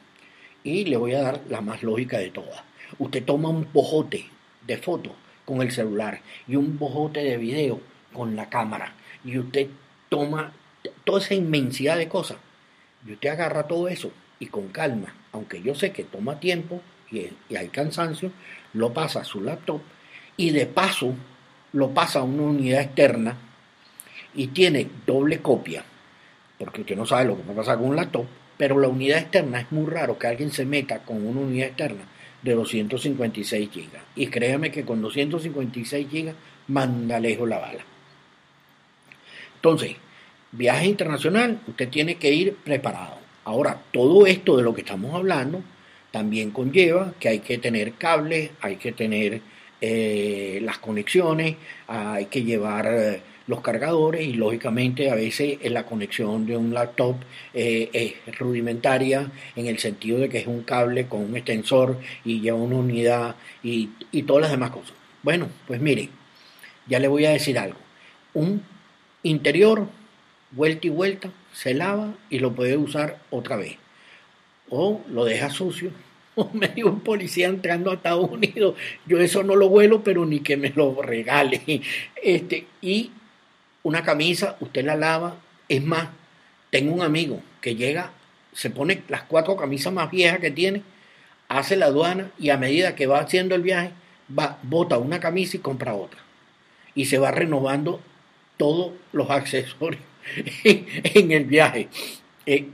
Y 0.65 0.85
le 0.85 0.97
voy 0.97 1.15
a 1.15 1.23
dar 1.23 1.41
la 1.49 1.61
más 1.61 1.83
lógica 1.83 2.19
de 2.19 2.31
todas. 2.31 2.63
Usted 2.99 3.25
toma 3.25 3.49
un 3.49 3.69
bojote 3.73 4.27
de 4.67 4.77
fotos 4.77 5.13
con 5.45 5.63
el 5.63 5.71
celular 5.71 6.21
y 6.47 6.57
un 6.57 6.79
bojote 6.79 7.21
de 7.21 7.37
video 7.37 7.81
con 8.13 8.37
la 8.37 8.49
cámara. 8.49 8.95
Y 9.25 9.39
usted 9.39 9.69
toma 10.09 10.53
toda 11.05 11.21
esa 11.21 11.35
inmensidad 11.35 11.97
de 11.97 12.09
cosas. 12.09 12.39
Y 13.07 13.13
usted 13.13 13.31
agarra 13.31 13.67
todo 13.67 13.89
eso 13.89 14.13
y 14.41 14.47
con 14.47 14.69
calma, 14.69 15.15
aunque 15.33 15.63
yo 15.63 15.75
sé 15.75 15.93
que 15.93 16.05
toma 16.05 16.41
tiempo 16.41 16.83
y, 17.11 17.29
y 17.49 17.57
hay 17.57 17.69
cansancio, 17.69 18.31
lo 18.73 18.93
pasa 18.93 19.21
a 19.21 19.25
su 19.25 19.41
laptop 19.41 19.81
y 20.37 20.51
de 20.51 20.67
paso 20.67 21.15
lo 21.73 21.91
pasa 21.91 22.21
a 22.21 22.23
una 22.23 22.43
unidad 22.45 22.83
externa 22.83 23.37
y 24.35 24.49
tiene 24.49 24.89
doble 25.07 25.41
copia, 25.41 25.85
porque 26.59 26.83
usted 26.83 26.97
no 26.97 27.07
sabe 27.07 27.27
lo 27.27 27.37
que 27.37 27.43
va 27.43 27.53
a 27.53 27.57
pasar 27.57 27.79
con 27.79 27.89
un 27.89 27.97
laptop, 27.97 28.27
pero 28.59 28.79
la 28.79 28.89
unidad 28.89 29.21
externa 29.21 29.61
es 29.61 29.73
muy 29.73 29.87
raro 29.87 30.19
que 30.19 30.27
alguien 30.27 30.51
se 30.51 30.67
meta 30.67 30.99
con 30.99 31.27
una 31.27 31.41
unidad 31.41 31.69
externa 31.69 32.03
de 32.43 32.55
256 32.55 33.71
GB. 33.73 33.89
Y 34.17 34.27
créame 34.27 34.71
que 34.71 34.85
con 34.85 35.01
256 35.01 36.07
GB 36.11 36.35
manda 36.67 37.19
lejos 37.21 37.49
la 37.49 37.59
bala. 37.59 37.85
Entonces, 39.55 39.97
viaje 40.53 40.87
internacional, 40.87 41.61
usted 41.67 41.89
tiene 41.89 42.17
que 42.17 42.33
ir 42.33 42.55
preparado. 42.57 43.19
Ahora, 43.45 43.81
todo 43.93 44.27
esto 44.27 44.57
de 44.57 44.63
lo 44.63 44.75
que 44.75 44.83
estamos 44.83 45.15
hablando 45.15 45.63
también 46.11 46.51
conlleva 46.51 47.15
que 47.19 47.29
hay 47.29 47.39
que 47.41 47.59
tener 47.59 47.95
cables, 47.95 48.51
hay 48.61 48.77
que 48.77 48.93
tener 48.93 49.41
eh, 49.81 50.59
las 50.63 50.79
conexiones, 50.79 51.57
hay 51.87 52.27
que 52.27 52.43
llevar 52.43 52.87
eh, 52.87 53.21
los 53.49 53.63
cargadores 53.63 54.27
y 54.27 54.35
lógicamente 54.35 55.11
a 55.11 55.15
veces 55.15 55.59
la 55.71 55.85
conexión 55.85 56.47
de 56.47 56.57
un 56.57 56.73
laptop 56.73 57.17
eh, 57.55 57.89
es 57.93 58.39
rudimentaria 58.39 59.33
en 59.57 59.67
el 59.67 59.79
sentido 59.79 60.19
de 60.19 60.29
que 60.29 60.39
es 60.39 60.47
un 60.47 60.63
cable 60.63 61.09
con 61.09 61.23
un 61.23 61.37
extensor 61.37 61.99
y 62.25 62.41
lleva 62.41 62.59
una 62.59 62.77
unidad 62.77 63.37
y, 63.63 63.89
y 64.13 64.23
todas 64.23 64.43
las 64.43 64.51
demás 64.51 64.71
cosas. 64.71 64.93
Bueno, 65.23 65.49
pues 65.67 65.81
mire, 65.81 66.11
ya 66.87 66.99
le 66.99 67.09
voy 67.09 67.25
a 67.25 67.31
decir 67.31 67.59
algo. 67.59 67.79
Un 68.35 68.63
interior, 69.23 69.89
vuelta 70.51 70.87
y 70.87 70.91
vuelta, 70.91 71.31
se 71.53 71.75
lava 71.75 72.15
y 72.31 72.39
lo 72.39 72.53
puede 72.55 72.77
usar 72.77 73.19
otra 73.31 73.57
vez. 73.57 73.77
O 74.69 75.01
lo 75.11 75.25
deja 75.25 75.49
sucio 75.49 75.91
o 76.35 76.51
me 76.53 76.69
dio 76.69 76.87
un 76.87 77.01
policía 77.01 77.49
entrando 77.49 77.91
a 77.91 77.95
Estados 77.95 78.31
Unidos. 78.31 78.75
Yo 79.07 79.19
eso 79.21 79.43
no 79.43 79.57
lo 79.57 79.71
vuelo, 79.71 80.05
pero 80.05 80.27
ni 80.27 80.41
que 80.41 80.59
me 80.59 80.71
lo 80.71 81.01
regale. 81.01 81.63
Este, 82.21 82.67
y 82.83 83.13
una 83.83 84.03
camisa, 84.03 84.57
usted 84.61 84.85
la 84.85 84.97
lava. 84.97 85.37
Es 85.69 85.83
más, 85.83 86.09
tengo 86.71 86.95
un 86.95 87.03
amigo 87.03 87.43
que 87.61 87.77
llega, 87.77 88.13
se 88.53 88.71
pone 88.71 89.03
las 89.09 89.23
cuatro 89.23 89.57
camisas 89.57 89.93
más 89.93 90.11
viejas 90.11 90.41
que 90.41 90.51
tiene, 90.51 90.83
hace 91.49 91.77
la 91.77 91.87
aduana 91.87 92.31
y 92.39 92.51
a 92.51 92.57
medida 92.57 92.95
que 92.95 93.07
va 93.07 93.21
haciendo 93.21 93.55
el 93.55 93.63
viaje, 93.63 93.91
va, 94.37 94.59
bota 94.63 94.99
una 94.99 95.21
camisa 95.21 95.57
y 95.57 95.61
compra 95.61 95.95
otra. 95.95 96.21
Y 96.95 97.07
se 97.07 97.19
va 97.19 97.31
renovando 97.31 98.01
todos 98.57 98.93
los 99.13 99.31
accesorios 99.31 100.03
en 100.65 101.33
el 101.33 101.45
viaje. 101.45 101.89
Eh, 102.47 102.69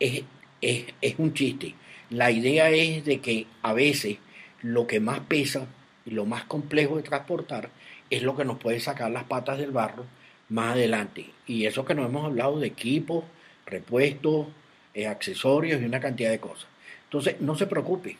es, 0.00 0.24
es 0.60 1.14
un 1.18 1.34
chiste. 1.34 1.74
La 2.10 2.30
idea 2.30 2.70
es 2.70 3.04
de 3.04 3.20
que 3.20 3.46
a 3.62 3.72
veces 3.72 4.18
lo 4.62 4.86
que 4.86 4.98
más 4.98 5.20
pesa 5.20 5.66
y 6.06 6.10
lo 6.10 6.24
más 6.24 6.44
complejo 6.44 6.96
de 6.96 7.02
transportar 7.02 7.70
es 8.10 8.22
lo 8.22 8.36
que 8.36 8.44
nos 8.44 8.58
puede 8.58 8.80
sacar 8.80 9.10
las 9.10 9.24
patas 9.24 9.58
del 9.58 9.70
barro 9.70 10.06
más 10.48 10.74
adelante. 10.74 11.30
Y 11.46 11.66
eso 11.66 11.84
que 11.84 11.94
nos 11.94 12.06
hemos 12.06 12.26
hablado 12.26 12.60
de 12.60 12.68
equipos, 12.68 13.24
repuestos, 13.66 14.46
eh, 14.94 15.06
accesorios 15.06 15.80
y 15.80 15.84
una 15.84 16.00
cantidad 16.00 16.30
de 16.30 16.40
cosas. 16.40 16.66
Entonces, 17.04 17.40
no 17.40 17.56
se 17.56 17.66
preocupe. 17.66 18.16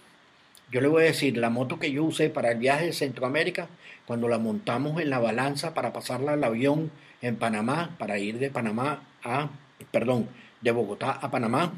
Yo 0.70 0.80
le 0.80 0.88
voy 0.88 1.04
a 1.04 1.06
decir, 1.06 1.36
la 1.38 1.50
moto 1.50 1.78
que 1.78 1.90
yo 1.90 2.04
usé 2.04 2.28
para 2.28 2.52
el 2.52 2.58
viaje 2.58 2.86
de 2.86 2.92
Centroamérica, 2.92 3.68
cuando 4.06 4.28
la 4.28 4.38
montamos 4.38 5.00
en 5.00 5.10
la 5.10 5.18
balanza 5.18 5.72
para 5.72 5.92
pasarla 5.92 6.34
al 6.34 6.44
avión 6.44 6.90
en 7.22 7.36
Panamá, 7.36 7.96
para 7.98 8.18
ir 8.18 8.38
de 8.38 8.50
Panamá 8.50 9.02
a, 9.24 9.48
perdón, 9.90 10.28
de 10.60 10.70
Bogotá 10.70 11.12
a 11.12 11.30
Panamá, 11.30 11.72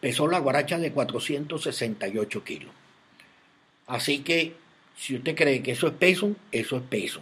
pesó 0.00 0.26
la 0.26 0.38
guaracha 0.38 0.78
de 0.78 0.92
468 0.92 2.44
kilos. 2.44 2.72
Así 3.86 4.20
que, 4.20 4.54
si 4.96 5.16
usted 5.16 5.34
cree 5.34 5.62
que 5.62 5.72
eso 5.72 5.86
es 5.86 5.94
peso, 5.94 6.34
eso 6.50 6.76
es 6.76 6.82
peso. 6.82 7.20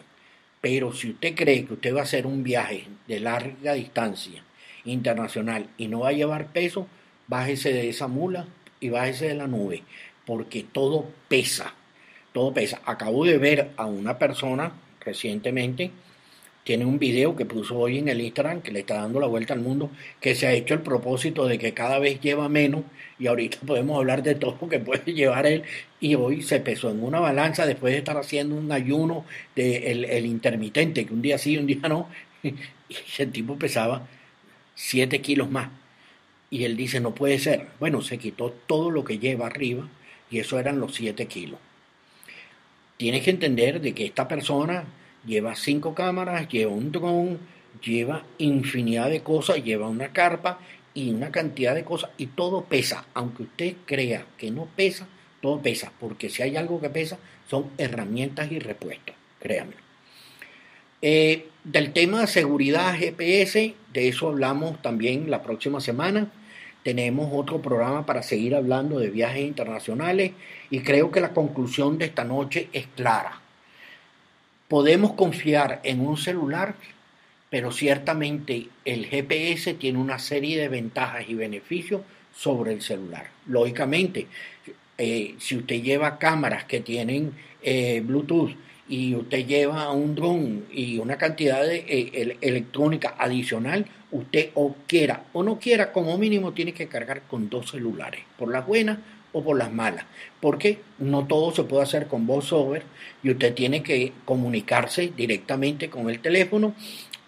Pero 0.68 0.92
si 0.92 1.10
usted 1.10 1.36
cree 1.36 1.64
que 1.64 1.74
usted 1.74 1.94
va 1.94 2.00
a 2.00 2.02
hacer 2.02 2.26
un 2.26 2.42
viaje 2.42 2.88
de 3.06 3.20
larga 3.20 3.74
distancia 3.74 4.42
internacional 4.84 5.68
y 5.78 5.86
no 5.86 6.00
va 6.00 6.08
a 6.08 6.12
llevar 6.12 6.48
peso, 6.48 6.88
bájese 7.28 7.72
de 7.72 7.88
esa 7.88 8.08
mula 8.08 8.48
y 8.80 8.88
bájese 8.88 9.28
de 9.28 9.36
la 9.36 9.46
nube, 9.46 9.84
porque 10.24 10.64
todo 10.64 11.08
pesa, 11.28 11.72
todo 12.32 12.52
pesa. 12.52 12.80
Acabo 12.84 13.24
de 13.24 13.38
ver 13.38 13.70
a 13.76 13.86
una 13.86 14.18
persona 14.18 14.72
recientemente 15.04 15.92
tiene 16.66 16.84
un 16.84 16.98
video 16.98 17.36
que 17.36 17.46
puso 17.46 17.78
hoy 17.78 17.98
en 17.98 18.08
el 18.08 18.20
Instagram 18.20 18.60
que 18.60 18.72
le 18.72 18.80
está 18.80 18.96
dando 18.96 19.20
la 19.20 19.28
vuelta 19.28 19.54
al 19.54 19.60
mundo, 19.60 19.88
que 20.20 20.34
se 20.34 20.48
ha 20.48 20.52
hecho 20.52 20.74
el 20.74 20.80
propósito 20.80 21.46
de 21.46 21.58
que 21.58 21.72
cada 21.72 22.00
vez 22.00 22.20
lleva 22.20 22.48
menos 22.48 22.82
y 23.20 23.28
ahorita 23.28 23.58
podemos 23.64 23.96
hablar 23.96 24.24
de 24.24 24.34
todo 24.34 24.58
lo 24.60 24.68
que 24.68 24.80
puede 24.80 25.04
llevar 25.14 25.46
él 25.46 25.62
y 26.00 26.16
hoy 26.16 26.42
se 26.42 26.58
pesó 26.58 26.90
en 26.90 27.04
una 27.04 27.20
balanza 27.20 27.66
después 27.66 27.92
de 27.92 28.00
estar 28.00 28.16
haciendo 28.16 28.56
un 28.56 28.72
ayuno 28.72 29.24
de 29.54 29.92
el, 29.92 30.26
intermitente, 30.26 31.06
que 31.06 31.14
un 31.14 31.22
día 31.22 31.38
sí, 31.38 31.56
un 31.56 31.68
día 31.68 31.88
no, 31.88 32.08
y 32.42 32.56
el 33.18 33.30
tipo 33.30 33.56
pesaba 33.56 34.08
7 34.74 35.20
kilos 35.20 35.48
más. 35.48 35.70
Y 36.50 36.64
él 36.64 36.76
dice, 36.76 36.98
no 36.98 37.14
puede 37.14 37.38
ser. 37.38 37.68
Bueno, 37.78 38.02
se 38.02 38.18
quitó 38.18 38.50
todo 38.66 38.90
lo 38.90 39.04
que 39.04 39.20
lleva 39.20 39.46
arriba 39.46 39.88
y 40.32 40.40
eso 40.40 40.58
eran 40.58 40.80
los 40.80 40.96
7 40.96 41.26
kilos. 41.26 41.60
tienes 42.96 43.22
que 43.22 43.30
entender 43.30 43.80
de 43.80 43.94
que 43.94 44.04
esta 44.04 44.26
persona 44.26 44.84
lleva 45.26 45.54
cinco 45.54 45.94
cámaras, 45.94 46.48
lleva 46.48 46.72
un 46.72 46.92
dron, 46.92 47.38
lleva 47.82 48.24
infinidad 48.38 49.10
de 49.10 49.22
cosas, 49.22 49.62
lleva 49.62 49.88
una 49.88 50.12
carpa 50.12 50.58
y 50.94 51.10
una 51.10 51.30
cantidad 51.30 51.74
de 51.74 51.84
cosas 51.84 52.10
y 52.16 52.26
todo 52.26 52.64
pesa. 52.64 53.04
Aunque 53.14 53.42
usted 53.42 53.74
crea 53.84 54.26
que 54.38 54.50
no 54.50 54.66
pesa, 54.76 55.06
todo 55.42 55.60
pesa, 55.60 55.92
porque 56.00 56.30
si 56.30 56.42
hay 56.42 56.56
algo 56.56 56.80
que 56.80 56.90
pesa 56.90 57.18
son 57.48 57.70
herramientas 57.78 58.50
y 58.50 58.58
repuestos, 58.58 59.14
créanme. 59.40 59.74
Eh, 61.02 61.48
del 61.62 61.92
tema 61.92 62.22
de 62.22 62.26
seguridad 62.26 62.94
GPS, 62.94 63.74
de 63.92 64.08
eso 64.08 64.28
hablamos 64.28 64.80
también 64.82 65.30
la 65.30 65.42
próxima 65.42 65.80
semana. 65.80 66.32
Tenemos 66.82 67.30
otro 67.32 67.60
programa 67.60 68.06
para 68.06 68.22
seguir 68.22 68.54
hablando 68.54 68.98
de 68.98 69.10
viajes 69.10 69.44
internacionales 69.44 70.32
y 70.70 70.80
creo 70.80 71.10
que 71.10 71.20
la 71.20 71.34
conclusión 71.34 71.98
de 71.98 72.06
esta 72.06 72.24
noche 72.24 72.68
es 72.72 72.86
clara. 72.94 73.40
Podemos 74.68 75.12
confiar 75.12 75.80
en 75.84 76.00
un 76.00 76.16
celular 76.16 76.74
pero 77.50 77.70
ciertamente 77.72 78.68
el 78.84 79.06
GPS 79.06 79.74
tiene 79.74 79.98
una 79.98 80.18
serie 80.18 80.60
de 80.60 80.68
ventajas 80.68 81.24
y 81.28 81.34
beneficios 81.34 82.02
sobre 82.36 82.72
el 82.72 82.82
celular. 82.82 83.30
Lógicamente, 83.46 84.26
eh, 84.98 85.34
si 85.38 85.56
usted 85.56 85.82
lleva 85.82 86.18
cámaras 86.18 86.64
que 86.64 86.80
tienen 86.80 87.32
eh, 87.62 88.02
Bluetooth 88.04 88.50
y 88.88 89.14
usted 89.14 89.46
lleva 89.46 89.90
un 89.92 90.14
dron 90.14 90.66
y 90.70 90.98
una 90.98 91.16
cantidad 91.16 91.62
de 91.62 91.84
eh, 91.88 92.36
electrónica 92.40 93.14
adicional, 93.18 93.86
usted 94.10 94.50
o 94.54 94.76
quiera 94.86 95.24
o 95.32 95.42
no 95.42 95.58
quiera, 95.58 95.92
como 95.92 96.18
mínimo 96.18 96.52
tiene 96.52 96.72
que 96.72 96.88
cargar 96.88 97.22
con 97.22 97.48
dos 97.48 97.70
celulares, 97.70 98.20
por 98.38 98.50
las 98.50 98.66
buenas 98.66 98.98
por 99.42 99.58
las 99.58 99.72
malas, 99.72 100.04
porque 100.40 100.80
no 100.98 101.26
todo 101.26 101.54
se 101.54 101.64
puede 101.64 101.82
hacer 101.82 102.06
con 102.06 102.26
voiceover 102.26 102.82
y 103.22 103.30
usted 103.30 103.54
tiene 103.54 103.82
que 103.82 104.12
comunicarse 104.24 105.12
directamente 105.16 105.90
con 105.90 106.10
el 106.10 106.20
teléfono 106.20 106.74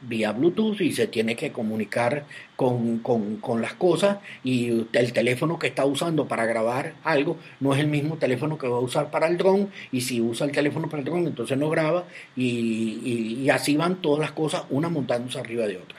vía 0.00 0.32
Bluetooth 0.32 0.80
y 0.80 0.92
se 0.92 1.06
tiene 1.06 1.34
que 1.34 1.50
comunicar 1.50 2.24
con, 2.56 3.02
las 3.60 3.74
cosas 3.74 4.18
y 4.44 4.86
el 4.92 5.12
teléfono 5.12 5.58
que 5.58 5.66
está 5.66 5.84
usando 5.84 6.28
para 6.28 6.46
grabar 6.46 6.94
algo 7.04 7.36
no 7.60 7.74
es 7.74 7.80
el 7.80 7.88
mismo 7.88 8.16
teléfono 8.16 8.58
que 8.58 8.68
va 8.68 8.76
a 8.76 8.80
usar 8.80 9.10
para 9.10 9.26
el 9.26 9.36
dron 9.36 9.70
y 9.90 10.02
si 10.02 10.20
usa 10.20 10.46
el 10.46 10.52
teléfono 10.52 10.88
para 10.88 11.00
el 11.00 11.04
dron 11.04 11.26
entonces 11.26 11.58
no 11.58 11.68
graba 11.68 12.04
y, 12.36 13.48
así 13.50 13.76
van 13.76 13.96
todas 13.96 14.20
las 14.20 14.32
cosas 14.32 14.64
una 14.70 14.88
montándose 14.88 15.38
arriba 15.38 15.66
de 15.66 15.78
otra. 15.78 15.98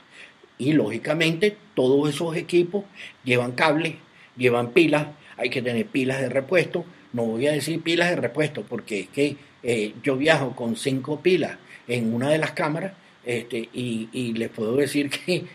Y 0.57 0.73
lógicamente 0.73 1.57
todos 1.73 2.09
esos 2.09 2.35
equipos 2.35 2.83
llevan 3.23 3.53
cables, 3.53 3.95
llevan 4.37 4.71
pilas, 4.71 5.07
hay 5.39 5.49
que 5.49 5.61
tener 5.61 5.85
pilas 5.85 6.19
de 6.19 6.29
repuesto, 6.29 6.85
no 7.13 7.23
voy 7.23 7.47
a 7.47 7.53
decir 7.53 7.81
pilas 7.81 8.09
de 8.09 8.17
repuesto 8.17 8.63
porque 8.63 9.01
es 9.01 9.07
que 9.07 9.37
eh, 9.63 9.93
yo 10.03 10.17
viajo 10.17 10.55
con 10.55 10.75
cinco 10.75 11.21
pilas 11.21 11.57
en 11.87 12.13
una 12.13 12.29
de 12.29 12.37
las 12.37 12.51
cámaras 12.51 12.93
este, 13.25 13.69
y, 13.73 14.33
les 14.33 14.49
puedo 14.49 14.75
decir 14.75 15.09
que 15.25 15.45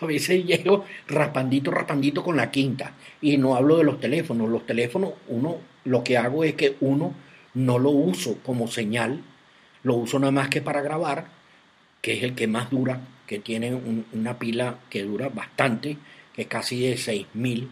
a 0.00 0.06
veces 0.06 0.44
llego 0.44 0.84
raspandito, 1.08 1.70
raspandito 1.70 2.22
con 2.22 2.36
la 2.36 2.50
quinta. 2.50 2.94
Y 3.20 3.36
no 3.38 3.56
hablo 3.56 3.78
de 3.78 3.84
los 3.84 3.98
teléfonos. 3.98 4.48
Los 4.48 4.66
teléfonos, 4.66 5.12
uno, 5.28 5.56
lo 5.84 6.04
que 6.04 6.16
hago 6.16 6.44
es 6.44 6.54
que 6.54 6.76
uno 6.80 7.14
no 7.54 7.78
lo 7.78 7.90
uso 7.90 8.38
como 8.42 8.68
señal, 8.68 9.22
lo 9.82 9.94
uso 9.94 10.18
nada 10.18 10.32
más 10.32 10.48
que 10.48 10.60
para 10.60 10.82
grabar, 10.82 11.26
que 12.02 12.14
es 12.14 12.22
el 12.22 12.34
que 12.34 12.46
más 12.46 12.70
dura, 12.70 13.00
que 13.26 13.38
tiene 13.38 13.74
una 14.12 14.38
pila 14.38 14.78
que 14.90 15.02
dura 15.02 15.28
bastante, 15.28 15.96
que 16.34 16.42
es 16.42 16.48
casi 16.48 16.80
de 16.80 16.96
6000 16.96 17.68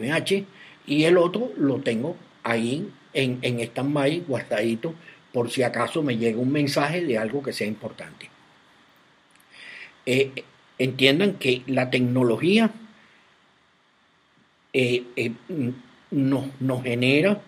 mAh, 0.00 0.44
y 0.86 1.04
el 1.04 1.16
otro 1.16 1.52
lo 1.56 1.80
tengo 1.80 2.16
ahí 2.42 2.90
en, 3.12 3.38
en 3.42 3.60
stand-by, 3.60 4.24
guardadito, 4.26 4.94
por 5.32 5.50
si 5.50 5.62
acaso 5.62 6.02
me 6.02 6.16
llega 6.16 6.38
un 6.38 6.52
mensaje 6.52 7.04
de 7.04 7.18
algo 7.18 7.42
que 7.42 7.52
sea 7.52 7.66
importante. 7.66 8.30
Eh, 10.06 10.44
entiendan 10.78 11.34
que 11.34 11.62
la 11.66 11.90
tecnología 11.90 12.70
eh, 14.72 15.04
eh, 15.16 15.32
nos, 16.10 16.82
genera 16.82 17.40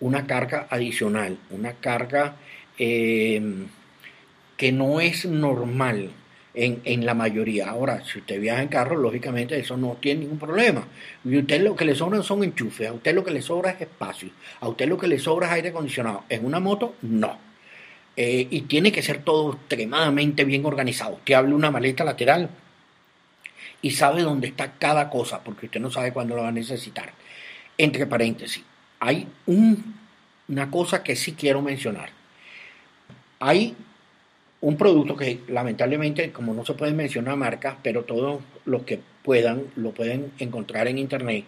una 0.00 0.26
carga 0.26 0.66
adicional, 0.70 1.38
una 1.50 1.74
carga 1.74 2.36
que 2.76 4.72
no 4.72 5.00
es 5.00 5.26
normal 5.26 6.10
en, 6.54 7.06
la 7.06 7.14
mayoría. 7.14 7.70
Ahora, 7.70 8.04
si 8.04 8.18
usted 8.18 8.40
viaja 8.40 8.62
en 8.62 8.68
carro, 8.68 8.96
lógicamente 8.96 9.58
eso 9.58 9.76
no 9.76 9.96
tiene 10.00 10.20
ningún 10.20 10.38
problema. 10.38 10.86
Y 11.24 11.38
usted 11.38 11.62
lo 11.62 11.76
que 11.76 11.84
le 11.84 11.94
sobran 11.94 12.22
son 12.22 12.42
enchufes, 12.42 12.88
a 12.88 12.92
usted 12.92 13.14
lo 13.14 13.24
que 13.24 13.30
le 13.30 13.42
sobra 13.42 13.70
es 13.70 13.80
espacio, 13.82 14.30
a 14.60 14.68
usted 14.68 14.88
lo 14.88 14.98
que 14.98 15.06
le 15.06 15.18
sobra 15.18 15.46
es 15.48 15.52
aire 15.54 15.68
acondicionado. 15.70 16.24
En 16.28 16.44
una 16.44 16.60
moto, 16.60 16.96
no. 17.02 17.38
Eh, 18.16 18.48
y 18.50 18.62
tiene 18.62 18.90
que 18.90 19.02
ser 19.02 19.22
todo 19.22 19.54
extremadamente 19.54 20.44
bien 20.44 20.64
organizado. 20.66 21.14
Usted 21.14 21.34
abre 21.34 21.54
una 21.54 21.70
maleta 21.70 22.04
lateral 22.04 22.50
y 23.82 23.92
sabe 23.92 24.22
dónde 24.22 24.48
está 24.48 24.72
cada 24.72 25.08
cosa, 25.08 25.42
porque 25.42 25.66
usted 25.66 25.80
no 25.80 25.90
sabe 25.90 26.12
cuándo 26.12 26.34
lo 26.34 26.42
va 26.42 26.48
a 26.48 26.52
necesitar. 26.52 27.12
Entre 27.78 28.06
paréntesis, 28.06 28.62
hay 28.98 29.26
una 29.46 30.70
cosa 30.70 31.02
que 31.02 31.16
sí 31.16 31.32
quiero 31.32 31.62
mencionar. 31.62 32.10
Hay 33.38 33.74
un 34.62 34.76
producto 34.76 35.16
que 35.16 35.40
lamentablemente, 35.48 36.32
como 36.32 36.52
no 36.52 36.64
se 36.64 36.74
pueden 36.74 36.96
mencionar 36.96 37.36
marcas, 37.36 37.76
pero 37.82 38.04
todos 38.04 38.42
los 38.64 38.82
que 38.82 39.00
puedan 39.22 39.64
lo 39.76 39.92
pueden 39.92 40.32
encontrar 40.38 40.86
en 40.88 40.98
internet, 40.98 41.44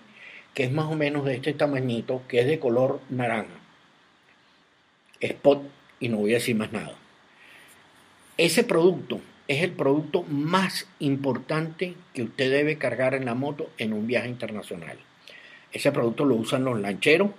que 0.55 0.65
es 0.65 0.73
más 0.73 0.87
o 0.87 0.95
menos 0.95 1.25
de 1.25 1.35
este 1.35 1.53
tamañito, 1.53 2.23
que 2.29 2.41
es 2.41 2.47
de 2.47 2.59
color 2.59 3.01
naranja. 3.11 3.55
Spot 5.21 5.63
y 6.01 6.09
no 6.09 6.19
voy 6.19 6.33
a 6.33 6.35
decir 6.35 6.57
más 6.57 6.73
nada. 6.73 6.95
Ese 8.39 8.65
producto 8.65 9.21
es 9.47 9.63
el 9.63 9.73
producto 9.73 10.23
más 10.23 10.87
importante 10.99 11.95
que 12.15 12.23
usted 12.23 12.51
debe 12.51 12.79
cargar 12.79 13.15
en 13.15 13.27
la 13.27 13.35
moto 13.35 13.71
en 13.77 13.93
un 13.93 14.07
viaje 14.07 14.29
internacional. 14.29 14.97
Ese 15.71 15.93
producto 15.93 16.25
lo 16.25 16.37
usan 16.37 16.65
los 16.65 16.81
lancheros, 16.81 17.31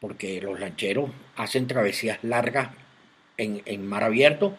porque 0.00 0.40
los 0.40 0.58
lancheros 0.58 1.10
hacen 1.36 1.66
travesías 1.66 2.18
largas 2.22 2.70
en, 3.40 3.86
mar 3.86 4.04
abierto. 4.04 4.54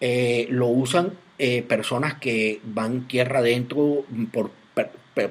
Eh, 0.00 0.46
lo 0.50 0.68
usan 0.68 1.12
eh, 1.38 1.62
personas 1.62 2.14
que 2.14 2.60
van 2.64 3.06
tierra 3.06 3.38
adentro 3.38 4.04
por, 4.32 4.50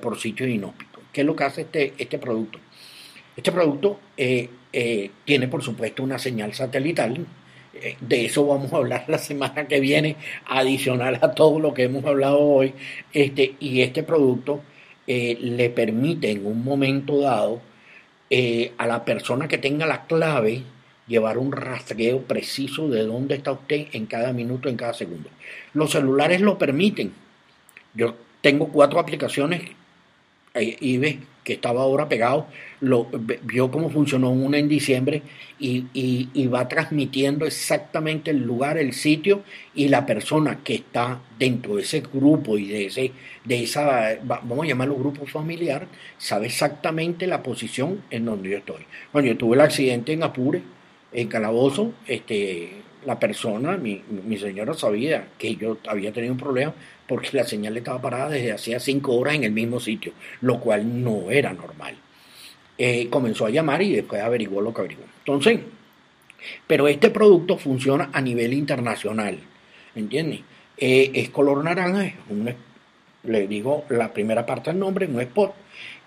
por, 0.01 0.19
sitios 0.19 0.49
inhóspitos. 0.49 1.03
¿Qué 1.11 1.21
es 1.21 1.27
lo 1.27 1.35
que 1.35 1.43
hace 1.43 1.61
este, 1.61 1.93
este 1.97 2.17
producto? 2.17 2.59
Este 3.35 3.51
producto 3.51 3.99
eh, 4.17 4.49
tiene 5.25 5.47
por 5.47 5.63
supuesto 5.63 6.03
una 6.03 6.19
señal 6.19 6.53
satelital. 6.53 7.25
De 7.99 8.25
eso 8.25 8.45
vamos 8.45 8.71
a 8.71 8.77
hablar 8.77 9.05
la 9.07 9.17
semana 9.17 9.67
que 9.67 9.79
viene, 9.79 10.15
adicional 10.45 11.19
a 11.21 11.33
todo 11.33 11.59
lo 11.59 11.73
que 11.73 11.83
hemos 11.83 12.05
hablado 12.05 12.39
hoy. 12.39 12.73
Este, 13.11 13.55
y 13.59 13.81
este 13.81 14.03
producto 14.03 14.61
le 15.05 15.69
permite 15.69 16.31
en 16.31 16.45
un 16.45 16.63
momento 16.63 17.19
dado 17.19 17.61
a 18.77 18.87
la 18.87 19.03
persona 19.03 19.47
que 19.47 19.57
tenga 19.57 19.85
la 19.85 20.05
clave 20.05 20.63
llevar 21.07 21.37
un 21.37 21.51
rastreo 21.51 22.21
preciso 22.21 22.89
de 22.89 23.05
dónde 23.05 23.35
está 23.35 23.51
usted 23.51 23.87
en 23.91 24.05
cada 24.05 24.33
minuto, 24.33 24.69
en 24.69 24.77
cada 24.77 24.93
segundo. 24.93 25.29
Los 25.73 25.91
celulares 25.91 26.41
lo 26.41 26.57
permiten. 26.57 27.13
Yo 27.93 28.15
tengo 28.41 28.69
cuatro 28.69 28.99
aplicaciones 28.99 29.61
y 30.55 30.97
ve 30.97 31.19
que 31.43 31.53
estaba 31.53 31.81
ahora 31.81 32.07
pegado, 32.07 32.47
lo, 32.79 33.07
vio 33.43 33.69
cómo 33.69 33.89
funcionó 33.89 34.29
una 34.31 34.57
en 34.57 34.69
diciembre 34.69 35.21
y, 35.59 36.47
va 36.47 36.67
transmitiendo 36.67 37.45
exactamente 37.45 38.31
el 38.31 38.43
lugar, 38.43 38.77
el 38.77 38.93
sitio 38.93 39.43
y 39.73 39.87
la 39.87 40.05
persona 40.05 40.59
que 40.63 40.75
está 40.75 41.19
dentro 41.39 41.75
de 41.75 41.81
ese 41.81 42.01
grupo 42.01 42.57
y 42.57 42.67
de 42.67 42.85
ese, 42.85 43.11
de 43.43 43.63
esa, 43.63 44.19
vamos 44.23 44.63
a 44.63 44.67
llamarlo 44.67 44.95
grupo 44.95 45.25
familiar, 45.25 45.87
sabe 46.17 46.47
exactamente 46.47 47.27
la 47.27 47.41
posición 47.43 48.01
en 48.09 48.25
donde 48.25 48.49
yo 48.49 48.57
estoy. 48.57 48.85
Cuando 49.11 49.31
yo 49.31 49.37
tuve 49.37 49.55
el 49.55 49.61
accidente 49.61 50.13
en 50.13 50.23
Apure, 50.23 50.61
en 51.13 51.27
Calabozo, 51.27 51.93
este, 52.07 52.71
la 53.05 53.19
persona, 53.19 53.77
mi, 53.77 54.01
mi 54.25 54.37
señora 54.37 54.73
sabía 54.73 55.27
que 55.37 55.55
yo 55.55 55.77
había 55.87 56.11
tenido 56.11 56.33
un 56.33 56.39
problema, 56.39 56.73
porque 57.07 57.29
la 57.33 57.43
señal 57.43 57.77
estaba 57.77 58.01
parada 58.01 58.29
desde 58.29 58.51
hacía 58.51 58.79
cinco 58.79 59.15
horas 59.15 59.35
en 59.35 59.43
el 59.43 59.51
mismo 59.51 59.79
sitio, 59.79 60.13
lo 60.41 60.59
cual 60.59 61.03
no 61.03 61.29
era 61.31 61.53
normal. 61.53 61.95
Eh, 62.77 63.07
comenzó 63.09 63.45
a 63.45 63.49
llamar 63.49 63.81
y 63.81 63.93
después 63.93 64.21
averiguó 64.21 64.61
lo 64.61 64.73
que 64.73 64.81
averiguó. 64.81 65.03
Entonces, 65.19 65.59
pero 66.65 66.87
este 66.87 67.09
producto 67.09 67.57
funciona 67.57 68.09
a 68.11 68.21
nivel 68.21 68.53
internacional, 68.53 69.37
¿entiendes? 69.95 70.41
Eh, 70.77 71.11
es 71.13 71.29
color 71.29 71.63
naranja, 71.63 72.05
es 72.05 72.13
un, 72.29 72.53
le 73.23 73.47
digo 73.47 73.85
la 73.89 74.11
primera 74.11 74.45
parte 74.45 74.71
del 74.71 74.79
nombre, 74.79 75.05
un 75.05 75.21
spot, 75.21 75.53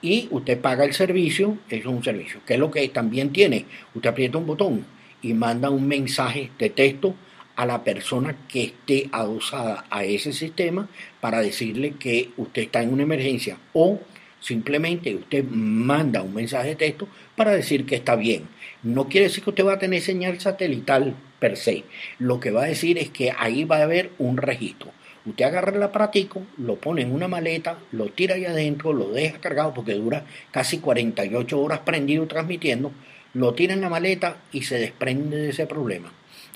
y 0.03 0.29
usted 0.31 0.61
paga 0.61 0.85
el 0.85 0.93
servicio, 0.93 1.59
es 1.71 1.87
un 1.87 2.03
servicio. 2.03 2.41
¿Qué 2.47 2.55
es 2.55 2.61
lo 2.61 2.71
que 2.71 2.87
también 2.89 3.33
tiene? 3.33 3.65
Usted 3.95 4.11
aprieta 4.11 4.39
un 4.39 4.47
botón 4.47 4.96
y 5.23 5.35
manda 5.35 5.71
un 5.71 5.89
mensaje 5.89 6.51
de 6.59 6.71
texto 6.71 7.15
a 7.57 7.67
la 7.67 7.85
persona 7.85 8.37
que 8.49 8.65
esté 8.65 9.09
adosada 9.13 9.85
a 9.91 10.05
ese 10.05 10.33
sistema 10.33 10.89
para 11.21 11.41
decirle 11.41 11.95
que 11.99 12.31
usted 12.37 12.63
está 12.63 12.83
en 12.83 12.93
una 12.93 13.05
emergencia 13.05 13.59
o 13.73 14.01
Simplemente 14.47 15.15
usted 15.17 15.45
manda 15.45 16.23
un 16.23 16.35
mensaje 16.35 16.69
de 16.69 16.77
texto 16.77 17.09
para 17.35 17.51
decir 17.51 17.85
que 17.85 17.97
está 17.97 18.15
bien. 18.15 18.49
No 18.83 19.09
quiere 19.09 19.27
decir 19.27 19.43
que 19.43 19.51
usted 19.51 19.67
va 19.67 19.73
a 19.73 19.79
tener 19.81 20.01
señal 20.03 20.39
satelital 20.39 21.17
per 21.41 21.57
se. 21.57 21.83
Lo 22.19 22.39
que 22.39 22.53
va 22.53 22.63
a 22.63 22.69
decir 22.69 22.97
es 22.99 23.11
que 23.11 23.33
ahí 23.37 23.65
va 23.65 23.79
a 23.79 23.83
haber 23.83 24.11
un 24.19 24.37
registro. 24.37 24.93
Usted 25.25 25.47
agarra 25.47 25.75
el 25.75 25.83
aparatico, 25.83 26.43
lo 26.57 26.77
pone 26.77 27.03
en 27.03 27.13
una 27.13 27.27
maleta, 27.27 27.79
lo 27.91 28.07
tira 28.11 28.37
ahí 28.37 28.45
adentro, 28.45 28.93
lo 28.93 29.09
deja 29.09 29.41
cargado 29.41 29.75
porque 29.75 29.95
dura 29.95 30.25
casi 30.53 30.79
48 30.79 31.61
horas 31.61 31.81
prendido 31.81 32.25
transmitiendo, 32.29 32.93
lo 33.37 33.53
tira 33.53 33.75
en 33.75 33.83
la 33.83 33.91
maleta 33.91 34.39
y 34.51 34.63
se 34.63 34.79
desprende 34.79 35.37
de 35.37 35.51
ese 35.51 35.67
problema. 35.67 36.11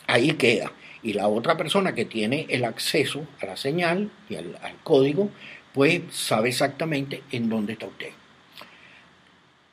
Ahí 0.06 0.32
queda. 0.32 0.72
Y 1.02 1.12
la 1.12 1.28
otra 1.28 1.58
persona 1.58 1.94
que 1.94 2.06
tiene 2.06 2.46
el 2.48 2.64
acceso 2.64 3.26
a 3.40 3.46
la 3.46 3.58
señal 3.58 4.10
y 4.30 4.36
al, 4.36 4.56
código, 4.82 5.30
pues 5.74 6.00
sabe 6.10 6.48
exactamente 6.48 7.22
en 7.32 7.50
dónde 7.50 7.74
está 7.74 7.86
usted. 7.86 8.08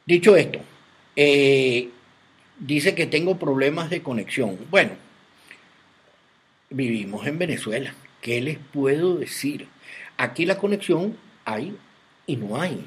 Dicho 0.06 0.36
esto, 0.36 0.60
eh, 1.16 1.90
dice 2.60 2.94
que 2.94 3.06
tengo 3.06 3.40
problemas 3.40 3.90
de 3.90 4.04
conexión. 4.04 4.58
Bueno, 4.70 4.92
vivimos 6.70 7.26
en 7.26 7.40
Venezuela. 7.40 7.94
¿Qué 8.22 8.42
les 8.42 8.58
puedo 8.58 9.16
decir? 9.16 9.68
Aquí 10.18 10.46
la 10.46 10.58
conexión 10.58 11.16
hay 11.46 11.74
y 12.26 12.36
no 12.36 12.60
hay, 12.62 12.86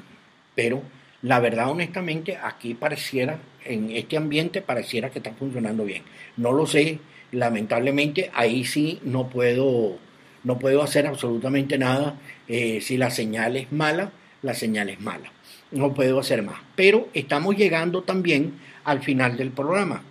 pero 0.53 0.83
la 1.21 1.39
verdad 1.39 1.69
honestamente 1.69 2.37
aquí 2.37 2.73
pareciera, 2.73 3.39
en 3.63 3.91
este 3.91 4.17
ambiente 4.17 4.61
pareciera 4.61 5.09
que 5.09 5.19
está 5.19 5.33
funcionando 5.33 5.85
bien. 5.85 6.03
No 6.37 6.51
lo 6.51 6.65
sé, 6.65 6.99
lamentablemente 7.31 8.31
ahí 8.33 8.65
sí 8.65 8.99
no 9.03 9.29
puedo, 9.29 9.97
no 10.43 10.59
puedo 10.59 10.81
hacer 10.81 11.07
absolutamente 11.07 11.77
nada. 11.77 12.17
Eh, 12.47 12.81
si 12.81 12.97
la 12.97 13.11
señal 13.11 13.55
es 13.55 13.71
mala, 13.71 14.11
la 14.41 14.53
señal 14.53 14.89
es 14.89 14.99
mala. 14.99 15.31
No 15.71 15.93
puedo 15.93 16.19
hacer 16.19 16.41
más. 16.43 16.59
Pero 16.75 17.07
estamos 17.13 17.55
llegando 17.55 18.01
también 18.01 18.55
al 18.83 19.01
final 19.01 19.37
del 19.37 19.51
programa. 19.51 20.03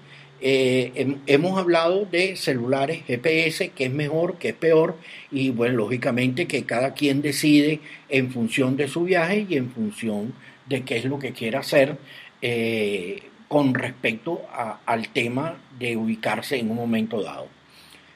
Eh, 0.42 1.16
hemos 1.26 1.58
hablado 1.58 2.06
de 2.06 2.34
celulares 2.36 3.02
GPS, 3.06 3.70
que 3.70 3.84
es 3.84 3.92
mejor, 3.92 4.38
que 4.38 4.50
es 4.50 4.54
peor, 4.54 4.96
y 5.30 5.50
bueno, 5.50 5.76
lógicamente 5.76 6.46
que 6.46 6.64
cada 6.64 6.94
quien 6.94 7.20
decide 7.20 7.80
en 8.08 8.30
función 8.30 8.76
de 8.76 8.88
su 8.88 9.04
viaje 9.04 9.46
y 9.46 9.56
en 9.56 9.70
función 9.70 10.32
de 10.70 10.84
qué 10.84 10.98
es 10.98 11.04
lo 11.04 11.18
que 11.18 11.32
quiere 11.32 11.58
hacer 11.58 11.98
eh, 12.40 13.24
con 13.48 13.74
respecto 13.74 14.42
al 14.86 15.08
tema 15.08 15.58
de 15.78 15.96
ubicarse 15.96 16.56
en 16.58 16.70
un 16.70 16.76
momento 16.76 17.20
dado. 17.20 17.48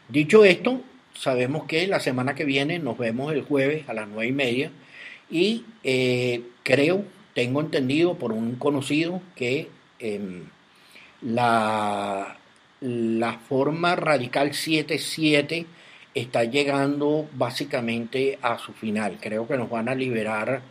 Dicho 0.08 0.44
esto, 0.44 0.80
sabemos 1.14 1.64
que 1.64 1.88
la 1.88 1.98
semana 1.98 2.36
que 2.36 2.44
viene 2.44 2.78
nos 2.78 2.96
vemos 2.96 3.32
el 3.32 3.42
jueves 3.42 3.88
a 3.88 3.94
las 3.94 4.08
nueve 4.08 4.28
y 4.28 4.32
media 4.32 4.70
y 5.28 5.64
eh, 5.82 6.42
creo, 6.62 7.04
tengo 7.34 7.60
entendido 7.60 8.16
por 8.16 8.30
un 8.30 8.54
conocido 8.54 9.20
que 9.34 9.68
em, 9.98 10.44
la, 11.22 12.36
la 12.80 13.32
forma 13.48 13.96
radical 13.96 14.50
7.7 14.50 15.66
está 16.14 16.44
llegando 16.44 17.28
básicamente 17.32 18.38
a 18.40 18.58
su 18.58 18.72
final. 18.72 19.18
Creo 19.20 19.48
que 19.48 19.56
nos 19.56 19.68
van 19.68 19.88
a 19.88 19.96
liberar 19.96 20.62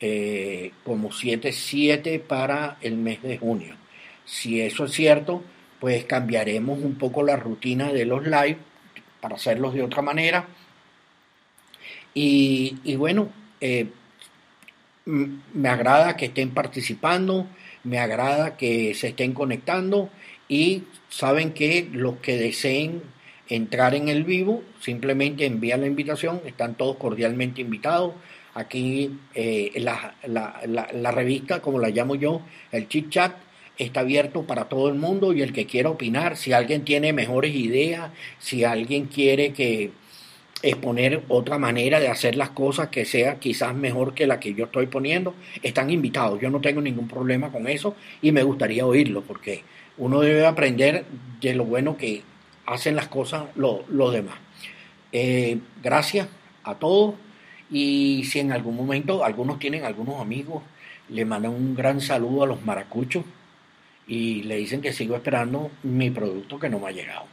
eh, 0.00 0.72
como 0.84 1.10
7.7 1.10 2.20
para 2.20 2.78
el 2.80 2.96
mes 2.96 3.22
de 3.22 3.38
junio. 3.38 3.76
Si 4.24 4.60
eso 4.60 4.84
es 4.86 4.92
cierto, 4.92 5.42
pues 5.80 6.04
cambiaremos 6.04 6.80
un 6.80 6.96
poco 6.96 7.22
la 7.22 7.36
rutina 7.36 7.92
de 7.92 8.04
los 8.04 8.24
live 8.24 8.58
para 9.20 9.36
hacerlos 9.36 9.74
de 9.74 9.82
otra 9.82 10.02
manera. 10.02 10.46
Y, 12.14 12.94
bueno, 12.96 13.28
eh, 13.60 13.88
me 15.04 15.68
agrada 15.68 16.16
que 16.16 16.26
estén 16.26 16.50
participando 16.50 17.48
me 17.84 17.98
agrada 17.98 18.56
que 18.56 18.94
se 18.94 19.08
estén 19.08 19.32
conectando 19.32 20.10
y 20.48 20.84
saben 21.08 21.52
que 21.52 21.88
los 21.92 22.16
que 22.16 22.36
deseen 22.36 23.02
entrar 23.48 23.94
en 23.94 24.08
el 24.08 24.24
vivo, 24.24 24.62
simplemente 24.80 25.44
envían 25.44 25.82
la 25.82 25.86
invitación, 25.86 26.40
están 26.46 26.74
todos 26.74 26.96
cordialmente 26.96 27.60
invitados. 27.60 28.14
Aquí 28.54 29.18
eh, 29.34 29.72
la, 29.76 30.14
la, 30.26 31.10
revista, 31.10 31.60
como 31.60 31.78
la 31.80 31.90
llamo 31.90 32.14
yo, 32.14 32.40
el 32.70 32.88
chit 32.88 33.10
chat, 33.10 33.34
está 33.76 34.00
abierto 34.00 34.44
para 34.44 34.68
todo 34.68 34.88
el 34.88 34.94
mundo 34.94 35.32
y 35.32 35.42
el 35.42 35.52
que 35.52 35.66
quiera 35.66 35.90
opinar, 35.90 36.36
si 36.36 36.52
alguien 36.52 36.84
tiene 36.84 37.12
mejores 37.12 37.54
ideas, 37.54 38.12
si 38.38 38.62
alguien 38.62 39.06
quiere 39.06 39.52
que 39.52 39.90
exponer 40.62 41.22
otra 41.28 41.58
manera 41.58 42.00
de 42.00 42.08
hacer 42.08 42.36
las 42.36 42.50
cosas 42.50 42.88
que 42.88 43.04
sea 43.04 43.38
quizás 43.38 43.74
mejor 43.74 44.14
que 44.14 44.26
la 44.26 44.40
que 44.40 44.54
yo 44.54 44.66
estoy 44.66 44.86
poniendo, 44.86 45.34
están 45.62 45.90
invitados. 45.90 46.40
Yo 46.40 46.48
no 46.48 46.60
tengo 46.60 46.80
ningún 46.80 47.08
problema 47.08 47.50
con 47.50 47.66
eso 47.68 47.94
y 48.22 48.32
me 48.32 48.42
gustaría 48.42 48.86
oírlo 48.86 49.22
porque 49.22 49.62
uno 49.98 50.20
debe 50.20 50.46
aprender 50.46 51.04
de 51.40 51.54
lo 51.54 51.64
bueno 51.64 51.96
que 51.96 52.22
hacen 52.66 52.96
las 52.96 53.08
cosas 53.08 53.44
los 53.56 54.12
demás. 54.12 54.36
Eh, 55.12 55.58
gracias 55.82 56.28
a 56.62 56.76
todos 56.76 57.14
y 57.70 58.24
si 58.24 58.40
en 58.40 58.52
algún 58.52 58.76
momento 58.76 59.24
algunos 59.24 59.58
tienen 59.58 59.84
algunos 59.84 60.20
amigos, 60.20 60.62
le 61.08 61.24
mandan 61.24 61.52
un 61.52 61.74
gran 61.74 62.00
saludo 62.00 62.44
a 62.44 62.46
los 62.46 62.64
maracuchos 62.64 63.24
y 64.06 64.42
le 64.42 64.56
dicen 64.56 64.80
que 64.80 64.92
sigo 64.92 65.16
esperando 65.16 65.70
mi 65.82 66.10
producto 66.10 66.58
que 66.58 66.68
no 66.68 66.78
me 66.78 66.88
ha 66.88 66.92
llegado. 66.92 67.26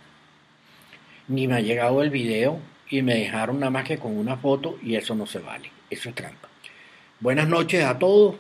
Ni 1.27 1.47
me 1.47 1.55
ha 1.55 1.61
llegado 1.61 2.01
el 2.01 2.09
video 2.09 2.59
y 2.89 3.01
me 3.01 3.15
dejaron 3.15 3.59
nada 3.59 3.69
más 3.69 3.85
que 3.85 3.97
con 3.97 4.17
una 4.17 4.37
foto 4.37 4.77
y 4.81 4.95
eso 4.95 5.15
no 5.15 5.25
se 5.25 5.39
vale, 5.39 5.71
eso 5.89 6.09
es 6.09 6.15
trampa. 6.15 6.49
Buenas 7.19 7.47
noches 7.47 7.83
a 7.83 7.99
todos, 7.99 8.35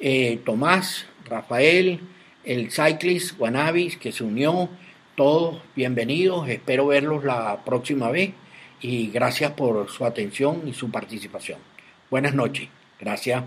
eh, 0.00 0.40
Tomás, 0.44 1.06
Rafael, 1.24 2.00
el 2.44 2.70
Cyclist 2.70 3.36
Guanabis 3.38 3.96
que 3.96 4.12
se 4.12 4.24
unió, 4.24 4.68
todos 5.16 5.60
bienvenidos, 5.74 6.48
espero 6.48 6.86
verlos 6.86 7.24
la 7.24 7.64
próxima 7.64 8.10
vez 8.10 8.32
y 8.80 9.10
gracias 9.10 9.52
por 9.52 9.88
su 9.90 10.04
atención 10.04 10.62
y 10.66 10.72
su 10.72 10.90
participación. 10.90 11.58
Buenas 12.10 12.34
noches, 12.34 12.68
gracias. 13.00 13.44